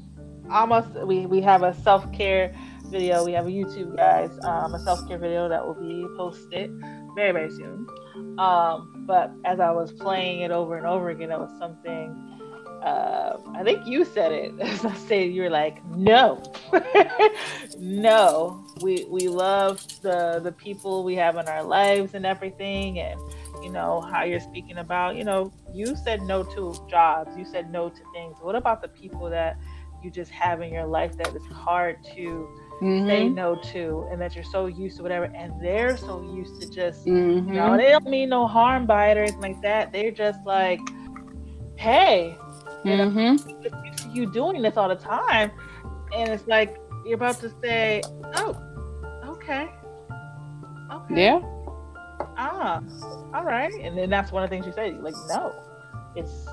almost 0.49 0.89
we 1.05 1.25
we 1.25 1.41
have 1.41 1.63
a 1.63 1.73
self-care 1.73 2.53
video 2.85 3.23
we 3.23 3.33
have 3.33 3.47
a 3.47 3.49
YouTube 3.49 3.95
guys 3.95 4.31
um, 4.43 4.73
a 4.73 4.79
self-care 4.79 5.17
video 5.17 5.47
that 5.49 5.65
will 5.65 5.75
be 5.75 6.05
posted 6.17 6.71
very 7.15 7.31
very 7.31 7.49
soon 7.51 7.85
um, 8.39 9.05
but 9.07 9.31
as 9.45 9.59
I 9.59 9.71
was 9.71 9.91
playing 9.91 10.41
it 10.41 10.51
over 10.51 10.77
and 10.77 10.85
over 10.85 11.09
again 11.09 11.31
it 11.31 11.39
was 11.39 11.51
something 11.59 12.15
uh, 12.81 13.37
I 13.55 13.63
think 13.63 13.85
you 13.85 14.03
said 14.05 14.31
it. 14.31 14.59
As 14.59 14.85
I 14.93 14.93
said, 14.95 15.31
you 15.31 15.43
were 15.43 15.49
like, 15.49 15.83
no, 15.85 16.41
no. 17.77 18.65
We 18.81 19.05
we 19.09 19.27
love 19.27 19.81
the 20.01 20.39
the 20.43 20.51
people 20.51 21.03
we 21.03 21.15
have 21.15 21.37
in 21.37 21.47
our 21.47 21.63
lives 21.63 22.13
and 22.13 22.25
everything, 22.25 22.99
and 22.99 23.19
you 23.63 23.69
know 23.71 24.01
how 24.01 24.23
you're 24.23 24.39
speaking 24.39 24.77
about. 24.77 25.15
You 25.15 25.23
know, 25.23 25.51
you 25.73 25.95
said 25.95 26.21
no 26.23 26.43
to 26.43 26.73
jobs. 26.89 27.35
You 27.37 27.45
said 27.45 27.71
no 27.71 27.89
to 27.89 28.01
things. 28.13 28.37
What 28.41 28.55
about 28.55 28.81
the 28.81 28.87
people 28.89 29.29
that 29.29 29.57
you 30.03 30.09
just 30.09 30.31
have 30.31 30.61
in 30.61 30.73
your 30.73 30.85
life 30.87 31.15
that 31.17 31.35
is 31.35 31.45
hard 31.51 31.97
to 32.15 32.47
say 33.07 33.27
Mhm. 33.27 33.33
no 33.35 33.55
to, 33.73 34.07
and 34.11 34.19
that 34.19 34.33
you're 34.35 34.43
so 34.43 34.65
used 34.65 34.97
to 34.97 35.03
whatever, 35.03 35.25
and 35.35 35.53
they're 35.61 35.95
so 35.97 36.21
used 36.33 36.59
to 36.61 36.67
just 36.69 37.05
Mhm. 37.05 37.47
you 37.47 37.53
know, 37.53 37.77
they 37.77 37.89
don't 37.91 38.07
mean 38.07 38.29
no 38.29 38.47
harm 38.47 38.85
by 38.87 39.11
it 39.11 39.17
or 39.17 39.21
anything 39.21 39.41
like 39.41 39.61
that. 39.61 39.91
They're 39.91 40.09
just 40.11 40.39
like, 40.45 40.79
hey, 41.75 42.35
Mhm. 42.85 43.61
just 43.61 44.09
you 44.09 44.31
doing 44.31 44.61
this 44.61 44.77
all 44.77 44.89
the 44.89 44.95
time, 44.95 45.51
and 46.15 46.29
it's 46.29 46.47
like 46.47 46.77
you're 47.05 47.15
about 47.15 47.39
to 47.39 47.49
say, 47.61 48.01
oh, 48.35 48.55
okay, 49.25 49.69
okay, 50.91 51.15
yeah 51.15 51.41
ah, 52.37 52.81
all 53.33 53.43
right, 53.43 53.71
and 53.81 53.97
then 53.97 54.09
that's 54.09 54.31
one 54.31 54.43
of 54.43 54.49
the 54.49 54.55
things 54.55 54.65
you 54.65 54.73
say, 54.73 54.91
like, 54.93 55.15
no, 55.29 55.53
it's 56.15 56.47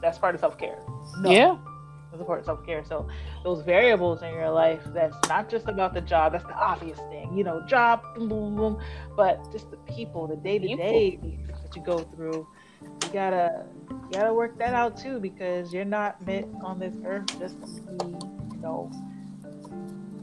that's 0.00 0.18
part 0.18 0.34
of 0.34 0.40
self 0.40 0.58
care. 0.58 0.78
No, 1.20 1.30
yeah 1.30 1.56
it's 2.12 2.20
a 2.20 2.24
part 2.24 2.40
of 2.40 2.44
self 2.44 2.64
care. 2.64 2.84
So 2.84 3.08
those 3.42 3.62
variables 3.62 4.22
in 4.22 4.34
your 4.34 4.50
life, 4.50 4.82
that's 4.92 5.16
not 5.28 5.48
just 5.48 5.68
about 5.68 5.94
the 5.94 6.00
job. 6.00 6.32
That's 6.32 6.44
the 6.44 6.54
obvious 6.54 6.98
thing, 7.10 7.36
you 7.36 7.44
know, 7.44 7.64
job, 7.66 8.02
boom, 8.14 8.28
boom, 8.28 8.56
boom, 8.56 8.78
but 9.16 9.40
just 9.50 9.70
the 9.70 9.78
people, 9.78 10.26
the 10.26 10.36
day 10.36 10.58
to 10.58 10.76
day 10.76 11.18
that 11.62 11.74
you 11.74 11.82
go 11.82 11.98
through. 11.98 12.46
Gotta, 13.12 13.66
gotta 14.10 14.32
work 14.32 14.58
that 14.58 14.74
out 14.74 14.96
too, 14.96 15.20
because 15.20 15.72
you're 15.72 15.84
not 15.84 16.24
meant 16.26 16.46
on 16.62 16.78
this 16.78 16.94
earth 17.04 17.26
just 17.38 17.60
to 17.60 17.66
be, 17.66 18.06
you 18.06 18.62
know, 18.62 18.90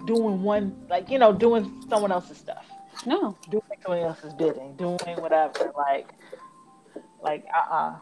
doing 0.06 0.42
one, 0.42 0.76
like 0.90 1.10
you 1.10 1.20
know, 1.20 1.32
doing 1.32 1.84
someone 1.90 2.12
else's 2.12 2.38
stuff, 2.38 2.66
no. 3.06 3.38
Doing 3.50 3.64
someone 3.84 4.04
else's 4.04 4.34
bidding, 4.34 4.76
doing 4.76 4.98
whatever, 5.18 5.72
like, 5.78 6.14
like, 7.22 7.46
uh, 7.56 7.74
uh 7.74 7.96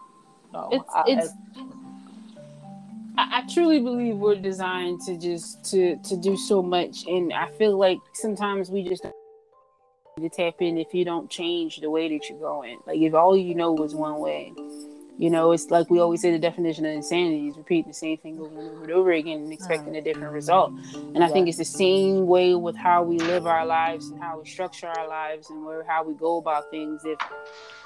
no, 0.54 0.70
it's 0.72 0.94
I- 0.96 1.04
it's 1.08 1.34
I, 3.18 3.40
I 3.40 3.54
truly 3.54 3.80
believe 3.80 4.16
we're 4.18 4.36
designed 4.36 5.02
to 5.02 5.18
just 5.18 5.64
to 5.72 5.98
to 5.98 6.16
do 6.16 6.38
so 6.38 6.62
much 6.62 7.06
and 7.08 7.34
i 7.34 7.50
feel 7.58 7.78
like 7.78 7.98
sometimes 8.14 8.70
we 8.70 8.88
just 8.88 9.06
to 10.22 10.30
tap 10.30 10.56
in 10.62 10.78
if 10.78 10.94
you 10.94 11.06
don't 11.06 11.30
change 11.30 11.78
the 11.78 11.90
way 11.90 12.10
that 12.10 12.30
you're 12.30 12.40
going 12.40 12.80
like 12.86 13.00
if 13.00 13.14
all 13.14 13.36
you 13.38 13.56
know 13.56 13.82
is 13.84 13.94
one 13.94 14.20
way 14.20 14.54
you 15.18 15.30
know 15.30 15.52
it's 15.52 15.70
like 15.72 15.90
we 15.90 16.00
always 16.00 16.22
say 16.22 16.32
the 16.32 16.40
definition 16.40 16.86
of 16.86 16.92
insanity 16.92 17.48
is 17.48 17.58
repeating 17.58 17.90
the 17.90 17.94
same 17.94 18.18
thing 18.18 18.40
over 18.40 18.60
and 18.60 18.70
over 18.70 18.84
and 18.84 18.92
over 18.92 19.12
again 19.12 19.40
and 19.40 19.54
expecting 19.54 19.96
a 19.96 20.02
different 20.02 20.34
result 20.34 20.74
and 21.16 21.24
i 21.24 21.30
think 21.30 21.48
it's 21.48 21.58
the 21.58 21.66
same 21.66 22.26
way 22.28 22.56
with 22.56 22.76
how 22.76 23.04
we 23.04 23.18
live 23.20 23.46
our 23.46 23.66
lives 23.66 24.10
and 24.10 24.20
how 24.20 24.38
we 24.40 24.46
structure 24.46 24.88
our 24.88 25.08
lives 25.08 25.50
and 25.50 25.64
where 25.66 25.84
how 25.84 26.04
we 26.04 26.14
go 26.14 26.38
about 26.38 26.70
things 26.72 27.02
if 27.06 27.20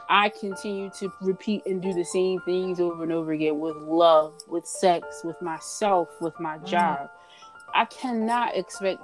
I 0.10 0.28
continue 0.28 0.90
to 1.00 1.10
repeat 1.22 1.66
and 1.66 1.82
do 1.82 1.94
the 1.94 2.04
same 2.04 2.42
things 2.42 2.82
over 2.82 3.04
and 3.04 3.14
over 3.14 3.32
again 3.32 3.60
with 3.60 3.78
love, 3.78 4.34
with 4.46 4.66
sex, 4.68 5.06
with 5.24 5.42
myself, 5.42 6.10
with 6.20 6.38
my 6.38 6.58
Mm. 6.58 6.66
job. 6.66 7.10
I 7.74 7.86
cannot 7.86 8.58
expect 8.58 9.02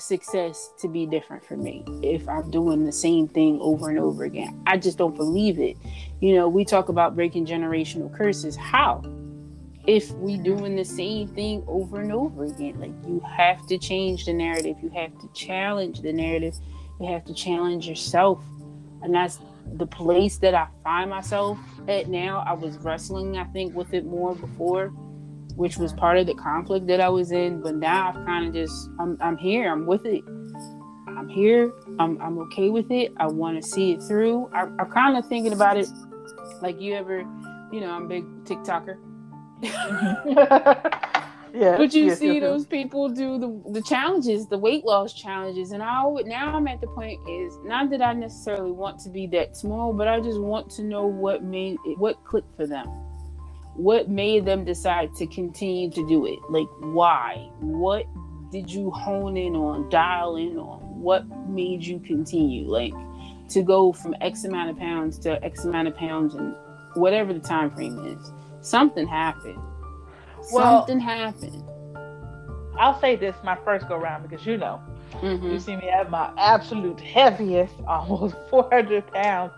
success 0.00 0.70
to 0.78 0.88
be 0.88 1.06
different 1.06 1.44
for 1.44 1.56
me 1.56 1.84
if 2.02 2.28
I'm 2.28 2.50
doing 2.50 2.84
the 2.84 2.92
same 2.92 3.28
thing 3.28 3.58
over 3.60 3.90
and 3.90 3.98
over 3.98 4.24
again. 4.24 4.62
I 4.66 4.76
just 4.76 4.98
don't 4.98 5.14
believe 5.14 5.58
it. 5.58 5.76
You 6.20 6.34
know, 6.34 6.48
we 6.48 6.64
talk 6.64 6.88
about 6.88 7.14
breaking 7.14 7.46
generational 7.46 8.14
curses. 8.14 8.56
How? 8.56 9.02
If 9.86 10.10
we 10.12 10.36
doing 10.36 10.76
the 10.76 10.84
same 10.84 11.28
thing 11.28 11.64
over 11.66 12.00
and 12.00 12.12
over 12.12 12.44
again, 12.44 12.78
like 12.78 12.92
you 13.06 13.20
have 13.20 13.66
to 13.68 13.78
change 13.78 14.26
the 14.26 14.34
narrative. 14.34 14.76
You 14.82 14.90
have 14.90 15.18
to 15.20 15.28
challenge 15.32 16.02
the 16.02 16.12
narrative. 16.12 16.54
You 17.00 17.06
have 17.12 17.24
to 17.26 17.34
challenge 17.34 17.88
yourself, 17.88 18.42
and 19.02 19.14
that's 19.14 19.38
the 19.74 19.86
place 19.86 20.38
that 20.38 20.54
I 20.54 20.66
find 20.82 21.10
myself 21.10 21.58
at 21.86 22.08
now. 22.08 22.42
I 22.46 22.52
was 22.52 22.76
wrestling, 22.78 23.38
I 23.38 23.44
think, 23.44 23.74
with 23.74 23.94
it 23.94 24.04
more 24.04 24.34
before, 24.34 24.92
which 25.56 25.76
was 25.76 25.92
uh-huh. 25.92 26.00
part 26.00 26.18
of 26.18 26.26
the 26.26 26.34
conflict 26.34 26.86
that 26.86 27.00
I 27.00 27.08
was 27.08 27.32
in. 27.32 27.60
But 27.60 27.76
now 27.76 28.08
I've 28.08 28.26
kind 28.26 28.46
of 28.46 28.54
just, 28.54 28.90
I'm, 29.00 29.18
I'm 29.20 29.36
here. 29.36 29.70
I'm 29.70 29.86
with 29.86 30.06
it. 30.06 30.22
I'm 31.06 31.28
here. 31.28 31.72
I'm, 31.98 32.20
I'm 32.20 32.38
okay 32.40 32.70
with 32.70 32.90
it. 32.90 33.12
I 33.16 33.26
want 33.26 33.62
to 33.62 33.68
see 33.68 33.92
it 33.92 34.02
through. 34.02 34.50
I, 34.52 34.62
I'm 34.62 34.90
kind 34.92 35.16
of 35.16 35.26
thinking 35.26 35.52
about 35.52 35.76
it, 35.76 35.88
like 36.62 36.80
you 36.80 36.94
ever, 36.94 37.18
you 37.72 37.80
know, 37.80 37.90
I'm 37.90 38.04
a 38.04 38.08
big 38.08 38.24
TikToker. 38.44 38.98
Mm-hmm. 39.62 41.18
yeah. 41.54 41.76
But 41.76 41.94
you 41.94 42.06
yes, 42.06 42.18
see 42.18 42.26
yes, 42.26 42.34
yes. 42.34 42.42
those 42.42 42.66
people 42.66 43.08
do 43.08 43.38
the, 43.38 43.72
the 43.72 43.82
challenges, 43.82 44.46
the 44.46 44.58
weight 44.58 44.84
loss 44.84 45.12
challenges, 45.12 45.72
and 45.72 45.82
I 45.82 46.04
now 46.24 46.54
I'm 46.56 46.68
at 46.68 46.80
the 46.80 46.86
point 46.88 47.20
is 47.28 47.58
not 47.64 47.90
that 47.90 48.02
I 48.02 48.12
necessarily 48.12 48.70
want 48.70 49.00
to 49.00 49.10
be 49.10 49.26
that 49.28 49.56
small, 49.56 49.92
but 49.92 50.08
I 50.08 50.20
just 50.20 50.40
want 50.40 50.70
to 50.72 50.82
know 50.82 51.06
what 51.06 51.42
made 51.42 51.78
it, 51.84 51.98
what 51.98 52.22
clicked 52.24 52.54
for 52.56 52.66
them, 52.66 52.86
what 53.78 54.08
made 54.08 54.44
them 54.44 54.64
decide 54.64 55.14
to 55.14 55.26
continue 55.28 55.88
to 55.90 56.06
do 56.08 56.26
it, 56.26 56.38
like 56.50 56.66
why, 56.80 57.48
what 57.60 58.04
did 58.50 58.70
you 58.70 58.90
hone 58.90 59.36
in 59.36 59.54
on, 59.54 59.88
dial 59.88 60.36
in 60.36 60.58
on, 60.58 60.80
what 61.00 61.24
made 61.48 61.84
you 61.84 62.00
continue, 62.00 62.66
like 62.68 62.92
to 63.50 63.62
go 63.62 63.92
from 63.92 64.14
X 64.20 64.44
amount 64.44 64.68
of 64.70 64.76
pounds 64.76 65.16
to 65.20 65.42
X 65.44 65.64
amount 65.64 65.86
of 65.88 65.94
pounds 65.96 66.34
and 66.34 66.54
whatever 66.94 67.32
the 67.32 67.38
time 67.40 67.70
frame 67.70 67.98
is, 68.04 68.32
something 68.60 69.06
happened. 69.06 69.58
Well- 70.52 70.80
Something 70.86 70.98
happened. 71.00 71.62
I'll 72.78 72.98
say 73.00 73.16
this 73.16 73.36
my 73.44 73.56
first 73.64 73.88
go 73.88 73.96
round 73.96 74.28
because 74.28 74.44
you 74.46 74.56
know, 74.56 74.80
Mhm. 75.22 75.52
you 75.52 75.58
see 75.60 75.76
me 75.76 75.88
at 75.88 76.10
my 76.10 76.30
absolute 76.36 77.00
heaviest, 77.00 77.74
almost 77.86 78.34
400 78.50 79.06
pounds. 79.12 79.52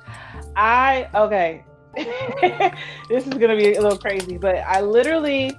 I, 0.56 1.08
okay, 1.14 1.64
this 3.08 3.26
is 3.26 3.34
going 3.34 3.50
to 3.50 3.56
be 3.56 3.74
a 3.74 3.80
little 3.82 3.98
crazy, 3.98 4.36
but 4.38 4.56
I 4.56 4.80
literally, 4.80 5.50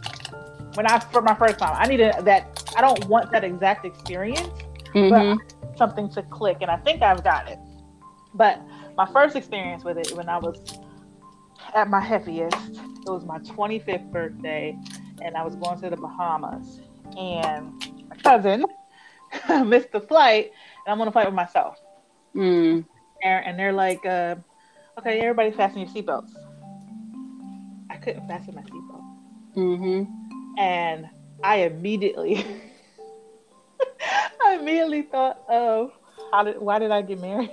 when 0.75 0.85
I, 0.87 0.99
for 0.99 1.21
my 1.21 1.33
first 1.35 1.59
time, 1.59 1.75
I 1.77 1.87
needed 1.87 2.13
that, 2.23 2.63
I 2.75 2.81
don't 2.81 3.05
want 3.07 3.31
that 3.31 3.43
exact 3.43 3.85
experience, 3.85 4.49
Mhm. 4.93 5.37
something 5.75 6.09
to 6.11 6.21
click, 6.23 6.57
and 6.61 6.71
I 6.71 6.77
think 6.77 7.01
I've 7.01 7.23
got 7.23 7.49
it. 7.49 7.59
But 8.33 8.61
my 8.95 9.05
first 9.07 9.35
experience 9.35 9.83
with 9.83 9.97
it 9.97 10.11
when 10.15 10.29
I 10.29 10.37
was 10.37 10.57
at 11.75 11.89
my 11.89 11.99
heaviest, 11.99 12.55
it 13.05 13.09
was 13.09 13.25
my 13.25 13.39
25th 13.39 14.09
birthday, 14.11 14.77
and 15.21 15.35
I 15.35 15.43
was 15.43 15.55
going 15.55 15.79
to 15.81 15.89
the 15.89 15.97
Bahamas, 15.97 16.79
and 17.17 17.73
my 18.09 18.15
cousin 18.23 18.65
missed 19.65 19.91
the 19.91 19.99
flight, 20.01 20.51
and 20.85 20.93
I'm 20.93 21.01
on 21.01 21.07
a 21.07 21.11
flight 21.11 21.25
with 21.25 21.35
myself, 21.35 21.77
Mm. 22.35 22.85
and, 23.23 23.45
and 23.45 23.59
they're 23.59 23.73
like, 23.73 24.05
uh, 24.05 24.35
"Okay, 24.99 25.19
everybody 25.19 25.51
fasten 25.51 25.79
your 25.79 25.89
seatbelts." 25.89 26.29
I 27.89 27.95
couldn't 27.97 28.27
fasten 28.27 28.55
my 28.55 28.61
seatbelt, 28.61 29.03
Mhm. 29.55 30.07
and 30.57 31.09
I 31.43 31.57
immediately, 31.57 32.45
I 34.43 34.55
immediately 34.59 35.03
thought 35.03 35.41
of 35.49 35.91
how 36.31 36.43
did 36.43 36.59
why 36.59 36.79
did 36.79 36.91
I 36.91 37.01
get 37.01 37.19
married? 37.19 37.51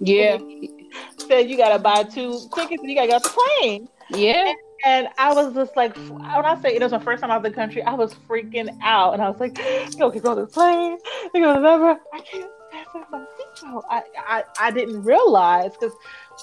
Yeah. 0.00 0.38
said 1.28 1.48
you 1.50 1.56
gotta 1.56 1.78
buy 1.78 2.02
two 2.04 2.38
tickets 2.54 2.80
and 2.82 2.88
you 2.90 2.94
gotta 2.94 3.08
get 3.08 3.16
off 3.16 3.22
the 3.22 3.40
plane. 3.60 3.88
Yeah. 4.10 4.52
And 4.84 5.08
I 5.16 5.32
was 5.32 5.54
just 5.54 5.74
like, 5.76 5.96
when 5.96 6.20
I 6.44 6.56
say 6.60 6.76
it 6.76 6.82
was 6.82 6.92
my 6.92 6.98
first 6.98 7.22
time 7.22 7.30
out 7.30 7.38
of 7.38 7.42
the 7.42 7.50
country, 7.50 7.82
I 7.82 7.94
was 7.94 8.12
freaking 8.28 8.68
out. 8.82 9.14
And 9.14 9.22
I 9.22 9.30
was 9.30 9.40
like, 9.40 9.56
yo, 9.98 10.10
go 10.10 10.34
to 10.34 10.42
the 10.42 10.46
plane, 10.46 10.98
go 11.32 11.40
to 11.54 11.60
the 11.60 11.60
number. 11.60 11.98
I 12.12 12.18
can't 12.20 12.50
fasten 12.70 13.04
my 13.10 13.24
seatbelt. 13.64 13.82
I, 13.90 14.02
I, 14.28 14.44
I 14.60 14.70
didn't 14.70 15.02
realize 15.04 15.72
because 15.72 15.92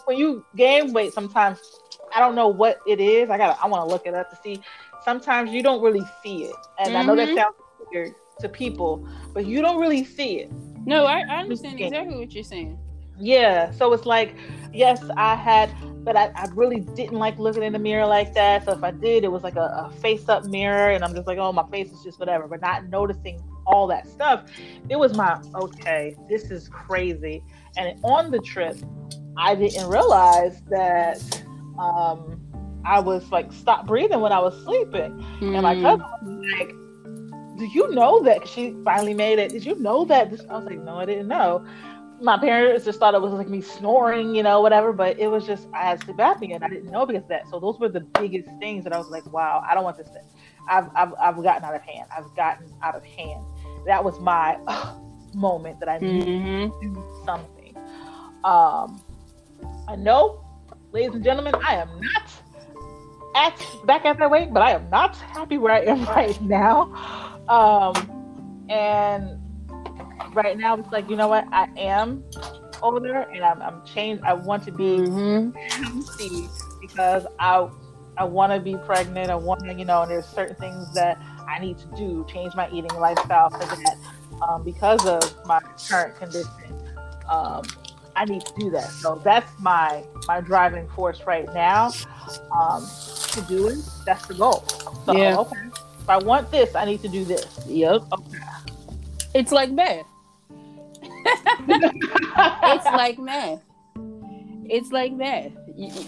when 0.05 0.17
you 0.17 0.45
gain 0.55 0.93
weight, 0.93 1.13
sometimes 1.13 1.59
I 2.13 2.19
don't 2.19 2.35
know 2.35 2.47
what 2.47 2.81
it 2.85 2.99
is. 2.99 3.29
I 3.29 3.37
gotta, 3.37 3.61
I 3.61 3.67
want 3.67 3.87
to 3.87 3.91
look 3.91 4.05
it 4.05 4.13
up 4.13 4.29
to 4.29 4.35
see. 4.37 4.61
Sometimes 5.03 5.51
you 5.51 5.63
don't 5.63 5.81
really 5.81 6.05
see 6.21 6.45
it. 6.45 6.55
And 6.79 6.97
I 6.97 7.03
know 7.03 7.15
that 7.15 7.29
Mhm. 7.29 7.35
sounds 7.35 7.55
weird 7.91 8.15
to 8.39 8.49
people, 8.49 9.07
but 9.33 9.45
you 9.45 9.61
don't 9.61 9.79
really 9.79 10.03
see 10.03 10.39
it. 10.39 10.51
No, 10.85 11.05
I, 11.05 11.21
I 11.29 11.41
understand 11.41 11.79
exactly 11.79 12.17
what 12.17 12.33
you're 12.33 12.43
saying. 12.43 12.77
Yeah, 13.19 13.71
so 13.71 13.93
it's 13.93 14.05
like, 14.05 14.35
yes, 14.73 15.03
I 15.15 15.35
had, 15.35 15.73
but 16.03 16.17
I, 16.17 16.31
I 16.35 16.47
really 16.55 16.79
didn't 16.95 17.19
like 17.19 17.37
looking 17.37 17.61
in 17.61 17.73
the 17.73 17.79
mirror 17.79 18.07
like 18.07 18.33
that. 18.33 18.65
So 18.65 18.71
if 18.71 18.83
I 18.83 18.91
did, 18.91 19.23
it 19.23 19.31
was 19.31 19.43
like 19.43 19.57
a, 19.57 19.59
a 19.85 19.91
face 20.01 20.27
up 20.27 20.45
mirror, 20.45 20.91
and 20.91 21.03
I'm 21.03 21.13
just 21.13 21.27
like, 21.27 21.37
oh, 21.37 21.51
my 21.51 21.65
face 21.69 21.91
is 21.91 22.01
just 22.03 22.19
whatever, 22.19 22.47
but 22.47 22.61
not 22.61 22.89
noticing 22.89 23.39
all 23.67 23.85
that 23.87 24.07
stuff. 24.07 24.43
It 24.89 24.95
was 24.95 25.13
my, 25.13 25.39
okay, 25.55 26.15
this 26.29 26.49
is 26.49 26.67
crazy. 26.69 27.43
And 27.77 27.93
on 28.03 28.31
the 28.31 28.39
trip, 28.39 28.75
I 29.37 29.55
didn't 29.55 29.87
realize 29.87 30.61
that 30.69 31.17
um, 31.79 32.39
I 32.85 32.99
was 32.99 33.31
like, 33.31 33.51
stop 33.53 33.85
breathing 33.87 34.19
when 34.21 34.31
I 34.31 34.39
was 34.39 34.53
sleeping. 34.63 35.23
And 35.41 35.61
my 35.63 35.75
Mm. 35.75 35.81
cousin 35.81 36.05
was 36.21 36.45
like, 36.59 36.75
Do 37.57 37.65
you 37.65 37.91
know 37.91 38.21
that?" 38.23 38.47
She 38.47 38.75
finally 38.83 39.13
made 39.13 39.37
it. 39.39 39.51
Did 39.51 39.65
you 39.65 39.77
know 39.79 40.03
that? 40.05 40.27
I 40.49 40.55
was 40.57 40.65
like, 40.65 40.79
No, 40.79 40.97
I 40.99 41.05
didn't 41.05 41.27
know. 41.27 41.63
My 42.19 42.37
parents 42.37 42.85
just 42.85 42.99
thought 42.99 43.15
it 43.15 43.21
was 43.21 43.33
like 43.33 43.49
me 43.49 43.61
snoring, 43.61 44.35
you 44.35 44.43
know, 44.43 44.61
whatever. 44.61 44.93
But 44.93 45.19
it 45.19 45.27
was 45.27 45.45
just, 45.45 45.67
I 45.73 45.83
had 45.85 46.03
sleep 46.03 46.17
apnea 46.17 46.55
and 46.55 46.63
I 46.63 46.67
didn't 46.69 46.91
know 46.91 47.05
because 47.05 47.23
of 47.23 47.29
that. 47.29 47.47
So 47.49 47.59
those 47.59 47.79
were 47.79 47.89
the 47.89 48.01
biggest 48.19 48.47
things 48.59 48.83
that 48.83 48.93
I 48.93 48.97
was 48.97 49.07
like, 49.09 49.25
Wow, 49.31 49.63
I 49.67 49.73
don't 49.73 49.83
want 49.83 49.97
this 49.97 50.07
to. 50.09 50.21
I've, 50.69 50.89
I've, 50.95 51.13
I've 51.19 51.41
gotten 51.43 51.63
out 51.63 51.73
of 51.75 51.81
hand. 51.81 52.07
I've 52.15 52.35
gotten 52.35 52.71
out 52.83 52.95
of 52.95 53.03
hand. 53.03 53.43
That 53.87 54.03
was 54.03 54.19
my 54.19 54.57
moment 55.33 55.79
that 55.79 55.89
I 55.89 55.97
knew 55.97 56.23
Mhm. 56.23 56.81
do 56.81 57.03
something. 57.25 57.75
Um, 58.43 59.01
I 59.87 59.95
know, 59.95 60.43
ladies 60.91 61.15
and 61.15 61.23
gentlemen, 61.23 61.55
I 61.67 61.75
am 61.75 61.89
not 62.01 62.31
at 63.35 63.65
back 63.85 64.05
at 64.05 64.17
that 64.19 64.29
weight, 64.29 64.53
but 64.53 64.61
I 64.61 64.71
am 64.71 64.89
not 64.89 65.15
happy 65.17 65.57
where 65.57 65.73
I 65.73 65.79
am 65.81 66.03
right 66.15 66.39
now. 66.41 66.91
Um, 67.47 68.09
and 68.69 69.39
right 70.33 70.57
now 70.57 70.77
it's 70.77 70.91
like 70.91 71.09
you 71.09 71.15
know 71.15 71.27
what, 71.27 71.45
I 71.51 71.67
am 71.77 72.23
older 72.81 73.25
and 73.33 73.43
I'm, 73.43 73.61
I'm 73.61 73.83
changed. 73.85 74.23
I 74.25 74.33
want 74.33 74.63
to 74.63 74.71
be 74.71 74.97
Mhm. 74.99 75.53
healthy 75.55 76.49
because 76.81 77.25
I 77.39 77.67
I 78.17 78.25
want 78.25 78.51
to 78.53 78.59
be 78.59 78.75
pregnant. 78.77 79.31
I 79.31 79.35
want 79.35 79.61
to, 79.61 79.73
you 79.73 79.85
know, 79.85 80.01
and 80.03 80.11
there's 80.11 80.27
certain 80.27 80.55
things 80.57 80.93
that 80.93 81.17
I 81.47 81.59
need 81.59 81.77
to 81.79 81.87
do, 81.95 82.25
change 82.29 82.53
my 82.55 82.69
eating 82.69 82.93
lifestyle 82.99 83.49
so 83.51 83.57
that 83.59 83.97
um, 84.47 84.63
because 84.63 85.05
of 85.05 85.21
my 85.45 85.59
current 85.89 86.15
condition, 86.17 86.77
um, 87.29 87.63
I 88.21 88.25
need 88.25 88.45
to 88.45 88.53
do 88.59 88.69
that. 88.69 88.87
So 88.91 89.19
that's 89.23 89.51
my 89.59 90.03
my 90.27 90.41
driving 90.41 90.87
force 90.89 91.21
right 91.25 91.51
now 91.55 91.91
um, 92.51 92.87
to 93.33 93.41
do 93.49 93.67
it. 93.67 93.79
That's 94.05 94.27
the 94.27 94.35
goal. 94.35 94.63
So 95.05 95.17
Yeah. 95.17 95.39
okay, 95.39 95.57
if 95.99 96.07
I 96.07 96.17
want 96.17 96.51
this, 96.51 96.75
I 96.75 96.85
need 96.85 97.01
to 97.01 97.07
do 97.07 97.25
this. 97.25 97.47
Yep. 97.65 98.01
Okay. 98.13 98.37
It's 99.33 99.51
like 99.51 99.71
math. 99.71 100.05
It's 101.67 102.85
like 102.85 103.17
math. 103.17 103.59
It's 104.69 104.91
like 104.91 105.13
math. 105.13 105.51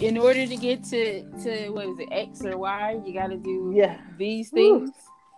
In 0.00 0.16
order 0.16 0.46
to 0.46 0.56
get 0.56 0.84
to 0.84 1.22
to 1.42 1.70
what 1.70 1.86
is 1.88 1.98
it 1.98 2.08
X 2.12 2.44
or 2.44 2.56
Y, 2.56 3.00
you 3.04 3.12
got 3.12 3.28
to 3.28 3.36
do 3.36 3.72
yeah, 3.74 3.98
these 4.16 4.52
Ooh. 4.52 4.56
things. 4.56 4.90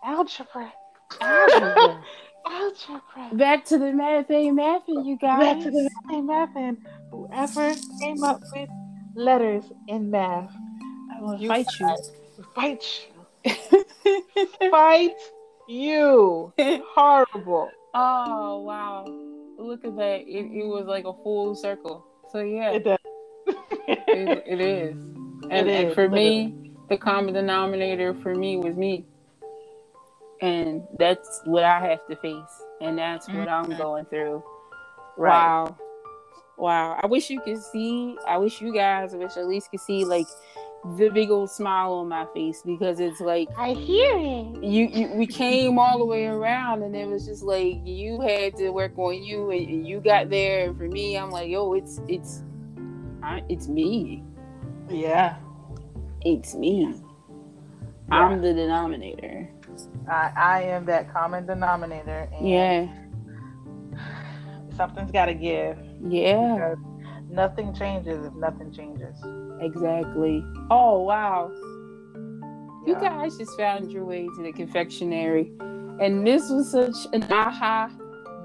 algebra, 0.04 0.70
Algebra. 1.22 2.04
algebra. 2.46 3.30
Back 3.32 3.64
to 3.66 3.78
the 3.78 3.92
math 3.92 4.30
ain't 4.30 4.58
mathing, 4.58 5.04
you 5.06 5.16
guys. 5.18 5.40
Back 5.40 5.62
to 5.64 5.70
the 5.70 6.22
math 6.22 6.56
and 6.56 6.78
whoever 7.10 7.74
came 8.00 8.22
up 8.24 8.42
with 8.54 8.68
letters 9.14 9.64
in 9.88 10.10
math, 10.10 10.50
I 11.16 11.20
will 11.20 11.36
You 11.38 11.48
fight 11.48 11.68
you. 11.78 11.96
fight 12.54 12.84
you. 13.44 13.84
Fight 14.70 15.12
you. 15.68 16.52
Horrible. 16.58 17.70
oh 17.94 18.60
wow! 18.62 19.04
Look 19.58 19.84
at 19.84 19.96
that. 19.96 20.20
It, 20.26 20.46
it 20.52 20.66
was 20.66 20.86
like 20.86 21.04
a 21.04 21.12
full 21.22 21.54
circle. 21.54 22.04
So 22.32 22.40
yeah, 22.40 22.72
It 22.72 22.84
does. 22.84 22.98
it, 23.86 24.42
it 24.46 24.60
is. 24.60 24.92
And, 24.94 25.52
It 25.52 25.68
and 25.68 25.88
is, 25.88 25.94
for 25.94 26.08
me, 26.08 26.72
the 26.88 26.96
common 26.96 27.34
denominator 27.34 28.14
for 28.14 28.34
me 28.34 28.56
was 28.56 28.74
me. 28.76 29.04
And 30.40 30.82
that's 30.98 31.40
what 31.44 31.64
I 31.64 31.80
have 31.88 32.06
to 32.08 32.16
face. 32.16 32.62
And 32.80 32.98
that's 32.98 33.28
what 33.28 33.48
I'm 33.48 33.66
Mhm. 33.66 33.78
going 33.78 34.04
through. 34.06 34.42
Right. 35.16 35.46
Wow. 35.46 35.76
wow. 36.58 37.00
I 37.02 37.06
wish 37.06 37.30
you 37.30 37.40
could 37.40 37.62
see. 37.62 38.16
I 38.28 38.36
wish 38.38 38.60
you 38.60 38.72
guys, 38.72 39.14
I 39.14 39.16
wish 39.18 39.36
at 39.36 39.46
least 39.46 39.70
could 39.70 39.80
see 39.80 40.04
like 40.04 40.26
the 40.98 41.08
big 41.08 41.30
old 41.30 41.50
smile 41.50 41.94
on 41.94 42.08
my 42.08 42.26
face 42.34 42.62
because 42.64 43.00
it's 43.00 43.18
like 43.20 43.48
I 43.56 43.72
hear 43.72 44.12
it. 44.18 44.62
you, 44.62 44.86
you 44.86 45.08
we 45.14 45.26
came 45.26 45.78
all 45.80 45.98
the 45.98 46.04
way 46.04 46.26
around 46.26 46.82
and 46.84 46.94
it 46.94 47.08
was 47.08 47.26
just 47.26 47.42
like 47.42 47.78
you 47.84 48.20
had 48.20 48.54
to 48.56 48.70
work 48.70 48.96
on 48.96 49.20
you 49.20 49.50
and, 49.50 49.68
and 49.68 49.86
you 49.88 49.98
got 50.00 50.30
there 50.30 50.68
and 50.68 50.76
for 50.78 50.86
me 50.86 51.16
i'm 51.18 51.30
like 51.30 51.48
yo 51.48 51.72
it's 51.72 52.00
it's 52.06 52.44
I, 53.20 53.42
it's 53.48 53.66
me 53.66 54.22
Yeah, 54.88 55.36
it's 56.20 56.54
me 56.54 56.94
i'm 58.12 58.40
the 58.40 58.52
denominator 58.54 59.48
I, 60.10 60.32
I 60.36 60.62
am 60.64 60.86
that 60.86 61.12
common 61.12 61.46
denominator, 61.46 62.28
and 62.32 62.48
yeah. 62.48 62.88
something's 64.76 65.12
got 65.12 65.26
to 65.26 65.34
give. 65.34 65.78
yeah. 66.08 66.74
Nothing 67.30 67.74
changes 67.74 68.24
if 68.26 68.34
nothing 68.34 68.72
changes. 68.72 69.16
exactly. 69.60 70.44
Oh 70.70 71.02
wow. 71.02 71.50
You 72.86 72.94
guys 72.96 73.36
just 73.36 73.56
found 73.58 73.90
your 73.92 74.04
way 74.04 74.26
to 74.36 74.42
the 74.42 74.52
confectionery. 74.52 75.52
And 76.00 76.26
this 76.26 76.50
was 76.50 76.70
such 76.72 76.96
an 77.12 77.24
aha 77.32 77.90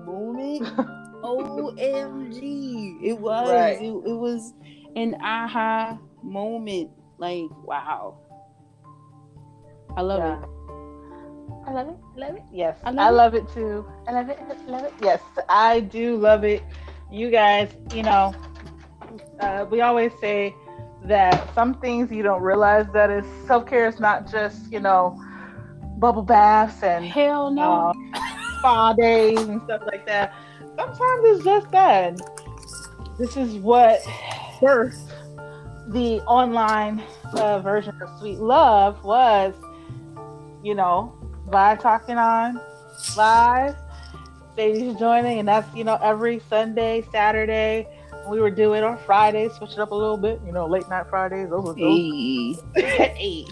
moment. 0.06 0.64
Omg 1.24 1.76
it 3.04 3.20
was. 3.20 3.50
Right. 3.52 3.82
it, 3.82 3.92
it 3.92 4.16
was 4.18 4.54
an 4.96 5.16
aha 5.24 6.00
moment. 6.24 6.92
Like 7.20 7.50
wow. 7.66 8.18
I 9.96 10.02
love 10.02 10.20
Yeah. 10.20 10.44
it 10.44 10.50
I 11.68 11.72
love 11.72 11.90
it. 11.90 11.98
I 12.16 12.20
love 12.20 12.36
it. 12.36 12.44
Yes, 12.52 12.78
I 12.84 12.90
I 12.90 12.92
love 12.92 13.14
love, 13.16 13.36
it. 13.36 13.44
it 13.44 13.54
too. 13.54 13.86
I 14.08 14.12
love 14.14 14.30
it. 14.30 14.40
Love 14.68 14.84
it. 14.86 14.94
Yes, 15.02 15.22
I 15.50 15.80
do 15.82 16.18
love 16.18 16.44
it. 16.44 16.64
You 17.12 17.30
guys, 17.30 17.72
you 17.94 18.04
know, 18.04 18.34
uh, 19.40 19.66
we 19.70 19.82
always 19.82 20.12
say 20.20 20.56
that 21.04 21.54
some 21.54 21.76
things 21.76 22.12
you 22.12 22.24
don't 22.24 22.42
realize 22.42 22.86
that 22.94 23.10
is 23.10 23.26
self 23.48 23.66
care 23.66 23.88
is 23.88 24.00
not 24.00 24.30
just 24.32 24.72
you 24.72 24.80
know 24.80 25.20
bubble 25.98 26.22
baths 26.24 26.84
and 26.84 27.06
hell 27.06 27.52
no 27.52 27.72
uh, 27.72 27.94
spa 28.60 28.94
days 28.94 29.40
and 29.40 29.62
stuff 29.64 29.82
like 29.92 30.06
that. 30.06 30.34
Sometimes 30.76 31.22
it's 31.26 31.44
just 31.44 31.72
that. 31.72 32.20
This 33.20 33.38
is 33.38 33.56
what 33.56 34.00
birthed 34.60 35.12
the 35.90 36.22
online 36.22 37.04
uh, 37.34 37.60
version 37.60 37.94
of 38.02 38.10
Sweet 38.20 38.40
Love 38.40 39.04
was, 39.04 39.54
you 40.64 40.74
know, 40.76 41.14
by 41.52 41.76
talking 41.76 42.18
on 42.18 42.60
live, 43.18 43.76
Sadie's 44.56 44.98
joining, 44.98 45.40
and 45.40 45.48
that's 45.48 45.74
you 45.76 45.84
know 45.84 46.00
every 46.02 46.42
Sunday, 46.50 47.04
Saturday. 47.12 47.88
We 48.30 48.40
were 48.40 48.52
doing 48.52 48.84
on 48.84 48.98
Fridays, 49.00 49.52
switch 49.54 49.72
it 49.72 49.80
up 49.80 49.92
a 49.92 49.96
little 49.96 50.16
bit, 50.18 50.40
you 50.46 50.52
know, 50.52 50.68
late 50.68 50.88
night 50.90 51.08
Fridays. 51.10 51.50
Those 51.50 51.66
were 51.66 51.76
hey. 51.76 52.56
Hey. 52.76 53.46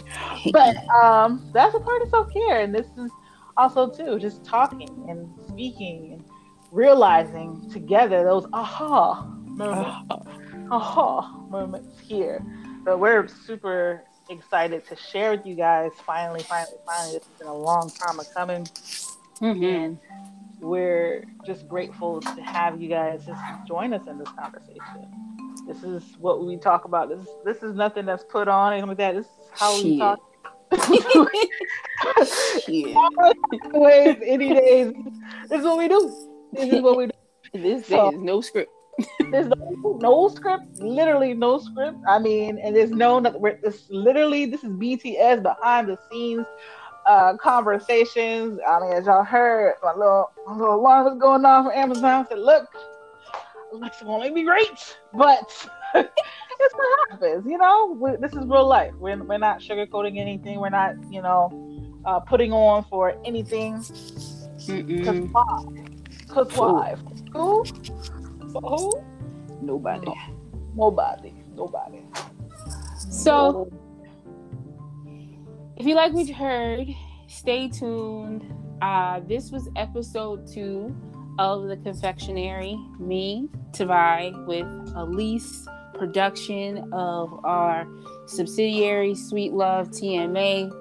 but 0.52 0.76
um 1.04 1.50
that's 1.54 1.74
a 1.76 1.80
part 1.80 2.02
of 2.04 2.10
self-care 2.10 2.62
and 2.62 2.74
this 2.74 2.86
is 2.98 3.12
also 3.58 3.90
too 3.90 4.20
just 4.20 4.46
talking 4.46 4.88
and 5.10 5.28
speaking 5.48 6.14
and 6.14 6.24
realizing 6.72 7.68
together 7.72 8.24
those 8.24 8.46
aha 8.54 9.24
moments 9.48 9.90
aha 10.72 11.46
moments 11.50 12.00
here 12.00 12.42
But 12.86 13.00
we're 13.00 13.28
super 13.28 14.06
excited 14.30 14.86
to 14.88 14.96
share 14.96 15.32
with 15.32 15.46
you 15.46 15.56
guys 15.56 15.92
finally 16.06 16.42
finally 16.44 16.78
finally 16.86 17.14
this 17.18 17.26
has 17.28 17.38
been 17.40 17.48
a 17.48 17.54
long 17.54 17.90
time 17.90 18.20
of 18.20 18.32
coming 18.34 18.64
Mhm. 19.42 19.64
and 19.86 19.98
we're 20.60 21.24
just 21.46 21.68
grateful 21.68 22.20
to 22.22 22.42
have 22.42 22.80
you 22.82 22.90
guys 22.90 23.26
just 23.26 23.42
join 23.68 23.94
us 23.94 24.06
in 24.08 24.18
this 24.20 24.30
conversation 24.30 25.08
this 25.68 25.84
is 25.84 26.04
what 26.20 26.46
we 26.46 26.58
talk 26.58 26.86
about 26.86 27.10
this 27.10 27.26
this 27.46 27.64
is 27.64 27.76
nothing 27.76 28.06
that's 28.06 28.24
put 28.26 28.48
on 28.48 28.74
anything 28.74 28.90
like 28.90 28.98
that 28.98 29.16
this 29.16 29.26
is 29.26 29.32
how 29.52 29.76
we 29.82 29.98
talk 29.98 30.20
Shit. 32.66 32.96
ways, 33.74 34.18
any 34.24 34.54
days. 34.54 34.94
This 35.50 35.60
is 35.60 35.66
what 35.66 35.78
we 35.80 35.88
do. 35.88 36.28
This 36.54 36.72
is 36.74 36.82
what 36.82 36.96
we 36.98 37.08
do. 37.08 37.12
this 37.54 37.88
So- 37.88 38.12
is 38.12 38.20
no 38.20 38.42
script 38.42 38.72
There's 39.32 39.48
no, 39.48 39.98
no 40.02 40.28
script, 40.30 40.64
literally 40.80 41.34
no 41.34 41.60
script. 41.60 41.98
I 42.08 42.20
mean, 42.20 42.60
and 42.60 42.76
there's 42.76 42.92
no, 42.92 43.20
we're- 43.20 43.58
it's 43.64 43.90
literally, 43.90 44.46
this 44.46 44.64
is 44.64 44.70
BTS 44.72 45.44
behind 45.44 45.88
the 45.90 45.98
scenes 46.12 46.46
uh, 47.06 47.36
conversations. 47.38 48.60
I 48.68 48.80
mean, 48.80 48.94
as 48.94 49.06
y'all 49.06 49.24
heard, 49.24 49.76
my 49.84 49.94
little, 49.94 50.32
my 50.48 50.56
little 50.56 50.76
alarm 50.76 51.06
was 51.06 51.18
going 51.20 51.46
off 51.46 51.68
on 51.68 51.72
Amazon. 51.74 52.26
I 52.26 52.26
said, 52.30 52.40
look, 52.40 52.68
Alexa 53.74 54.06
won't 54.06 54.24
make 54.24 54.34
me 54.34 54.44
great, 54.44 54.98
but 55.14 55.68
it's 55.96 56.74
what 56.76 57.10
happens, 57.12 57.46
you 57.46 57.58
know? 57.58 57.98
we 58.00 58.16
this 58.18 58.32
is 58.34 58.46
real 58.46 58.68
life. 58.68 58.94
We're, 59.00 59.24
we're 59.24 59.38
not 59.38 59.60
sugarcoating 59.60 60.18
anything. 60.18 60.60
We're 60.60 60.70
not, 60.70 60.96
you 61.12 61.22
know, 61.22 62.02
uh, 62.06 62.20
putting 62.22 62.52
on 62.52 62.84
for 62.90 63.16
anything. 63.26 63.78
Cause 63.78 63.88
Mm-mm. 64.68 65.32
why? 65.32 65.64
Cause 66.28 66.48
why? 66.56 66.96
Who? 68.54 68.60
Who? 68.62 68.92
nobody 69.62 70.12
Nobody. 70.76 71.34
Nobody. 71.56 72.06
so 73.10 73.70
If 75.78 75.86
you 75.86 75.96
like 75.96 76.14
what 76.14 76.28
you 76.28 76.34
heard, 76.34 76.88
stay 77.28 77.68
tuned. 77.68 78.46
Uh, 78.82 79.20
this 79.28 79.52
was 79.52 79.70
episode 79.76 80.48
two 80.48 80.96
of 81.38 81.68
the 81.68 81.78
confectionery. 81.78 82.78
Me, 83.00 83.50
Tavai, 83.72 84.46
with 84.46 84.66
Alyse, 84.96 85.68
production 85.96 86.90
of 86.94 87.44
our 87.44 87.88
subsidiary 88.26 89.16
Sweet 89.16 89.54
Love 89.54 89.90
TMA. 89.90 90.72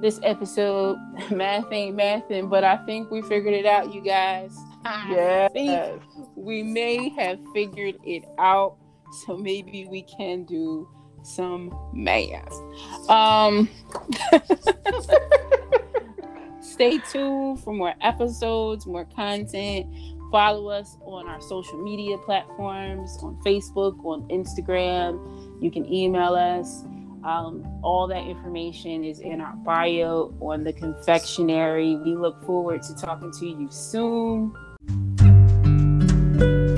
This 0.00 0.20
episode, 0.22 0.98
math 1.32 1.72
ain't 1.72 1.96
mathin', 1.96 2.48
but 2.48 2.62
I 2.62 2.76
think 2.86 3.10
we 3.10 3.22
figured 3.22 3.54
it 3.54 3.66
out, 3.66 3.92
you 3.92 4.00
guys. 4.00 4.56
I 4.84 5.48
think 5.52 5.70
Yes. 5.70 5.98
we 6.36 6.62
may 6.62 7.08
have 7.10 7.38
figured 7.52 7.96
it 8.04 8.24
out, 8.38 8.76
so 9.24 9.36
maybe 9.36 9.86
we 9.90 10.02
can 10.02 10.44
do 10.44 10.88
some 11.22 11.74
math. 11.92 12.52
Um, 13.10 13.68
stay 16.60 16.98
tuned 17.10 17.60
for 17.60 17.72
more 17.72 17.94
episodes, 18.00 18.86
more 18.86 19.04
content. 19.04 19.86
Follow 20.30 20.68
us 20.68 20.96
on 21.02 21.26
our 21.26 21.40
social 21.40 21.82
media 21.82 22.18
platforms 22.18 23.18
on 23.22 23.36
Facebook, 23.44 23.98
on 24.04 24.28
Instagram. 24.28 25.62
You 25.62 25.70
can 25.70 25.90
email 25.92 26.34
us. 26.34 26.84
Um, 27.24 27.66
all 27.82 28.06
that 28.08 28.24
information 28.28 29.02
is 29.04 29.18
in 29.20 29.40
our 29.40 29.56
bio 29.56 30.32
on 30.40 30.62
the 30.64 30.72
confectionery. 30.72 31.96
We 31.96 32.14
look 32.14 32.44
forward 32.44 32.82
to 32.82 32.94
talking 32.94 33.32
to 33.32 33.46
you 33.46 33.68
soon. 33.70 34.52
Thank 34.88 35.20
you. 36.40 36.77